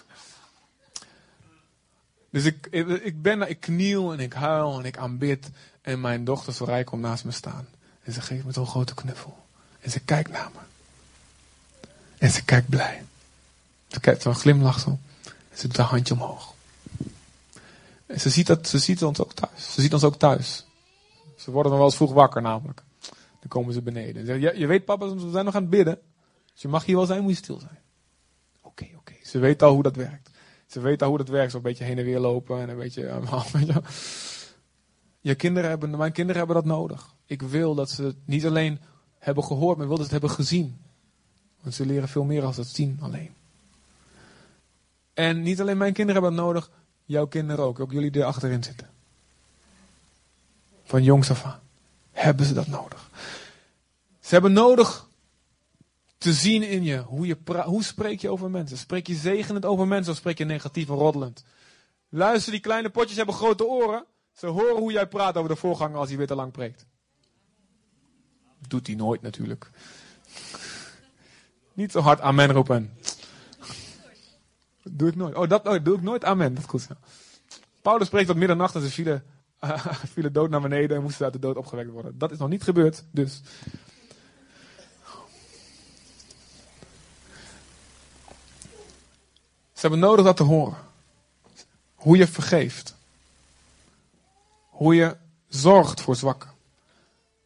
Dus 2.30 2.44
ik, 2.44 2.66
ik, 2.70 2.88
ik 2.88 3.22
ben, 3.22 3.48
ik 3.48 3.60
kniel 3.60 4.12
en 4.12 4.20
ik 4.20 4.32
huil 4.32 4.78
en 4.78 4.84
ik 4.84 4.96
aanbid. 4.96 5.50
En 5.82 6.00
mijn 6.00 6.24
dochter 6.24 6.52
Soraya 6.52 6.82
komt 6.82 7.02
naast 7.02 7.24
me 7.24 7.30
staan. 7.30 7.68
En 8.02 8.12
ze 8.12 8.20
geeft 8.20 8.44
me 8.44 8.52
zo'n 8.52 8.66
grote 8.66 8.94
knuffel. 8.94 9.38
En 9.80 9.90
ze 9.90 10.00
kijkt 10.00 10.30
naar 10.30 10.50
me. 10.54 10.60
En 12.18 12.30
ze 12.30 12.44
kijkt 12.44 12.68
blij. 12.68 13.02
Ze 13.88 14.00
kijkt 14.00 14.22
zo'n 14.22 14.34
glimlach 14.34 14.80
zo. 14.80 14.98
Ze 15.54 15.68
doet 15.68 15.76
haar 15.76 15.86
handje 15.86 16.14
omhoog. 16.14 16.54
Ze 18.16 18.30
ziet, 18.30 18.46
dat, 18.46 18.68
ze 18.68 18.78
ziet 18.78 19.04
ons 19.04 19.20
ook 19.20 19.32
thuis. 19.32 19.74
Ze 19.74 19.80
ziet 19.80 19.92
ons 19.92 20.04
ook 20.04 20.16
thuis. 20.16 20.66
Ze 21.36 21.50
worden 21.50 21.70
nog 21.70 21.80
wel 21.80 21.88
eens 21.88 21.96
vroeg 21.96 22.12
wakker 22.12 22.42
namelijk. 22.42 22.82
Dan 23.40 23.48
komen 23.48 23.74
ze 23.74 23.82
beneden. 23.82 24.28
En 24.28 24.40
je, 24.40 24.58
je 24.58 24.66
weet 24.66 24.84
papa, 24.84 25.14
we 25.14 25.30
zijn 25.30 25.44
nog 25.44 25.54
aan 25.54 25.60
het 25.60 25.70
bidden. 25.70 25.98
Dus 26.52 26.62
je 26.62 26.68
mag 26.68 26.84
hier 26.84 26.96
wel 26.96 27.06
zijn, 27.06 27.22
moet 27.22 27.30
je 27.30 27.36
stil 27.36 27.58
zijn. 27.58 27.78
Oké, 28.60 28.88
oké. 28.96 29.12
Ze 29.22 29.38
weet 29.38 29.62
al 29.62 29.72
hoe 29.72 29.82
dat 29.82 29.96
werkt. 29.96 30.30
Ze 30.66 30.80
weet 30.80 31.02
al 31.02 31.08
hoe 31.08 31.18
dat 31.18 31.28
werkt. 31.28 31.50
Zo 31.50 31.56
een 31.56 31.62
beetje 31.62 31.84
heen 31.84 31.98
en 31.98 32.04
weer 32.04 32.18
lopen 32.20 32.60
en 32.60 32.68
een 32.68 32.78
beetje... 32.78 33.22
Je 35.20 35.34
kinderen 35.34 35.70
hebben, 35.70 35.96
mijn 35.96 36.12
kinderen 36.12 36.38
hebben 36.38 36.56
dat 36.56 36.76
nodig. 36.76 37.14
Ik 37.26 37.42
wil 37.42 37.74
dat 37.74 37.90
ze 37.90 38.02
het 38.02 38.16
niet 38.24 38.46
alleen 38.46 38.80
hebben 39.18 39.44
gehoord, 39.44 39.78
maar 39.78 39.86
wil 39.86 39.96
dat 39.96 40.06
ze 40.06 40.12
het 40.12 40.22
hebben 40.22 40.44
gezien. 40.44 40.80
Want 41.60 41.74
ze 41.74 41.86
leren 41.86 42.08
veel 42.08 42.24
meer 42.24 42.44
als 42.44 42.56
het 42.56 42.68
zien 42.68 42.98
alleen. 43.00 43.34
En 45.14 45.42
niet 45.42 45.60
alleen 45.60 45.76
mijn 45.76 45.92
kinderen 45.92 46.22
hebben 46.22 46.38
dat 46.38 46.46
nodig, 46.46 46.70
jouw 47.04 47.26
kinderen 47.26 47.64
ook. 47.64 47.80
Ook 47.80 47.92
jullie 47.92 48.10
die 48.10 48.24
achterin 48.24 48.62
zitten. 48.62 48.90
Van 50.84 51.02
jongs 51.02 51.30
af 51.30 51.44
aan 51.44 51.60
hebben 52.10 52.46
ze 52.46 52.54
dat 52.54 52.66
nodig. 52.66 53.10
Ze 54.20 54.28
hebben 54.28 54.52
nodig 54.52 55.08
te 56.18 56.32
zien 56.32 56.62
in 56.62 56.82
je 56.82 56.98
hoe, 56.98 57.26
je 57.26 57.36
hoe 57.64 57.82
spreek 57.82 58.20
je 58.20 58.28
over 58.28 58.50
mensen. 58.50 58.78
Spreek 58.78 59.06
je 59.06 59.14
zegenend 59.14 59.64
over 59.64 59.86
mensen 59.86 60.12
of 60.12 60.18
spreek 60.18 60.38
je 60.38 60.44
negatief 60.44 60.88
en 60.88 60.94
roddelend? 60.94 61.44
Luister, 62.08 62.52
die 62.52 62.60
kleine 62.60 62.90
potjes 62.90 63.16
hebben 63.16 63.34
grote 63.34 63.66
oren. 63.66 64.04
Ze 64.32 64.46
horen 64.46 64.76
hoe 64.76 64.92
jij 64.92 65.06
praat 65.06 65.36
over 65.36 65.50
de 65.50 65.56
voorganger 65.56 65.98
als 65.98 66.08
hij 66.08 66.18
weer 66.18 66.26
te 66.26 66.34
lang 66.34 66.52
preekt. 66.52 66.86
Doet 68.68 68.86
hij 68.86 68.96
nooit 68.96 69.22
natuurlijk. 69.22 69.70
Niet 71.72 71.92
zo 71.92 72.00
hard 72.00 72.20
amen 72.20 72.52
roepen. 72.52 72.92
Doe 74.82 75.08
ik 75.08 75.16
nooit. 75.16 75.34
Oh, 75.34 75.48
dat 75.48 75.68
oh, 75.68 75.84
doe 75.84 75.96
ik 75.96 76.02
nooit 76.02 76.24
amen. 76.24 76.54
Dat 76.54 76.62
is 76.62 76.68
goed. 76.70 76.86
Paulus 77.82 78.06
spreekt 78.06 78.26
tot 78.26 78.36
middernacht 78.36 78.74
en 78.74 78.80
ze 78.80 78.90
vielen, 78.90 79.24
vielen 80.14 80.32
dood 80.32 80.50
naar 80.50 80.60
beneden 80.60 80.96
en 80.96 81.02
moesten 81.02 81.24
uit 81.24 81.32
de 81.32 81.38
dood 81.38 81.56
opgewekt 81.56 81.90
worden. 81.90 82.18
Dat 82.18 82.30
is 82.30 82.38
nog 82.38 82.48
niet 82.48 82.62
gebeurd, 82.62 83.04
dus. 83.10 83.42
Ze 89.72 89.88
hebben 89.88 90.08
nodig 90.08 90.24
dat 90.24 90.36
te 90.36 90.42
horen. 90.42 90.76
Hoe 91.94 92.16
je 92.16 92.26
vergeeft. 92.26 92.94
Hoe 94.68 94.94
je 94.94 95.16
zorgt 95.48 96.00
voor 96.00 96.16
zwakken. 96.16 96.50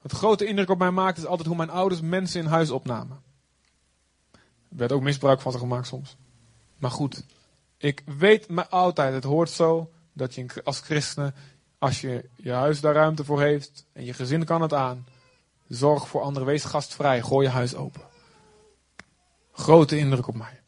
Wat 0.03 0.13
grote 0.13 0.47
indruk 0.47 0.71
op 0.71 0.79
mij 0.79 0.91
maakt 0.91 1.19
is 1.19 1.27
altijd 1.27 1.49
hoe 1.49 1.57
mijn 1.57 1.71
ouders 1.71 2.01
mensen 2.01 2.41
in 2.41 2.47
huis 2.47 2.71
opnamen. 2.71 3.23
Er 4.33 4.77
werd 4.77 4.93
ook 4.93 5.03
misbruik 5.03 5.41
van 5.41 5.53
ze 5.53 5.59
gemaakt 5.59 5.87
soms. 5.87 6.17
Maar 6.77 6.91
goed, 6.91 7.25
ik 7.77 8.03
weet 8.19 8.49
me 8.49 8.69
altijd, 8.69 9.15
het 9.15 9.25
hoort 9.25 9.51
zo 9.51 9.91
dat 10.13 10.35
je 10.35 10.47
als 10.65 10.81
christen, 10.81 11.35
als 11.79 12.01
je 12.01 12.29
je 12.37 12.53
huis 12.53 12.81
daar 12.81 12.95
ruimte 12.95 13.25
voor 13.25 13.41
heeft 13.41 13.85
en 13.93 14.05
je 14.05 14.13
gezin 14.13 14.45
kan 14.45 14.63
het 14.63 14.73
aan, 14.73 15.07
zorg 15.69 16.09
voor 16.09 16.21
anderen, 16.21 16.49
wees 16.49 16.65
gastvrij, 16.65 17.23
gooi 17.23 17.47
je 17.47 17.53
huis 17.53 17.75
open. 17.75 18.03
Grote 19.53 19.99
indruk 19.99 20.27
op 20.27 20.35
mij. 20.35 20.61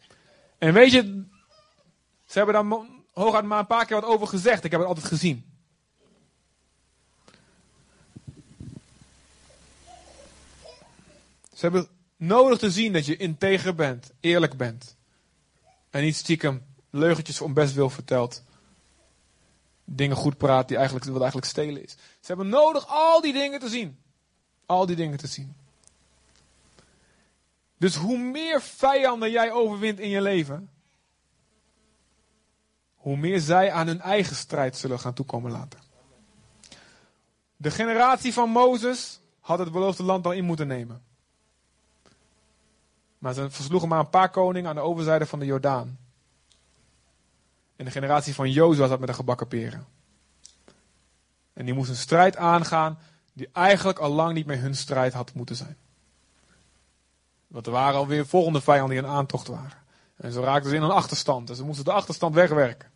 En 0.59 0.73
weet 0.73 0.93
je, 0.93 1.25
ze 2.25 2.39
hebben 2.39 2.55
daar 2.55 2.87
hooguit 3.13 3.45
maar 3.45 3.59
een 3.59 3.67
paar 3.67 3.87
keer 3.87 4.01
wat 4.01 4.11
over 4.11 4.27
gezegd. 4.27 4.65
Ik 4.65 4.71
heb 4.71 4.81
het 4.81 4.89
altijd 4.89 5.07
gezien. 5.07 5.45
Ze 11.53 11.65
hebben 11.65 11.89
nodig 12.17 12.59
te 12.59 12.71
zien 12.71 12.93
dat 12.93 13.07
je 13.07 13.17
integer 13.17 13.75
bent, 13.75 14.13
eerlijk 14.21 14.57
bent. 14.57 14.97
En 15.91 16.03
niet 16.03 16.17
stiekem 16.17 16.65
leugentjes 16.91 17.41
om 17.41 17.55
best 17.55 17.75
wil 17.75 17.91
vertelt. 17.91 18.43
Dingen 19.85 20.17
goed 20.17 20.37
praat 20.37 20.69
die 20.69 20.77
eigenlijk, 20.77 21.07
wat 21.07 21.21
eigenlijk 21.21 21.51
stelen 21.51 21.83
is. 21.83 21.93
Ze 21.93 22.27
hebben 22.27 22.49
nodig 22.49 22.87
al 22.89 23.21
die 23.21 23.33
dingen 23.33 23.61
te 23.61 23.69
zien. 23.69 23.99
Al 24.67 24.87
die 24.87 24.97
dingen 24.97 25.19
te 25.19 25.27
zien. 25.27 25.57
Dus 27.79 27.95
hoe 27.95 28.19
meer 28.19 28.63
vijanden 28.63 29.31
jij 29.31 29.53
overwint 29.53 29.99
in 29.99 30.09
je 30.09 30.23
leven, 30.23 30.71
hoe 32.95 33.17
meer 33.17 33.41
zij 33.41 33.73
aan 33.73 33.87
hun 33.87 34.01
eigen 34.01 34.37
strijd 34.37 34.77
zullen 34.77 35.01
gaan 35.01 35.15
toekomen 35.15 35.51
laten. 35.51 35.81
De 37.57 37.71
generatie 37.71 38.33
van 38.33 38.51
Mozes 38.51 39.21
had 39.41 39.59
het 39.59 39.73
beloofde 39.73 40.03
land 40.03 40.27
al 40.27 40.33
in 40.33 40.45
moeten 40.45 40.67
nemen. 40.67 41.03
Maar 43.19 43.35
ze 43.35 43.51
versloegen 43.51 43.89
maar 43.89 43.99
een 43.99 44.11
paar 44.11 44.31
koningen 44.31 44.69
aan 44.69 44.77
de 44.77 44.81
overzijde 44.81 45.27
van 45.27 45.39
de 45.39 45.47
Jordaan. 45.47 45.99
En 47.77 47.85
de 47.85 47.91
generatie 47.91 48.35
van 48.35 48.51
Jozua 48.51 48.87
zat 48.87 48.99
met 48.99 49.09
de 49.09 49.15
gebakken 49.15 49.49
peren. 49.49 49.87
En 51.53 51.65
die 51.65 51.75
moest 51.75 51.91
een 51.91 51.97
strijd 51.97 52.37
aangaan 52.37 52.99
die 53.33 53.49
eigenlijk 53.53 53.99
al 53.99 54.11
lang 54.11 54.35
niet 54.35 54.47
meer 54.47 54.61
hun 54.61 54.75
strijd 54.75 55.13
had 55.13 55.35
moeten 55.35 55.57
zijn. 55.57 55.77
Want 57.47 57.67
er 57.67 57.73
waren 57.73 57.99
alweer 57.99 58.27
volgende 58.27 58.61
vijanden 58.61 58.97
die 58.97 59.05
een 59.05 59.15
aantocht 59.15 59.47
waren. 59.47 59.79
En 60.17 60.33
zo 60.33 60.41
raakten 60.41 60.71
ze 60.71 60.77
in 60.77 60.83
een 60.83 60.91
achterstand. 60.91 61.51
En 61.51 61.57
ze 61.57 61.65
moesten 61.65 61.85
de 61.85 61.93
achterstand 61.93 62.35
wegwerken. 62.35 62.91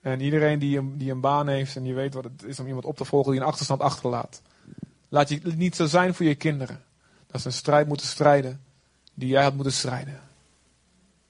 En 0.00 0.20
iedereen 0.20 0.58
die 0.58 0.78
een, 0.78 0.98
die 0.98 1.10
een 1.10 1.20
baan 1.20 1.48
heeft 1.48 1.76
en 1.76 1.82
die 1.82 1.94
weet 1.94 2.14
wat 2.14 2.24
het 2.24 2.42
is 2.42 2.60
om 2.60 2.66
iemand 2.66 2.84
op 2.84 2.96
te 2.96 3.04
volgen 3.04 3.32
die 3.32 3.40
een 3.40 3.46
achterstand 3.46 3.80
achterlaat. 3.80 4.42
Laat 5.08 5.28
je 5.28 5.40
niet 5.42 5.76
zo 5.76 5.86
zijn 5.86 6.14
voor 6.14 6.26
je 6.26 6.34
kinderen. 6.34 6.84
Dat 7.28 7.40
ze 7.40 7.46
een 7.46 7.52
strijd 7.52 7.88
moeten 7.88 8.06
strijden 8.06 8.64
die 9.14 9.28
jij 9.28 9.42
had 9.42 9.54
moeten 9.54 9.72
strijden. 9.72 10.20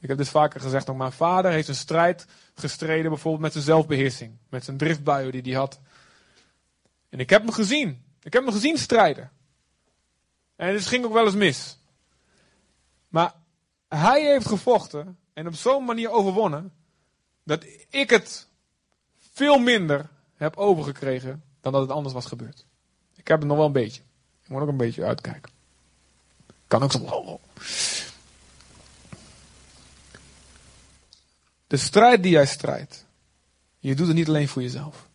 Ik 0.01 0.09
heb 0.09 0.19
dit 0.19 0.29
vaker 0.29 0.61
gezegd, 0.61 0.91
ook 0.91 0.97
mijn 0.97 1.13
vader 1.13 1.51
heeft 1.51 1.69
een 1.69 1.75
strijd 1.75 2.27
gestreden 2.55 3.11
bijvoorbeeld 3.11 3.43
met 3.43 3.53
zijn 3.53 3.65
zelfbeheersing. 3.65 4.37
Met 4.49 4.65
zijn 4.65 4.77
driftbuien 4.77 5.33
die 5.33 5.43
hij 5.43 5.53
had. 5.53 5.81
En 7.09 7.21
ik 7.21 7.31
heb 7.31 7.43
hem 7.43 7.53
gezien. 7.53 8.05
Ik 8.23 8.33
heb 8.33 8.45
hem 8.45 8.53
gezien 8.53 8.79
strijden. 8.79 9.31
En 10.57 10.75
het 10.75 10.87
ging 10.87 11.05
ook 11.05 11.13
wel 11.13 11.25
eens 11.25 11.35
mis. 11.35 11.79
Maar 13.09 13.35
hij 13.89 14.25
heeft 14.25 14.47
gevochten 14.47 15.19
en 15.33 15.47
op 15.47 15.55
zo'n 15.55 15.85
manier 15.85 16.11
overwonnen 16.11 16.73
dat 17.45 17.65
ik 17.91 18.11
het 18.11 18.49
veel 19.19 19.59
minder 19.59 20.09
heb 20.35 20.57
overgekregen 20.57 21.43
dan 21.61 21.73
dat 21.73 21.81
het 21.81 21.91
anders 21.91 22.15
was 22.15 22.27
gebeurd. 22.27 22.67
Ik 23.15 23.29
heb 23.29 23.39
het 23.39 23.49
nog 23.49 23.57
wel 23.57 23.67
een 23.67 23.73
beetje. 23.73 24.03
Ik 24.43 24.49
moet 24.49 24.63
ook 24.63 24.69
een 24.69 24.77
beetje 24.77 25.05
uitkijken. 25.05 25.58
Kan 26.69 26.83
ook 26.83 26.93
zo. 26.93 27.41
De 31.67 31.77
strijd 31.77 32.23
die 32.23 32.33
jij 32.33 32.47
strijdt. 32.47 33.07
Je 33.79 33.95
doet 33.95 34.07
het 34.07 34.17
niet 34.17 34.29
alleen 34.29 34.49
voor 34.49 34.63
jezelf. 34.63 35.09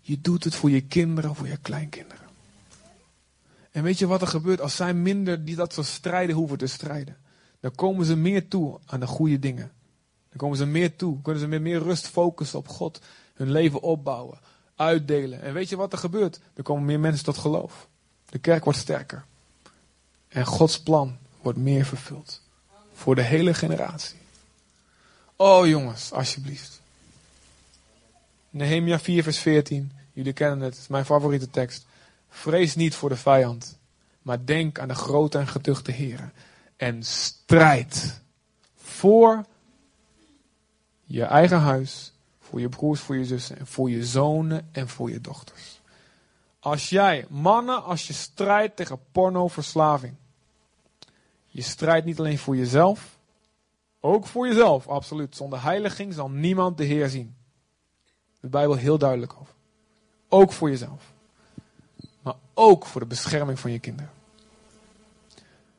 Je 0.00 0.20
doet 0.20 0.44
het 0.44 0.54
voor 0.54 0.70
je 0.70 0.80
kinderen, 0.80 1.34
voor 1.34 1.48
je 1.48 1.56
kleinkinderen. 1.56 2.24
En 3.70 3.82
weet 3.82 3.98
je 3.98 4.06
wat 4.06 4.20
er 4.20 4.26
gebeurt 4.26 4.60
als 4.60 4.76
zij 4.76 4.94
minder 4.94 5.44
die 5.44 5.56
dat 5.56 5.72
soort 5.72 5.86
strijden 5.86 6.36
hoeven 6.36 6.58
te 6.58 6.66
strijden? 6.66 7.16
Dan 7.60 7.74
komen 7.74 8.06
ze 8.06 8.16
meer 8.16 8.48
toe 8.48 8.80
aan 8.86 9.00
de 9.00 9.06
goede 9.06 9.38
dingen. 9.38 9.72
Dan 10.28 10.36
komen 10.36 10.56
ze 10.56 10.66
meer 10.66 10.96
toe. 10.96 11.22
Kunnen 11.22 11.42
ze 11.42 11.48
met 11.48 11.60
meer 11.60 11.78
rust 11.78 12.08
focussen 12.08 12.58
op 12.58 12.68
God. 12.68 13.00
Hun 13.34 13.50
leven 13.50 13.80
opbouwen. 13.80 14.38
Uitdelen. 14.76 15.42
En 15.42 15.52
weet 15.52 15.68
je 15.68 15.76
wat 15.76 15.92
er 15.92 15.98
gebeurt? 15.98 16.40
Er 16.54 16.62
komen 16.62 16.84
meer 16.84 17.00
mensen 17.00 17.24
tot 17.24 17.38
geloof. 17.38 17.88
De 18.28 18.38
kerk 18.38 18.64
wordt 18.64 18.78
sterker. 18.78 19.24
En 20.34 20.46
Gods 20.46 20.80
plan 20.80 21.18
wordt 21.42 21.58
meer 21.58 21.84
vervuld. 21.84 22.40
Voor 22.94 23.14
de 23.14 23.22
hele 23.22 23.54
generatie. 23.54 24.18
Oh 25.36 25.66
jongens, 25.66 26.12
alsjeblieft. 26.12 26.80
Nehemia 28.50 28.98
4 28.98 29.22
vers 29.22 29.38
14. 29.38 29.92
Jullie 30.12 30.32
kennen 30.32 30.60
het, 30.60 30.72
het 30.72 30.82
is 30.82 30.88
mijn 30.88 31.04
favoriete 31.04 31.50
tekst. 31.50 31.86
Vrees 32.28 32.74
niet 32.74 32.94
voor 32.94 33.08
de 33.08 33.16
vijand, 33.16 33.78
maar 34.22 34.44
denk 34.44 34.78
aan 34.78 34.88
de 34.88 34.94
grote 34.94 35.38
en 35.38 35.46
geduchte 35.46 35.92
heren. 35.92 36.32
En 36.76 37.02
strijd 37.02 38.20
voor 38.76 39.44
je 41.04 41.24
eigen 41.24 41.58
huis, 41.58 42.12
voor 42.40 42.60
je 42.60 42.68
broers, 42.68 43.00
voor 43.00 43.16
je 43.16 43.24
zussen 43.24 43.58
en 43.58 43.66
voor 43.66 43.90
je 43.90 44.04
zonen 44.04 44.68
en 44.72 44.88
voor 44.88 45.10
je 45.10 45.20
dochters. 45.20 45.80
Als 46.60 46.88
jij, 46.88 47.26
mannen, 47.28 47.84
als 47.84 48.06
je 48.06 48.12
strijdt 48.12 48.76
tegen 48.76 48.98
pornoverslaving, 49.12 50.14
je 51.54 51.62
strijdt 51.62 52.06
niet 52.06 52.18
alleen 52.18 52.38
voor 52.38 52.56
jezelf, 52.56 53.18
ook 54.00 54.26
voor 54.26 54.46
jezelf, 54.46 54.88
absoluut. 54.88 55.36
Zonder 55.36 55.62
heiliging 55.62 56.14
zal 56.14 56.30
niemand 56.30 56.76
de 56.76 56.84
Heer 56.84 57.08
zien. 57.08 57.36
De 58.40 58.48
Bijbel 58.48 58.76
heel 58.76 58.98
duidelijk 58.98 59.34
over. 59.40 59.54
Ook 60.28 60.52
voor 60.52 60.70
jezelf. 60.70 61.12
Maar 62.22 62.34
ook 62.54 62.86
voor 62.86 63.00
de 63.00 63.06
bescherming 63.06 63.58
van 63.58 63.70
je 63.70 63.78
kinderen. 63.78 64.10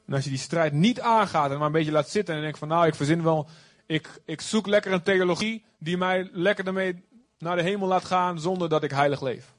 En 0.05 0.13
als 0.13 0.23
je 0.23 0.29
die 0.29 0.39
strijd 0.39 0.73
niet 0.73 1.01
aangaat 1.01 1.51
en 1.51 1.57
maar 1.57 1.65
een 1.65 1.71
beetje 1.71 1.91
laat 1.91 2.09
zitten 2.09 2.35
en 2.35 2.41
denkt 2.41 2.57
van 2.57 2.67
nou 2.67 2.87
ik 2.87 2.95
verzin 2.95 3.23
wel, 3.23 3.47
Ik, 3.85 4.21
ik 4.25 4.41
zoek 4.41 4.67
lekker 4.67 4.91
een 4.91 5.03
theologie 5.03 5.63
die 5.77 5.97
mij 5.97 6.29
lekker 6.31 6.67
ermee 6.67 7.03
naar 7.37 7.55
de 7.55 7.63
hemel 7.63 7.87
laat 7.87 8.05
gaan 8.05 8.39
zonder 8.39 8.69
dat 8.69 8.83
ik 8.83 8.91
heilig 8.91 9.21
leef. 9.21 9.53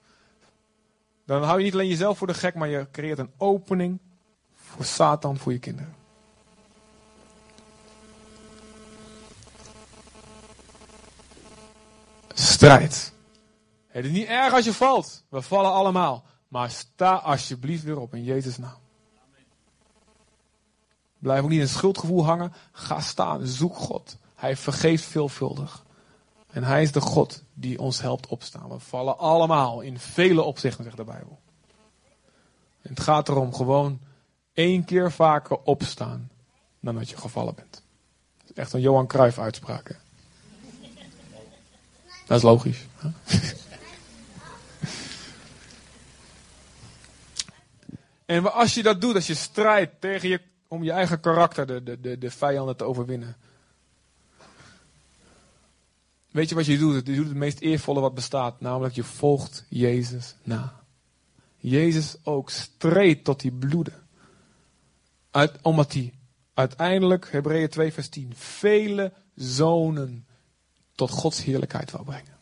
Dan 1.25 1.43
hou 1.43 1.59
je 1.59 1.65
niet 1.65 1.75
alleen 1.75 1.89
jezelf 1.89 2.19
voor 2.19 2.27
de 2.27 2.35
gek, 2.35 2.55
maar 2.55 2.69
je 2.69 2.87
creëert 2.93 3.19
een 3.19 3.33
opening 3.37 3.99
voor 4.55 4.85
Satan, 4.85 5.39
voor 5.39 5.53
je 5.53 5.59
kinderen. 5.59 6.05
Strijd. 12.57 13.13
Het 13.87 14.05
is 14.05 14.11
niet 14.11 14.27
erg 14.27 14.53
als 14.53 14.65
je 14.65 14.73
valt. 14.73 15.25
We 15.29 15.43
vallen 15.43 15.73
allemaal. 15.73 16.25
Maar 16.49 16.71
sta 16.71 17.15
alsjeblieft 17.15 17.83
weer 17.83 17.99
op 17.99 18.15
in 18.15 18.25
Jezus' 18.25 18.59
naam. 18.59 18.79
Blijf 21.19 21.43
ook 21.43 21.49
niet 21.49 21.61
in 21.61 21.69
schuldgevoel 21.69 22.25
hangen. 22.25 22.53
Ga 22.73 23.01
staan. 23.01 23.47
Zoek 23.47 23.77
God. 23.77 24.17
Hij 24.35 24.57
vergeeft 24.57 25.05
veelvuldig. 25.05 25.85
En 26.51 26.65
hij 26.65 26.83
is 26.83 26.93
de 26.93 27.01
God 27.01 27.43
die 27.55 27.79
ons 27.79 28.01
helpt 28.01 28.27
opstaan. 28.27 28.69
We 28.69 28.79
vallen 28.79 29.19
allemaal 29.19 29.81
in 29.81 29.99
vele 29.99 30.43
opzichten, 30.43 30.85
zegt 30.85 30.97
de 30.97 31.05
Bijbel. 31.05 31.39
En 32.83 32.91
het 32.91 33.01
gaat 33.01 33.29
erom 33.29 33.55
gewoon 33.55 34.01
één 34.53 34.85
keer 34.85 35.13
vaker 35.13 35.59
opstaan 35.63 36.31
dan 36.81 36.95
dat 36.95 37.11
je 37.11 37.17
gevallen 37.17 37.55
bent. 37.55 37.83
Dat 38.39 38.51
is 38.51 38.57
echt 38.57 38.73
een 38.73 38.81
Johan 38.81 39.07
Cruijff 39.07 39.39
uitspraak. 39.39 40.05
Dat 42.27 42.37
is 42.37 42.43
logisch. 42.43 42.87
en 48.27 48.53
als 48.53 48.75
je 48.75 48.83
dat 48.83 49.01
doet, 49.01 49.15
als 49.15 49.27
je 49.27 49.35
strijdt 49.35 50.01
tegen 50.01 50.29
je, 50.29 50.41
om 50.69 50.85
je 50.85 50.93
eigen 50.93 51.21
karakter, 51.21 51.67
de, 51.67 51.83
de, 51.83 52.01
de, 52.01 52.19
de 52.19 52.31
vijanden 52.31 52.77
te 52.77 52.85
overwinnen. 52.85 53.37
Weet 56.31 56.49
je 56.49 56.55
wat 56.55 56.67
je 56.67 56.79
doet? 56.79 57.07
Je 57.07 57.15
doet 57.15 57.29
het 57.29 57.37
meest 57.37 57.61
eervolle 57.61 58.01
wat 58.01 58.15
bestaat, 58.15 58.61
namelijk 58.61 58.95
je 58.95 59.05
volgt 59.05 59.65
Jezus 59.69 60.35
na. 60.43 60.81
Jezus 61.57 62.17
ook 62.23 62.51
streed 62.51 63.25
tot 63.25 63.41
die 63.41 63.53
bloeden. 63.53 64.07
Uit, 65.31 65.59
omdat 65.63 65.93
hij 65.93 66.15
uiteindelijk, 66.55 67.29
Hebreeën 67.31 67.69
2 67.69 67.93
vers 67.93 68.09
10, 68.09 68.33
vele 68.35 69.13
zonen 69.35 70.26
tot 70.97 71.11
Gods 71.11 71.45
heerlijkheid 71.45 71.91
wou 71.91 72.05
brengen. 72.05 72.37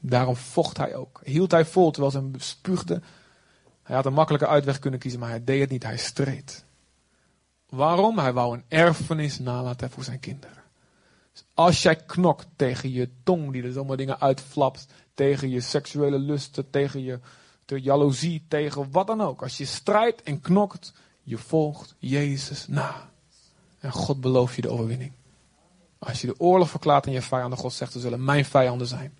Daarom 0.00 0.36
vocht 0.36 0.76
hij 0.76 0.94
ook. 0.94 1.20
Hield 1.24 1.50
hij 1.50 1.64
vol 1.64 1.90
terwijl 1.90 2.12
ze 2.12 2.18
hem. 2.18 3.02
Hij 3.82 3.96
had 3.96 4.06
een 4.06 4.12
makkelijke 4.12 4.46
uitweg 4.46 4.78
kunnen 4.78 5.00
kiezen, 5.00 5.20
maar 5.20 5.28
hij 5.28 5.44
deed 5.44 5.60
het 5.60 5.70
niet. 5.70 5.82
Hij 5.82 5.96
streed. 5.96 6.64
Waarom? 7.68 8.18
Hij 8.18 8.32
wou 8.32 8.54
een 8.54 8.64
erfenis 8.68 9.38
nalaten 9.38 9.90
voor 9.90 10.04
zijn 10.04 10.20
kinderen. 10.20 10.62
Dus 11.32 11.44
als 11.54 11.82
jij 11.82 11.96
knokt 11.96 12.46
tegen 12.56 12.92
je 12.92 13.10
tong 13.22 13.52
die 13.52 13.62
er 13.62 13.72
zomaar 13.72 13.96
dingen 13.96 14.20
uitflapt, 14.20 14.86
tegen 15.14 15.50
je 15.50 15.60
seksuele 15.60 16.18
lusten, 16.18 16.70
tegen 16.70 17.02
je 17.02 17.20
de 17.64 17.80
jaloezie, 17.80 18.44
tegen 18.48 18.90
wat 18.90 19.06
dan 19.06 19.20
ook. 19.20 19.42
Als 19.42 19.56
je 19.56 19.64
strijdt 19.64 20.22
en 20.22 20.40
knokt, 20.40 20.92
je 21.22 21.38
volgt 21.38 21.94
Jezus 21.98 22.68
na. 22.68 23.10
En 23.78 23.92
God 23.92 24.20
belooft 24.20 24.54
je 24.54 24.62
de 24.62 24.70
overwinning. 24.70 25.12
Als 25.98 26.20
je 26.20 26.26
de 26.26 26.40
oorlog 26.40 26.70
verklaart 26.70 27.06
aan 27.06 27.12
je 27.12 27.22
vijanden, 27.22 27.58
God 27.58 27.72
zegt, 27.72 27.92
ze 27.92 28.00
zullen 28.00 28.24
mijn 28.24 28.44
vijanden 28.44 28.86
zijn. 28.86 29.14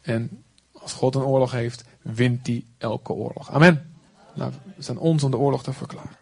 En 0.00 0.44
als 0.72 0.92
God 0.92 1.14
een 1.14 1.22
oorlog 1.22 1.50
heeft, 1.50 1.84
wint 2.02 2.46
hij 2.46 2.64
elke 2.78 3.12
oorlog. 3.12 3.50
Amen. 3.50 3.94
Nou, 4.34 4.52
het 4.52 4.74
is 4.76 4.90
aan 4.90 4.98
ons 4.98 5.22
om 5.22 5.30
de 5.30 5.36
oorlog 5.36 5.62
te 5.62 5.72
verklaren. 5.72 6.16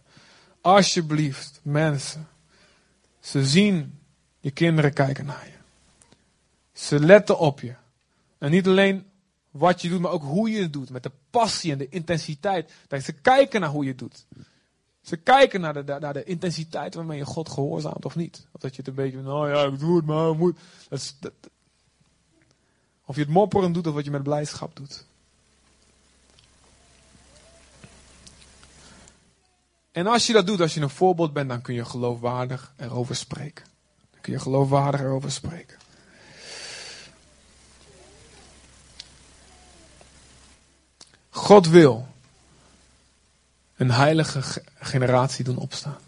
Alsjeblieft, 0.61 1.61
mensen. 1.62 2.29
Ze 3.20 3.47
zien 3.47 3.99
je 4.41 4.51
kinderen 4.51 4.93
kijken 4.93 5.27
naar 5.27 5.47
je. 5.47 5.57
Ze 6.72 7.01
letten 7.01 7.39
op 7.39 7.61
je. 7.61 7.74
En 8.39 8.51
niet 8.51 8.66
alleen 8.66 9.07
wat 9.51 9.83
je 9.83 9.89
doet, 9.89 10.01
maar 10.01 10.11
ook 10.11 10.22
hoe 10.22 10.51
je 10.51 10.62
het 10.62 10.72
doet. 10.72 10.91
Met 10.91 11.03
de 11.03 11.12
passie 11.31 11.72
en 11.72 11.79
de 11.79 11.89
intensiteit. 11.89 12.72
Dat 12.89 13.03
ze 13.03 13.12
kijken 13.12 13.61
naar 13.61 13.70
hoe 13.70 13.85
je 13.85 13.91
het 13.91 13.99
doet. 13.99 14.27
Ze 15.07 15.16
kijken 15.16 15.61
naar 15.61 15.86
de, 15.86 15.96
naar 16.00 16.12
de 16.12 16.24
intensiteit 16.24 16.94
waarmee 16.94 17.18
je 17.18 17.24
God 17.24 17.48
gehoorzaamt 17.48 18.04
of 18.04 18.16
niet. 18.16 18.46
Of 18.52 18.61
dat 18.61 18.70
je 18.70 18.76
het 18.76 18.88
een 18.88 18.94
beetje, 18.94 19.20
nou 19.20 19.50
ja, 19.50 19.62
ik 19.62 19.78
doe 19.78 19.96
het 19.96 20.07
maar, 20.07 20.34
moet. 20.34 20.59
Dat 20.88 20.98
is, 20.98 21.14
of 23.04 23.14
je 23.14 23.20
het 23.20 23.30
mopperen 23.30 23.72
doet 23.72 23.86
of 23.86 23.94
wat 23.94 24.04
je 24.04 24.11
met 24.11 24.22
blijdschap 24.22 24.76
doet. 24.76 25.04
En 29.92 30.07
als 30.07 30.26
je 30.26 30.32
dat 30.32 30.46
doet, 30.46 30.61
als 30.61 30.74
je 30.74 30.80
een 30.80 30.90
voorbeeld 30.90 31.32
bent, 31.32 31.48
dan 31.48 31.62
kun 31.62 31.74
je 31.74 31.84
geloofwaardig 31.84 32.72
erover 32.76 33.16
spreken. 33.16 33.64
Dan 34.11 34.20
kun 34.20 34.32
je 34.32 34.38
geloofwaardig 34.38 35.00
erover 35.00 35.30
spreken. 35.30 35.78
God 41.30 41.68
wil 41.68 42.07
een 43.77 43.91
heilige 43.91 44.62
generatie 44.79 45.45
doen 45.45 45.57
opstaan. 45.57 45.99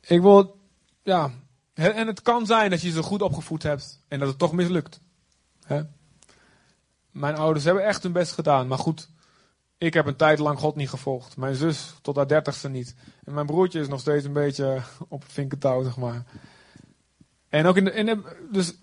Ik 0.00 0.20
wil, 0.20 0.58
ja, 1.02 1.30
en 1.74 2.06
het 2.06 2.22
kan 2.22 2.46
zijn 2.46 2.70
dat 2.70 2.80
je 2.80 2.90
ze 2.90 3.02
goed 3.02 3.22
opgevoed 3.22 3.62
hebt 3.62 4.00
en 4.08 4.18
dat 4.18 4.28
het 4.28 4.38
toch 4.38 4.52
mislukt. 4.52 5.00
Mijn 7.10 7.36
ouders 7.36 7.64
hebben 7.64 7.84
echt 7.84 8.02
hun 8.02 8.12
best 8.12 8.32
gedaan, 8.32 8.66
maar 8.66 8.78
goed, 8.78 9.08
ik 9.78 9.94
heb 9.94 10.06
een 10.06 10.16
tijd 10.16 10.38
lang 10.38 10.58
God 10.58 10.76
niet 10.76 10.88
gevolgd. 10.88 11.36
Mijn 11.36 11.54
zus 11.54 11.94
tot 12.02 12.16
haar 12.16 12.28
dertigste 12.28 12.68
niet. 12.68 12.94
En 13.24 13.34
mijn 13.34 13.46
broertje 13.46 13.80
is 13.80 13.88
nog 13.88 14.00
steeds 14.00 14.24
een 14.24 14.32
beetje 14.32 14.82
op 15.08 15.22
het 15.22 15.32
vinkentouw, 15.32 15.82
zeg 15.82 15.96
maar. 15.96 16.24
En 17.48 17.66
ook 17.66 17.76
in 17.76 17.84
de, 17.84 17.92
in 17.92 18.24
dus 18.50 18.74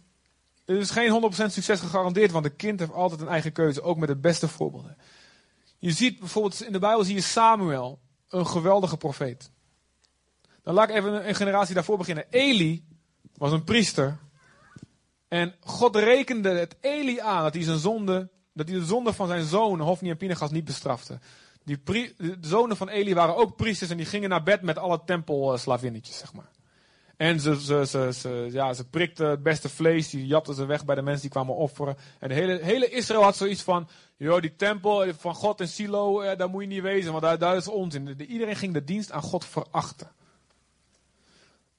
er 0.66 0.78
is 0.78 0.92
geen 0.92 1.32
100% 1.34 1.46
succes 1.46 1.80
gegarandeerd, 1.80 2.32
want 2.32 2.46
een 2.46 2.56
kind 2.56 2.80
heeft 2.80 2.94
altijd 2.94 3.22
een 3.22 3.28
eigen 3.28 3.52
keuze, 3.52 3.82
ook 3.82 3.98
met 3.98 4.08
de 4.08 4.16
beste 4.16 4.48
voorbeelden. 4.48 4.98
Je 5.80 5.92
ziet 5.92 6.20
bijvoorbeeld 6.20 6.64
in 6.64 6.72
de 6.72 6.80
Bijbel 6.80 7.04
zie 7.04 7.16
je 7.16 7.22
Samuel, 7.22 8.00
een 8.30 8.48
geweldige 8.48 8.98
profeet. 8.98 9.52
Dan 10.64 10.74
laat 10.74 10.90
ik 10.90 10.96
even 10.96 11.28
een 11.28 11.36
generatie 11.36 11.76
daarvoor 11.76 11.98
beginnen. 11.98 12.26
Eli 12.30 12.86
was 13.36 13.52
een 13.52 13.64
priester. 13.64 14.18
En 15.28 15.56
God 15.60 15.96
rekende 15.96 16.50
het 16.50 16.76
Eli 16.82 17.20
aan 17.20 17.44
dat 17.44 17.54
hij 17.54 17.64
zijn 17.64 17.80
zonde, 17.80 18.30
dat 18.54 18.68
hij 18.68 18.80
de 18.80 18.86
zonde 18.86 19.14
van 19.14 19.28
zijn 19.28 19.44
zoon, 19.44 19.80
Hofni 19.80 20.10
en 20.10 20.18
Pinegas, 20.18 20.52
niet 20.52 20.66
bestrafte. 20.66 21.20
Die 21.64 21.82
de 22.18 22.38
zonen 22.42 22.78
van 22.78 22.90
Eli 22.90 23.14
waren 23.14 23.36
ook 23.36 23.56
priesters 23.56 23.90
en 23.90 23.98
die 23.98 24.06
gingen 24.06 24.30
naar 24.30 24.44
bed 24.44 24.62
met 24.62 24.78
alle 24.78 25.02
tempelslavinnetjes, 25.06 26.18
zeg 26.18 26.34
maar. 26.34 26.52
En 27.20 27.40
ze, 27.40 27.62
ze, 27.62 28.12
ze, 28.14 28.48
ja, 28.52 28.74
ze 28.74 28.90
prikten 28.90 29.30
het 29.30 29.44
beste 29.44 29.70
vlees, 29.70 30.10
die 30.10 30.28
japten 30.28 30.56
ze 30.56 30.66
weg 30.66 30.86
bij 30.86 30.96
de 30.96 31.02
mensen 31.02 31.22
die 31.22 31.30
kwamen 31.30 31.56
offeren. 31.56 31.98
En 32.20 32.30
de 32.30 32.34
hele, 32.34 32.60
hele 32.62 32.90
Israël 32.90 33.24
had 33.24 33.36
zoiets 33.36 33.62
van, 33.62 33.88
joh, 34.18 34.42
die 34.42 34.56
tempel 34.56 35.14
van 35.14 35.36
God 35.36 35.60
en 35.60 35.68
Silo, 35.68 36.22
eh, 36.22 36.38
daar 36.38 36.50
moet 36.50 36.62
je 36.62 36.68
niet 36.68 36.82
wezen, 36.82 37.12
want 37.12 37.24
daar, 37.24 37.38
daar 37.38 37.56
is 37.56 37.68
onzin. 37.68 38.06
De, 38.06 38.26
iedereen 38.26 38.56
ging 38.56 38.74
de 38.74 38.84
dienst 38.84 39.12
aan 39.12 39.22
God 39.22 39.46
verachten. 39.46 40.12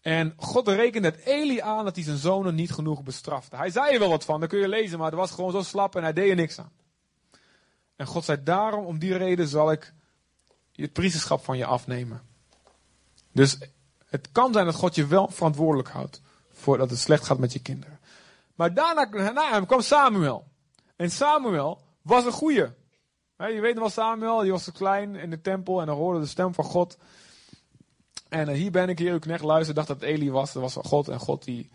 En 0.01 0.35
God 0.37 0.69
rekende 0.69 1.09
het 1.09 1.25
Eli 1.25 1.61
aan 1.61 1.85
dat 1.85 1.95
hij 1.95 2.05
zijn 2.05 2.17
zonen 2.17 2.55
niet 2.55 2.73
genoeg 2.73 3.03
bestrafte. 3.03 3.57
Hij 3.57 3.71
zei 3.71 3.93
er 3.95 3.99
wel 3.99 4.09
wat 4.09 4.25
van, 4.25 4.41
dat 4.41 4.49
kun 4.49 4.59
je 4.59 4.69
lezen, 4.69 4.99
maar 4.99 5.11
het 5.11 5.21
was 5.21 5.31
gewoon 5.31 5.53
zo 5.53 5.63
slap 5.63 5.97
en 5.97 6.03
hij 6.03 6.13
deed 6.13 6.31
er 6.31 6.37
niks 6.37 6.59
aan. 6.59 6.73
En 7.97 8.07
God 8.07 8.25
zei, 8.25 8.43
daarom, 8.43 8.85
om 8.85 8.99
die 8.99 9.17
reden 9.17 9.49
zal 9.49 9.73
ik 9.73 9.95
het 10.73 10.93
priesterschap 10.93 11.45
van 11.45 11.57
je 11.57 11.65
afnemen. 11.65 12.23
Dus 13.33 13.59
het 14.11 14.29
kan 14.33 14.53
zijn 14.53 14.65
dat 14.65 14.75
God 14.75 14.95
je 14.95 15.07
wel 15.07 15.29
verantwoordelijk 15.29 15.89
houdt 15.89 16.21
voor 16.53 16.79
dat 16.79 16.91
het 16.91 16.99
slecht 16.99 17.25
gaat 17.25 17.39
met 17.39 17.53
je 17.53 17.63
kinderen. 17.63 17.99
Maar 18.55 18.75
daarna 18.75 19.33
na 19.33 19.51
hem 19.51 19.67
kwam 19.67 19.81
Samuel. 19.81 20.47
En 20.97 21.11
Samuel 21.11 21.81
was 22.03 22.25
een 22.25 22.33
goeie. 22.33 22.67
Je 23.37 23.61
weet 23.61 23.79
wel 23.79 23.91
Samuel, 23.91 24.41
die 24.41 24.51
was 24.51 24.65
zo 24.65 24.73
klein 24.75 25.17
in 25.17 25.31
de 25.31 25.41
tempel 25.41 25.81
en 25.81 25.87
dan 25.87 25.97
hoorde 25.97 26.21
de 26.21 26.27
stem 26.27 26.55
van 26.55 26.65
God. 26.65 26.97
En 28.29 28.49
uh, 28.49 28.55
hier 28.55 28.71
ben 28.71 28.89
ik, 28.89 28.99
hier 28.99 29.13
uw 29.13 29.19
knecht, 29.19 29.45
luister, 29.45 29.75
dacht 29.75 29.89
dat 29.89 30.03
Eli 30.03 30.31
was, 30.31 30.53
dat 30.53 30.63
was 30.63 30.87
God. 30.87 31.09
En 31.09 31.19
God 31.19 31.45
die, 31.45 31.71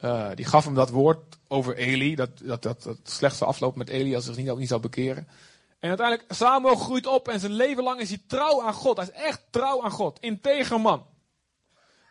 uh, 0.00 0.30
die 0.34 0.44
gaf 0.44 0.64
hem 0.64 0.74
dat 0.74 0.90
woord 0.90 1.38
over 1.48 1.76
Eli, 1.76 2.14
dat, 2.14 2.30
dat, 2.38 2.62
dat, 2.62 2.82
dat 2.82 2.96
het 2.96 3.10
slecht 3.10 3.36
zou 3.36 3.50
aflopen 3.50 3.78
met 3.78 3.88
Eli 3.88 4.14
als 4.14 4.24
hij 4.24 4.34
zich 4.34 4.44
niet, 4.44 4.56
niet 4.56 4.68
zou 4.68 4.80
bekeren. 4.80 5.28
En 5.78 5.88
uiteindelijk, 5.88 6.32
Samuel 6.32 6.74
groeit 6.74 7.06
op 7.06 7.28
en 7.28 7.40
zijn 7.40 7.52
leven 7.52 7.82
lang 7.82 8.00
is 8.00 8.08
hij 8.08 8.22
trouw 8.26 8.62
aan 8.62 8.74
God. 8.74 8.96
Hij 8.96 9.06
is 9.06 9.22
echt 9.22 9.42
trouw 9.50 9.82
aan 9.82 9.90
God, 9.90 10.20
integer 10.20 10.80
man. 10.80 11.06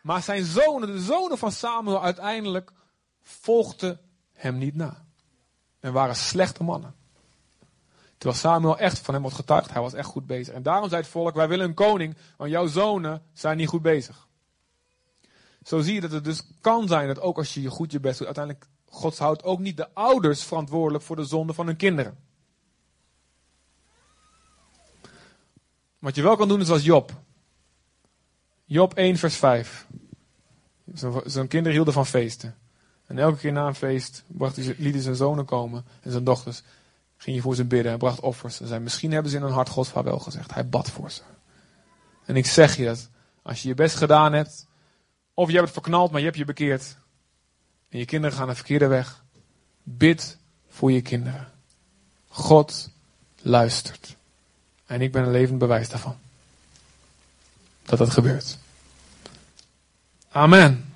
Maar 0.04 0.22
zijn 0.22 0.44
zonen, 0.44 0.88
de 0.88 1.00
zonen 1.00 1.38
van 1.38 1.52
Samuel, 1.52 2.02
uiteindelijk 2.02 2.72
volgden 3.22 4.00
hem 4.32 4.58
niet 4.58 4.74
na. 4.74 5.04
En 5.80 5.92
waren 5.92 6.16
slechte 6.16 6.62
mannen. 6.62 6.94
Terwijl 8.18 8.40
Samuel 8.40 8.78
echt 8.78 8.98
van 8.98 9.14
hem 9.14 9.22
wordt 9.22 9.36
getuigd, 9.36 9.72
hij 9.72 9.82
was 9.82 9.92
echt 9.92 10.08
goed 10.08 10.26
bezig. 10.26 10.54
En 10.54 10.62
daarom 10.62 10.88
zei 10.88 11.00
het 11.00 11.10
volk, 11.10 11.34
wij 11.34 11.48
willen 11.48 11.66
een 11.66 11.74
koning, 11.74 12.16
want 12.36 12.50
jouw 12.50 12.66
zonen 12.66 13.22
zijn 13.32 13.56
niet 13.56 13.68
goed 13.68 13.82
bezig. 13.82 14.28
Zo 15.62 15.80
zie 15.80 15.94
je 15.94 16.00
dat 16.00 16.10
het 16.10 16.24
dus 16.24 16.42
kan 16.60 16.88
zijn 16.88 17.06
dat 17.06 17.20
ook 17.20 17.36
als 17.36 17.54
je 17.54 17.70
goed 17.70 17.92
je 17.92 18.00
best 18.00 18.18
doet, 18.18 18.26
uiteindelijk 18.26 18.66
God 18.88 19.18
houdt 19.18 19.42
ook 19.42 19.58
niet 19.58 19.76
de 19.76 19.94
ouders 19.94 20.42
verantwoordelijk 20.42 21.04
voor 21.04 21.16
de 21.16 21.24
zonde 21.24 21.54
van 21.54 21.66
hun 21.66 21.76
kinderen. 21.76 22.18
Wat 25.98 26.14
je 26.14 26.22
wel 26.22 26.36
kan 26.36 26.48
doen 26.48 26.60
is 26.60 26.70
als 26.70 26.84
Job. 26.84 27.22
Job 28.74 28.94
1 28.94 29.16
vers 29.16 29.36
5. 29.36 29.86
Zijn 31.24 31.48
kinderen 31.48 31.72
hielden 31.72 31.94
van 31.94 32.06
feesten. 32.06 32.56
En 33.06 33.18
elke 33.18 33.38
keer 33.38 33.52
na 33.52 33.66
een 33.66 33.74
feest 33.74 34.24
bracht 34.26 34.56
hij, 34.56 34.74
liet 34.78 35.02
zijn 35.02 35.14
zonen 35.14 35.44
komen 35.44 35.84
en 36.02 36.10
zijn 36.10 36.24
dochters. 36.24 36.62
Ging 37.16 37.42
voor 37.42 37.54
ze 37.54 37.64
bidden. 37.64 37.88
Hij 37.88 37.98
bracht 37.98 38.20
offers. 38.20 38.60
En 38.60 38.66
zei, 38.66 38.80
misschien 38.80 39.12
hebben 39.12 39.30
ze 39.30 39.36
in 39.36 39.42
hun 39.42 39.52
hart 39.52 39.68
Gods 39.68 39.88
vaarwel 39.88 40.18
gezegd. 40.18 40.54
Hij 40.54 40.68
bad 40.68 40.90
voor 40.90 41.10
ze. 41.10 41.22
En 42.24 42.36
ik 42.36 42.46
zeg 42.46 42.76
je 42.76 42.84
dat, 42.84 43.08
als 43.42 43.62
je 43.62 43.68
je 43.68 43.74
best 43.74 43.96
gedaan 43.96 44.32
hebt, 44.32 44.66
of 45.34 45.46
je 45.46 45.54
hebt 45.54 45.64
het 45.64 45.74
verknald, 45.74 46.10
maar 46.10 46.20
je 46.20 46.26
hebt 46.26 46.38
je 46.38 46.44
bekeerd. 46.44 46.96
En 47.88 47.98
je 47.98 48.04
kinderen 48.04 48.36
gaan 48.36 48.48
een 48.48 48.56
verkeerde 48.56 48.86
weg. 48.86 49.24
Bid 49.82 50.38
voor 50.68 50.92
je 50.92 51.02
kinderen. 51.02 51.48
God 52.28 52.90
luistert. 53.42 54.16
En 54.86 55.00
ik 55.00 55.12
ben 55.12 55.22
een 55.22 55.30
levend 55.30 55.58
bewijs 55.58 55.88
daarvan. 55.88 56.16
Dat 57.82 57.98
dat 57.98 58.10
gebeurt. 58.10 58.62
Amen. 60.34 60.94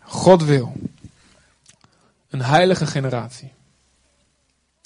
God 0.00 0.44
wil 0.44 0.72
een 2.28 2.42
heilige 2.42 2.86
generatie. 2.86 3.52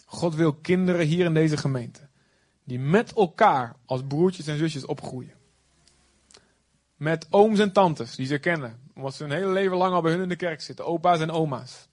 God 0.06 0.34
wil 0.34 0.52
kinderen 0.52 1.06
hier 1.06 1.24
in 1.24 1.34
deze 1.34 1.56
gemeente 1.56 2.00
die 2.64 2.78
met 2.78 3.12
elkaar 3.12 3.76
als 3.84 4.02
broertjes 4.08 4.46
en 4.46 4.58
zusjes 4.58 4.84
opgroeien. 4.84 5.32
Met 6.96 7.26
ooms 7.30 7.58
en 7.58 7.72
tantes 7.72 8.16
die 8.16 8.26
ze 8.26 8.38
kennen, 8.38 8.80
omdat 8.94 9.14
ze 9.14 9.22
hun 9.22 9.32
hele 9.32 9.52
leven 9.52 9.76
lang 9.76 9.94
al 9.94 10.02
bij 10.02 10.12
hun 10.12 10.22
in 10.22 10.28
de 10.28 10.36
kerk 10.36 10.60
zitten, 10.60 10.86
opa's 10.86 11.20
en 11.20 11.30
oma's. 11.30 11.88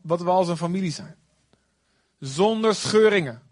Wat 0.00 0.22
we 0.22 0.30
als 0.30 0.48
een 0.48 0.56
familie 0.56 0.92
zijn. 0.92 1.16
Zonder 2.18 2.74
scheuringen. 2.74 3.42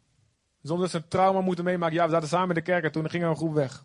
Zonder 0.62 0.82
dat 0.82 0.90
ze 0.90 0.96
een 0.96 1.08
trauma 1.08 1.40
moeten 1.40 1.64
meemaken. 1.64 1.94
Ja, 1.94 2.04
we 2.04 2.10
zaten 2.10 2.28
samen 2.28 2.48
in 2.48 2.54
de 2.54 2.60
kerk 2.60 2.84
en 2.84 2.92
toen 2.92 3.10
ging 3.10 3.22
er 3.22 3.28
een 3.28 3.36
groep 3.36 3.54
weg. 3.54 3.84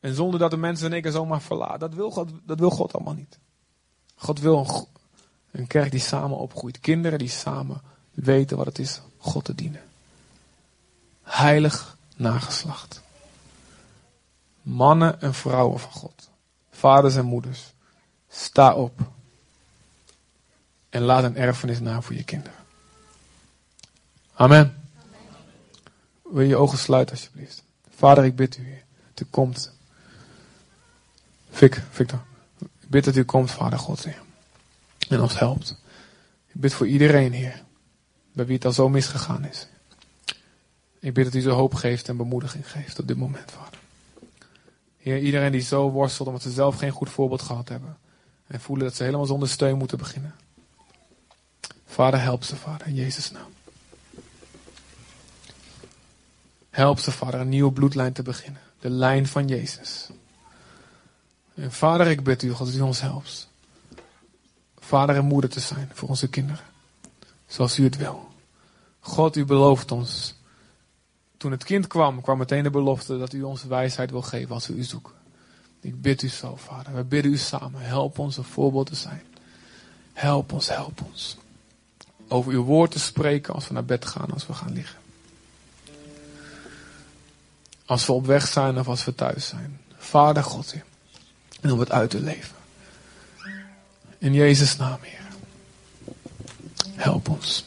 En 0.00 0.14
zonder 0.14 0.40
dat 0.40 0.50
de 0.50 0.56
mensen 0.56 0.86
in 0.86 0.92
één 0.92 1.02
keer 1.02 1.10
zomaar 1.10 1.42
verlaten. 1.42 1.78
Dat 1.78 1.94
wil 1.94 2.10
God, 2.10 2.30
dat 2.42 2.58
wil 2.58 2.70
God 2.70 2.92
allemaal 2.92 3.14
niet. 3.14 3.38
God 4.14 4.40
wil 4.40 4.58
een, 4.58 4.86
een 5.60 5.66
kerk 5.66 5.90
die 5.90 6.00
samen 6.00 6.36
opgroeit. 6.36 6.80
Kinderen 6.80 7.18
die 7.18 7.28
samen 7.28 7.80
weten 8.10 8.56
wat 8.56 8.66
het 8.66 8.78
is 8.78 9.00
God 9.18 9.44
te 9.44 9.54
dienen. 9.54 9.82
Heilig 11.22 11.96
nageslacht. 12.16 13.02
Mannen 14.62 15.20
en 15.20 15.34
vrouwen 15.34 15.80
van 15.80 15.92
God. 15.92 16.28
Vaders 16.70 17.16
en 17.16 17.24
moeders. 17.24 17.72
Sta 18.28 18.74
op. 18.74 19.00
En 20.88 21.02
laat 21.02 21.24
een 21.24 21.36
erfenis 21.36 21.80
na 21.80 22.00
voor 22.00 22.14
je 22.14 22.24
kinderen. 22.24 22.58
Amen. 24.34 24.88
Wil 26.22 26.44
je 26.44 26.56
ogen 26.56 26.78
sluiten 26.78 27.16
alsjeblieft. 27.16 27.62
Vader, 27.88 28.24
ik 28.24 28.36
bid 28.36 28.56
u, 28.56 28.82
u 29.16 29.24
komt. 29.30 29.72
Vic, 31.50 31.82
Victor. 31.90 32.22
Ik 32.58 32.88
bid 32.88 33.04
dat 33.04 33.16
u 33.16 33.24
komt, 33.24 33.50
Vader 33.50 33.78
God, 33.78 34.04
Heer. 34.04 34.22
En 35.08 35.20
ons 35.20 35.38
helpt. 35.38 35.80
Ik 36.46 36.60
bid 36.60 36.74
voor 36.74 36.86
iedereen, 36.86 37.32
Heer. 37.32 37.62
Bij 38.32 38.46
wie 38.46 38.54
het 38.54 38.64
al 38.64 38.72
zo 38.72 38.88
misgegaan 38.88 39.44
is. 39.44 39.68
Ik 41.00 41.14
bid 41.14 41.24
dat 41.24 41.34
u 41.34 41.40
zo 41.40 41.50
hoop 41.50 41.74
geeft 41.74 42.08
en 42.08 42.16
bemoediging 42.16 42.70
geeft 42.70 42.98
op 42.98 43.08
dit 43.08 43.16
moment, 43.16 43.50
Vader. 43.50 43.78
Heer, 44.98 45.18
iedereen 45.18 45.52
die 45.52 45.60
zo 45.60 45.90
worstelt 45.90 46.28
omdat 46.28 46.42
ze 46.42 46.50
zelf 46.50 46.76
geen 46.76 46.90
goed 46.90 47.10
voorbeeld 47.10 47.42
gehad 47.42 47.68
hebben. 47.68 47.98
En 48.46 48.60
voelen 48.60 48.86
dat 48.86 48.96
ze 48.96 49.02
helemaal 49.02 49.26
zonder 49.26 49.48
steun 49.48 49.78
moeten 49.78 49.98
beginnen. 49.98 50.34
Vader, 51.86 52.20
help 52.20 52.44
ze, 52.44 52.56
Vader, 52.56 52.86
in 52.86 52.94
Jezus' 52.94 53.30
naam. 53.30 53.52
Help 56.70 56.98
ze, 56.98 57.10
Vader, 57.10 57.40
een 57.40 57.48
nieuwe 57.48 57.72
bloedlijn 57.72 58.12
te 58.12 58.22
beginnen. 58.22 58.60
De 58.78 58.90
lijn 58.90 59.26
van 59.26 59.48
Jezus. 59.48 60.10
En 61.54 61.72
Vader, 61.72 62.06
ik 62.06 62.24
bid 62.24 62.42
u, 62.42 62.50
God, 62.50 62.66
dat 62.66 62.76
u 62.76 62.80
ons 62.80 63.00
helpt. 63.00 63.48
Vader 64.78 65.16
en 65.16 65.24
moeder 65.24 65.50
te 65.50 65.60
zijn 65.60 65.90
voor 65.92 66.08
onze 66.08 66.28
kinderen. 66.28 66.64
Zoals 67.46 67.78
u 67.78 67.84
het 67.84 67.96
wil. 67.96 68.28
God, 69.00 69.36
u 69.36 69.44
belooft 69.44 69.92
ons. 69.92 70.34
Toen 71.36 71.50
het 71.50 71.64
kind 71.64 71.86
kwam, 71.86 72.20
kwam 72.20 72.38
meteen 72.38 72.62
de 72.62 72.70
belofte 72.70 73.18
dat 73.18 73.32
u 73.32 73.42
ons 73.42 73.64
wijsheid 73.64 74.10
wil 74.10 74.22
geven 74.22 74.54
als 74.54 74.66
we 74.66 74.74
u 74.74 74.82
zoeken. 74.82 75.12
Ik 75.80 76.02
bid 76.02 76.22
u 76.22 76.28
zo, 76.28 76.56
Vader. 76.56 76.94
We 76.94 77.04
bidden 77.04 77.32
u 77.32 77.36
samen. 77.36 77.80
Help 77.80 78.18
ons 78.18 78.36
een 78.36 78.44
voorbeeld 78.44 78.86
te 78.86 78.94
zijn. 78.94 79.22
Help 80.12 80.52
ons, 80.52 80.68
help 80.68 81.02
ons. 81.02 81.36
Over 82.28 82.52
uw 82.52 82.62
woord 82.62 82.90
te 82.90 82.98
spreken 82.98 83.54
als 83.54 83.68
we 83.68 83.74
naar 83.74 83.84
bed 83.84 84.06
gaan, 84.06 84.30
als 84.30 84.46
we 84.46 84.52
gaan 84.52 84.72
liggen. 84.72 84.98
Als 87.86 88.06
we 88.06 88.12
op 88.12 88.26
weg 88.26 88.46
zijn 88.46 88.78
of 88.78 88.88
als 88.88 89.04
we 89.04 89.14
thuis 89.14 89.46
zijn. 89.46 89.80
Vader 89.96 90.44
God, 90.44 90.74
en 91.60 91.72
om 91.72 91.80
het 91.80 91.90
uit 91.90 92.10
te 92.10 92.20
leven. 92.20 92.56
In 94.18 94.32
Jezus' 94.32 94.76
naam, 94.76 94.98
Heer. 95.00 95.18
Help 96.94 97.28
ons. 97.28 97.64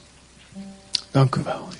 Dank 1.11 1.35
u 1.35 1.43
wel. 1.43 1.71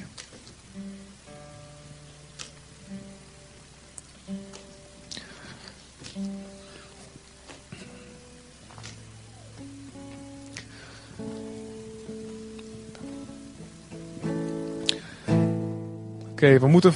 Oké, 16.44 16.60
we 16.60 16.68
moeten 16.68 16.94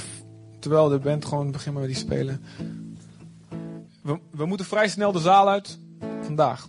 terwijl 0.58 0.88
de 0.88 0.98
band 0.98 1.24
gewoon 1.24 1.50
beginnen 1.50 1.80
met 1.80 1.90
die 1.90 2.00
spelen. 2.00 2.44
We, 4.30 4.46
moeten 4.46 4.66
vrij 4.66 4.88
snel 4.88 5.12
de 5.12 5.18
zaal 5.18 5.48
uit. 5.48 5.78
Vandaag. 6.22 6.68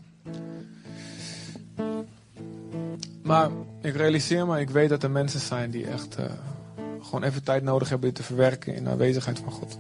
Maar 3.23 3.49
ik 3.81 3.95
realiseer 3.95 4.47
me, 4.47 4.59
ik 4.59 4.69
weet 4.69 4.89
dat 4.89 5.03
er 5.03 5.11
mensen 5.11 5.39
zijn 5.39 5.71
die 5.71 5.87
echt 5.87 6.19
uh, 6.19 6.25
gewoon 7.01 7.23
even 7.23 7.43
tijd 7.43 7.63
nodig 7.63 7.89
hebben 7.89 8.07
dit 8.07 8.17
te 8.17 8.23
verwerken 8.23 8.75
in 8.75 8.83
de 8.83 8.89
aanwezigheid 8.89 9.39
van 9.39 9.51
God. 9.51 9.77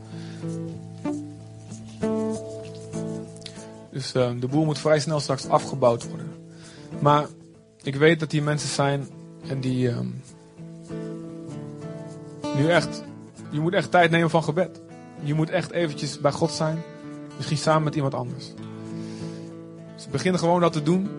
Dus 3.91 4.13
uh, 4.13 4.29
de 4.39 4.47
boel 4.47 4.65
moet 4.65 4.79
vrij 4.79 4.99
snel 4.99 5.19
straks 5.19 5.47
afgebouwd 5.47 6.07
worden. 6.07 6.33
Maar 6.99 7.27
ik 7.81 7.95
weet 7.95 8.19
dat 8.19 8.29
die 8.29 8.41
mensen 8.41 8.69
zijn 8.69 9.07
en 9.47 9.61
die 9.61 9.89
uh, 9.89 9.99
nu 12.55 12.69
echt 12.69 13.03
je 13.49 13.59
moet 13.59 13.73
echt 13.73 13.91
tijd 13.91 14.11
nemen 14.11 14.29
van 14.29 14.43
gebed. 14.43 14.81
Je 15.21 15.33
moet 15.33 15.49
echt 15.49 15.71
eventjes 15.71 16.19
bij 16.19 16.31
God 16.31 16.51
zijn. 16.51 16.83
Misschien 17.39 17.57
samen 17.57 17.83
met 17.83 17.95
iemand 17.95 18.13
anders. 18.13 18.53
Dus 19.95 20.07
begin 20.07 20.39
gewoon 20.39 20.61
dat 20.61 20.73
te 20.73 20.83
doen. 20.83 21.09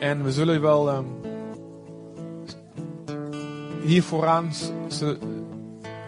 En 0.00 0.24
we 0.24 0.32
zullen 0.32 0.60
wel 0.60 0.96
um, 0.96 1.06
hier 3.82 4.02
vooraan 4.02 4.52
ze, 4.88 5.18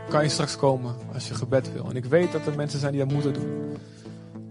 kan 0.09 0.23
je 0.23 0.29
straks 0.29 0.57
komen 0.57 0.95
als 1.15 1.29
je 1.29 1.35
gebed 1.35 1.73
wil. 1.73 1.89
En 1.91 1.97
ik 1.97 2.05
weet 2.05 2.33
dat 2.33 2.47
er 2.47 2.57
mensen 2.57 2.79
zijn 2.81 2.93
die 2.93 3.05
dat 3.05 3.13
moeten 3.13 3.33
doen. 3.33 3.77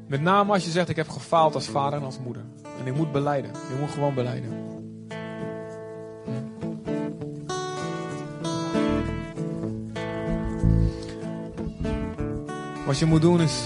Met 0.08 0.22
name 0.22 0.54
als 0.54 0.66
je 0.66 0.72
zegt 0.72 0.90
ik 0.90 0.96
heb 0.96 1.10
gefaald 1.10 1.56
als 1.56 1.68
vader 1.68 2.00
en 2.00 2.06
als 2.06 2.20
moeder. 2.20 2.44
En 2.80 2.88
ik 2.88 2.96
moet 2.96 3.12
beleiden. 3.12 3.52
Je 3.52 3.78
moet 3.80 3.92
gewoon 3.92 4.14
beleiden. 4.14 4.67
Wat 12.88 13.00
je 13.00 13.06
moet 13.06 13.22
doen 13.22 13.42
is, 13.42 13.64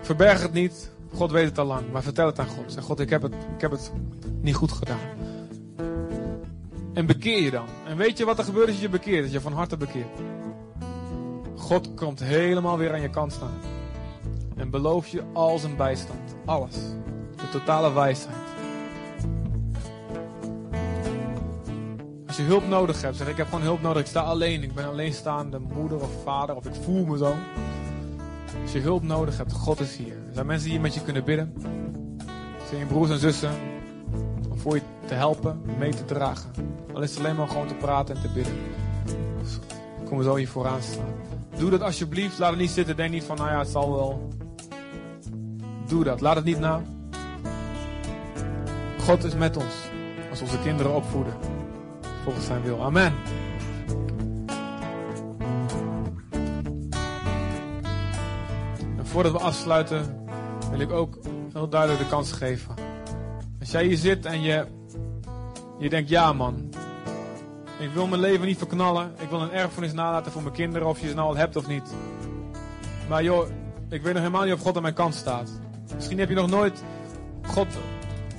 verberg 0.00 0.42
het 0.42 0.52
niet. 0.52 0.90
God 1.14 1.30
weet 1.30 1.44
het 1.44 1.58
al 1.58 1.64
lang, 1.64 1.92
maar 1.92 2.02
vertel 2.02 2.26
het 2.26 2.38
aan 2.38 2.46
God. 2.46 2.72
Zeg 2.72 2.84
God, 2.84 3.00
ik 3.00 3.10
heb 3.10 3.22
het, 3.22 3.34
ik 3.34 3.60
heb 3.60 3.70
het 3.70 3.92
niet 4.40 4.54
goed 4.54 4.72
gedaan. 4.72 4.98
En 6.94 7.06
bekeer 7.06 7.42
je 7.42 7.50
dan. 7.50 7.66
En 7.86 7.96
weet 7.96 8.18
je 8.18 8.24
wat 8.24 8.38
er 8.38 8.44
gebeurt 8.44 8.66
als 8.66 8.76
je 8.76 8.82
je 8.82 8.88
bekeert? 8.88 9.22
Dat 9.22 9.32
je 9.32 9.40
van 9.40 9.52
harte 9.52 9.76
bekeert. 9.76 10.18
God 11.56 11.94
komt 11.94 12.20
helemaal 12.20 12.78
weer 12.78 12.92
aan 12.92 13.00
je 13.00 13.10
kant 13.10 13.32
staan. 13.32 13.58
En 14.56 14.70
belooft 14.70 15.10
je 15.10 15.22
al 15.32 15.58
zijn 15.58 15.76
bijstand. 15.76 16.36
Alles. 16.44 16.74
De 17.36 17.48
totale 17.50 17.92
wijsheid. 17.92 18.36
Als 22.26 22.36
je 22.36 22.42
hulp 22.42 22.68
nodig 22.68 23.02
hebt, 23.02 23.16
zeg 23.16 23.28
ik 23.28 23.36
heb 23.36 23.48
gewoon 23.48 23.64
hulp 23.64 23.82
nodig. 23.82 24.02
Ik 24.02 24.08
sta 24.08 24.20
alleen. 24.20 24.62
Ik 24.62 24.74
ben 24.74 24.86
alleenstaande 24.86 25.58
moeder 25.58 26.00
of 26.00 26.22
vader. 26.22 26.56
Of 26.56 26.66
ik 26.66 26.74
voel 26.82 27.04
me 27.04 27.18
zo. 27.18 27.34
Als 28.64 28.72
je 28.72 28.80
hulp 28.80 29.02
nodig 29.02 29.36
hebt, 29.36 29.52
God 29.52 29.80
is 29.80 29.96
hier. 29.96 30.12
Er 30.12 30.34
zijn 30.34 30.46
mensen 30.46 30.70
die 30.70 30.80
met 30.80 30.94
je 30.94 31.02
kunnen 31.02 31.24
bidden. 31.24 31.54
Zijn 32.68 32.80
je 32.80 32.86
broers 32.86 33.10
en 33.10 33.18
zussen. 33.18 33.50
Om 34.50 34.58
voor 34.58 34.74
je 34.74 34.82
te 35.06 35.14
helpen, 35.14 35.60
mee 35.78 35.94
te 35.94 36.04
dragen. 36.04 36.50
Al 36.94 37.02
is 37.02 37.10
het 37.10 37.18
alleen 37.18 37.36
maar 37.36 37.48
gewoon 37.48 37.66
te 37.66 37.74
praten 37.74 38.14
en 38.16 38.22
te 38.22 38.28
bidden. 38.28 38.54
Dus 39.38 39.58
kom 40.08 40.22
zo 40.22 40.34
hier 40.34 40.48
vooraan 40.48 40.82
staan. 40.82 41.14
Doe 41.58 41.70
dat 41.70 41.80
alsjeblieft. 41.80 42.38
Laat 42.38 42.50
het 42.50 42.60
niet 42.60 42.70
zitten. 42.70 42.96
Denk 42.96 43.10
niet 43.10 43.24
van, 43.24 43.36
nou 43.36 43.50
ja, 43.50 43.58
het 43.58 43.68
zal 43.68 43.92
wel. 43.92 44.28
Doe 45.86 46.04
dat. 46.04 46.20
Laat 46.20 46.36
het 46.36 46.44
niet 46.44 46.58
na. 46.58 46.82
God 49.00 49.24
is 49.24 49.34
met 49.34 49.56
ons. 49.56 49.74
Als 50.30 50.40
onze 50.40 50.58
kinderen 50.58 50.94
opvoeden. 50.94 51.34
Volgens 52.24 52.46
zijn 52.46 52.62
wil. 52.62 52.82
Amen. 52.82 53.12
Voordat 59.14 59.32
we 59.32 59.38
afsluiten, 59.38 60.26
wil 60.70 60.80
ik 60.80 60.90
ook 60.90 61.18
heel 61.52 61.68
duidelijk 61.68 62.00
de 62.00 62.08
kans 62.08 62.32
geven. 62.32 62.74
Als 63.60 63.70
jij 63.70 63.84
hier 63.84 63.96
zit 63.96 64.26
en 64.26 64.42
je, 64.42 64.66
je 65.78 65.88
denkt, 65.88 66.08
ja 66.08 66.32
man, 66.32 66.70
ik 67.78 67.90
wil 67.92 68.06
mijn 68.06 68.20
leven 68.20 68.46
niet 68.46 68.58
verknallen. 68.58 69.12
Ik 69.18 69.28
wil 69.28 69.40
een 69.40 69.52
erfenis 69.52 69.92
nalaten 69.92 70.32
voor 70.32 70.42
mijn 70.42 70.54
kinderen, 70.54 70.88
of 70.88 71.00
je 71.00 71.08
ze 71.08 71.14
nou 71.14 71.28
al 71.28 71.36
hebt 71.36 71.56
of 71.56 71.66
niet. 71.66 71.94
Maar 73.08 73.22
joh, 73.22 73.46
ik 73.88 74.02
weet 74.02 74.12
nog 74.12 74.22
helemaal 74.22 74.44
niet 74.44 74.52
of 74.52 74.60
God 74.60 74.76
aan 74.76 74.82
mijn 74.82 74.94
kant 74.94 75.14
staat. 75.14 75.50
Misschien 75.94 76.18
heb 76.18 76.28
je 76.28 76.34
nog 76.34 76.50
nooit 76.50 76.82
God 77.46 77.68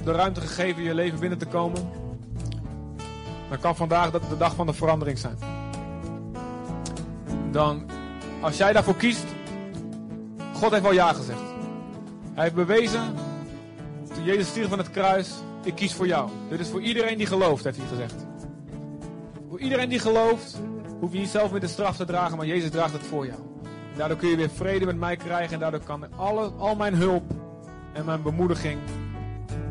de 0.04 0.12
ruimte 0.12 0.42
gegeven 0.42 0.84
je 0.84 0.94
leven 0.94 1.20
binnen 1.20 1.38
te 1.38 1.48
komen. 1.48 1.90
Dan 3.50 3.60
kan 3.60 3.76
vandaag 3.76 4.12
de 4.12 4.38
dag 4.38 4.56
van 4.56 4.66
de 4.66 4.74
verandering 4.74 5.18
zijn. 5.18 5.38
Dan, 7.52 7.86
als 8.42 8.58
jij 8.58 8.74
daarvoor 8.74 8.96
kiest, 8.96 9.35
God 10.56 10.72
heeft 10.72 10.84
wel 10.84 10.94
ja 10.94 11.14
gezegd. 11.14 11.42
Hij 12.34 12.44
heeft 12.44 12.56
bewezen, 12.56 13.16
toen 14.14 14.24
Jezus 14.24 14.48
stierf 14.48 14.70
van 14.70 14.78
het 14.78 14.92
kruis, 14.92 15.32
ik 15.64 15.76
kies 15.76 15.94
voor 15.94 16.08
jou. 16.08 16.30
Dit 16.50 16.60
is 16.60 16.70
voor 16.70 16.82
iedereen 16.82 17.18
die 17.18 17.28
gelooft, 17.28 17.64
heeft 17.64 17.78
hij 17.78 17.88
gezegd. 17.88 18.26
Voor 19.50 19.60
iedereen 19.60 19.90
die 19.90 20.00
gelooft, 20.00 20.60
hoef 21.00 21.12
je 21.12 21.20
niet 21.20 21.30
zelf 21.30 21.52
meer 21.52 21.60
de 21.60 21.68
straf 21.68 21.96
te 21.96 22.06
dragen, 22.06 22.38
maar 22.38 22.46
Jezus 22.46 22.70
draagt 22.70 22.94
het 22.94 23.04
voor 23.04 23.26
jou. 23.26 23.40
Daardoor 23.96 24.18
kun 24.18 24.30
je 24.30 24.36
weer 24.36 24.50
vrede 24.50 24.86
met 24.86 24.98
mij 24.98 25.16
krijgen 25.16 25.54
en 25.54 25.60
daardoor 25.60 25.84
kan 25.84 26.16
alle, 26.16 26.52
al 26.58 26.76
mijn 26.76 26.96
hulp 26.96 27.32
en 27.94 28.06
mijn 28.06 28.22
bemoediging 28.22 28.80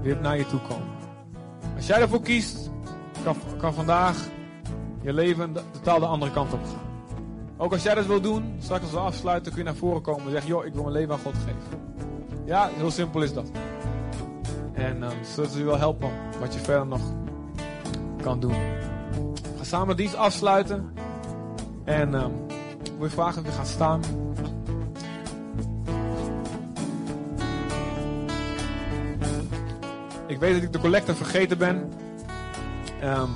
weer 0.02 0.16
naar 0.20 0.36
je 0.36 0.46
toe 0.46 0.60
komen. 0.60 0.88
Als 1.76 1.86
jij 1.86 2.00
ervoor 2.00 2.22
kiest, 2.22 2.70
kan, 3.22 3.36
kan 3.58 3.74
vandaag 3.74 4.16
je 5.02 5.12
leven 5.12 5.52
totaal 5.70 5.98
de 5.98 6.06
andere 6.06 6.32
kant 6.32 6.52
op 6.52 6.64
gaan. 6.64 6.93
Ook 7.56 7.72
als 7.72 7.82
jij 7.82 7.94
dat 7.94 8.06
wil 8.06 8.20
doen, 8.20 8.54
straks 8.58 8.82
als 8.82 8.92
we 8.92 8.98
afsluiten, 8.98 9.52
kun 9.52 9.60
je 9.60 9.68
naar 9.68 9.76
voren 9.76 10.02
komen 10.02 10.24
en 10.24 10.30
zeggen: 10.30 10.50
Joh, 10.50 10.64
ik 10.64 10.72
wil 10.72 10.82
mijn 10.82 10.94
leven 10.94 11.14
aan 11.14 11.20
God 11.20 11.34
geven. 11.34 11.82
Ja, 12.44 12.70
heel 12.74 12.90
simpel 12.90 13.22
is 13.22 13.32
dat. 13.32 13.50
En 14.72 14.96
uh, 15.02 15.08
zullen 15.34 15.50
ze 15.50 15.58
je 15.58 15.64
wel 15.64 15.78
helpen 15.78 16.10
wat 16.40 16.54
je 16.54 16.60
verder 16.60 16.86
nog 16.86 17.00
kan 18.22 18.40
doen. 18.40 18.50
We 18.50 19.56
gaan 19.56 19.64
samen 19.64 19.96
dienst 19.96 20.16
afsluiten. 20.16 20.92
En 21.84 22.08
uh, 22.08 22.26
wil 22.98 23.06
je 23.06 23.10
vragen 23.10 23.42
of 23.42 23.46
je 23.46 23.52
gaat 23.52 23.66
staan. 23.66 24.00
Ik 30.26 30.38
weet 30.38 30.54
dat 30.54 30.62
ik 30.62 30.72
de 30.72 30.78
collector 30.78 31.14
vergeten 31.14 31.58
ben. 31.58 31.92
Um, 33.04 33.34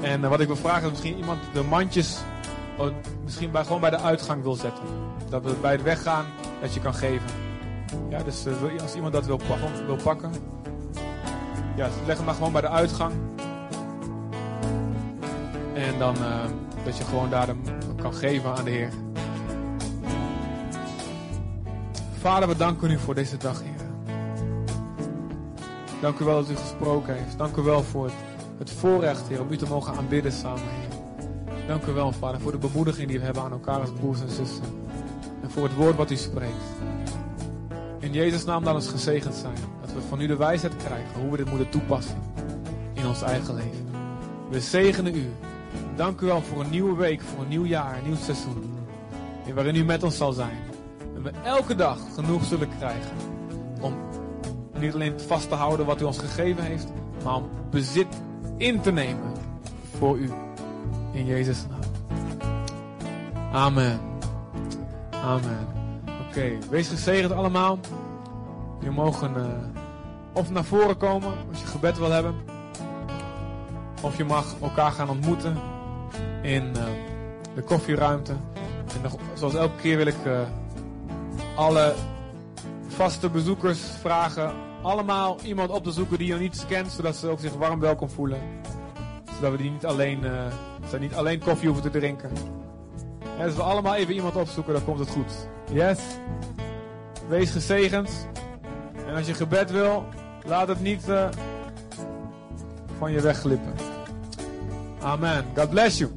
en 0.00 0.20
uh, 0.20 0.28
wat 0.28 0.40
ik 0.40 0.46
wil 0.46 0.56
vragen 0.56 0.82
is 0.82 0.90
misschien 0.90 1.16
iemand 1.16 1.38
de 1.52 1.62
mandjes 1.62 2.18
oh, 2.78 2.88
misschien 3.24 3.50
bij, 3.50 3.64
gewoon 3.64 3.80
bij 3.80 3.90
de 3.90 3.98
uitgang 3.98 4.42
wil 4.42 4.54
zetten. 4.54 4.84
Dat 5.28 5.44
we 5.44 5.54
bij 5.60 5.72
het 5.72 5.82
weggaan 5.82 6.24
dat 6.60 6.74
je 6.74 6.80
kan 6.80 6.94
geven. 6.94 7.28
Ja, 8.08 8.22
dus 8.22 8.46
uh, 8.46 8.82
als 8.82 8.94
iemand 8.94 9.12
dat 9.12 9.26
wil, 9.26 9.40
wil 9.86 9.96
pakken. 9.96 10.30
Ja, 11.76 11.88
leg 12.06 12.16
hem 12.16 12.24
maar 12.24 12.34
gewoon 12.34 12.52
bij 12.52 12.60
de 12.60 12.68
uitgang. 12.68 13.12
En 15.74 15.98
dan 15.98 16.16
uh, 16.16 16.44
dat 16.84 16.98
je 16.98 17.04
gewoon 17.04 17.30
daar 17.30 17.48
kan 18.02 18.14
geven 18.14 18.54
aan 18.54 18.64
de 18.64 18.70
Heer. 18.70 18.90
Vader, 22.20 22.48
we 22.48 22.56
danken 22.56 22.90
u 22.90 22.98
voor 22.98 23.14
deze 23.14 23.36
dag, 23.36 23.62
Heer. 23.62 23.86
Dank 26.00 26.18
u 26.18 26.24
wel 26.24 26.34
dat 26.34 26.50
u 26.50 26.56
gesproken 26.56 27.14
heeft. 27.14 27.38
Dank 27.38 27.56
u 27.56 27.62
wel 27.62 27.82
voor 27.82 28.04
het, 28.04 28.14
het 28.58 28.70
voorrecht, 28.70 29.28
Heer, 29.28 29.40
om 29.40 29.52
u 29.52 29.56
te 29.56 29.66
mogen 29.68 29.94
aanbidden 29.96 30.32
samen, 30.32 30.62
Heer. 30.62 30.98
Dank 31.66 31.86
u 31.86 31.92
wel, 31.92 32.12
Vader, 32.12 32.40
voor 32.40 32.52
de 32.52 32.58
bemoediging 32.58 33.08
die 33.08 33.18
we 33.18 33.24
hebben 33.24 33.42
aan 33.42 33.52
elkaar 33.52 33.80
als 33.80 33.92
broers 33.92 34.20
en 34.20 34.30
zussen. 34.30 34.64
En 35.42 35.50
voor 35.50 35.62
het 35.62 35.74
woord 35.74 35.96
wat 35.96 36.10
u 36.10 36.16
spreekt. 36.16 36.64
In 37.98 38.12
Jezus' 38.12 38.44
naam 38.44 38.64
dan 38.64 38.74
eens 38.74 38.88
gezegend 38.88 39.34
zijn. 39.34 39.56
Dat 39.80 39.92
we 39.92 40.00
van 40.08 40.20
u 40.20 40.26
de 40.26 40.36
wijsheid 40.36 40.76
krijgen 40.76 41.20
hoe 41.20 41.30
we 41.30 41.36
dit 41.36 41.48
moeten 41.48 41.70
toepassen 41.70 42.22
in 42.92 43.06
ons 43.06 43.22
eigen 43.22 43.54
leven. 43.54 43.86
We 44.50 44.60
zegenen 44.60 45.14
u. 45.14 45.26
Dank 45.96 46.20
u 46.20 46.26
wel 46.26 46.42
voor 46.42 46.60
een 46.60 46.70
nieuwe 46.70 46.96
week, 46.96 47.20
voor 47.20 47.42
een 47.42 47.48
nieuw 47.48 47.64
jaar, 47.64 47.98
een 47.98 48.04
nieuw 48.04 48.16
seizoen. 48.16 48.74
En 49.46 49.54
waarin 49.54 49.74
u 49.74 49.84
met 49.84 50.02
ons 50.02 50.16
zal 50.16 50.32
zijn. 50.32 50.58
En 51.14 51.22
we 51.22 51.30
elke 51.44 51.74
dag 51.74 51.98
genoeg 52.14 52.44
zullen 52.44 52.68
krijgen 52.78 53.16
om 53.80 53.94
niet 54.78 54.94
alleen 54.94 55.20
vast 55.20 55.48
te 55.48 55.54
houden 55.54 55.86
wat 55.86 56.00
u 56.00 56.04
ons 56.04 56.18
gegeven 56.18 56.64
heeft, 56.64 56.88
maar 57.24 57.34
om 57.34 57.48
bezit 57.70 58.26
in 58.58 58.80
te 58.80 58.92
nemen 58.92 59.32
voor 59.98 60.18
u. 60.18 60.30
In 61.12 61.26
Jezus' 61.26 61.66
naam. 61.68 61.80
Amen. 63.52 64.00
Amen. 65.10 65.66
Oké, 66.28 66.58
wees 66.70 66.88
gezegend 66.88 67.32
allemaal. 67.32 67.78
Je 68.80 68.90
mogen 68.90 69.32
uh, 69.36 69.44
of 70.32 70.50
naar 70.50 70.64
voren 70.64 70.96
komen 70.96 71.32
als 71.50 71.60
je 71.60 71.66
gebed 71.66 71.98
wil 71.98 72.10
hebben. 72.10 72.34
Of 74.02 74.16
je 74.16 74.24
mag 74.24 74.54
elkaar 74.60 74.92
gaan 74.92 75.08
ontmoeten 75.08 75.56
in 76.42 76.72
uh, 76.76 76.82
de 77.54 77.62
koffieruimte. 77.62 78.32
En 78.94 79.00
nog, 79.02 79.16
zoals 79.34 79.54
elke 79.54 79.76
keer 79.80 79.96
wil 79.96 80.06
ik 80.06 80.24
uh, 80.26 80.40
alle 81.54 81.94
vaste 82.86 83.30
bezoekers 83.30 83.80
vragen 84.00 84.52
allemaal 84.88 85.36
iemand 85.44 85.70
op 85.70 85.84
te 85.84 85.92
zoeken 85.92 86.18
die 86.18 86.26
je 86.26 86.34
niet 86.34 86.64
kent, 86.68 86.92
zodat 86.92 87.16
ze 87.16 87.28
ook 87.28 87.40
zich 87.40 87.54
warm 87.54 87.80
welkom 87.80 88.10
voelen. 88.10 88.40
Zodat 89.34 89.50
we 89.50 89.56
die 89.56 89.70
niet 89.70 89.86
alleen, 89.86 90.24
uh, 90.24 90.46
ze 90.90 90.98
niet 90.98 91.14
alleen 91.14 91.38
koffie 91.38 91.68
hoeven 91.68 91.90
te 91.90 91.98
drinken. 91.98 92.30
En 93.38 93.44
als 93.44 93.54
we 93.54 93.62
allemaal 93.62 93.94
even 93.94 94.14
iemand 94.14 94.36
opzoeken, 94.36 94.72
dan 94.72 94.84
komt 94.84 94.98
het 94.98 95.08
goed. 95.08 95.48
Yes? 95.72 95.98
Wees 97.28 97.50
gezegend. 97.50 98.28
En 99.06 99.14
als 99.14 99.26
je 99.26 99.34
gebed 99.34 99.70
wil, 99.70 100.04
laat 100.44 100.68
het 100.68 100.80
niet 100.80 101.08
uh, 101.08 101.28
van 102.98 103.12
je 103.12 103.20
wegglippen. 103.20 103.74
Amen. 105.00 105.44
God 105.56 105.70
bless 105.70 105.98
you. 105.98 106.10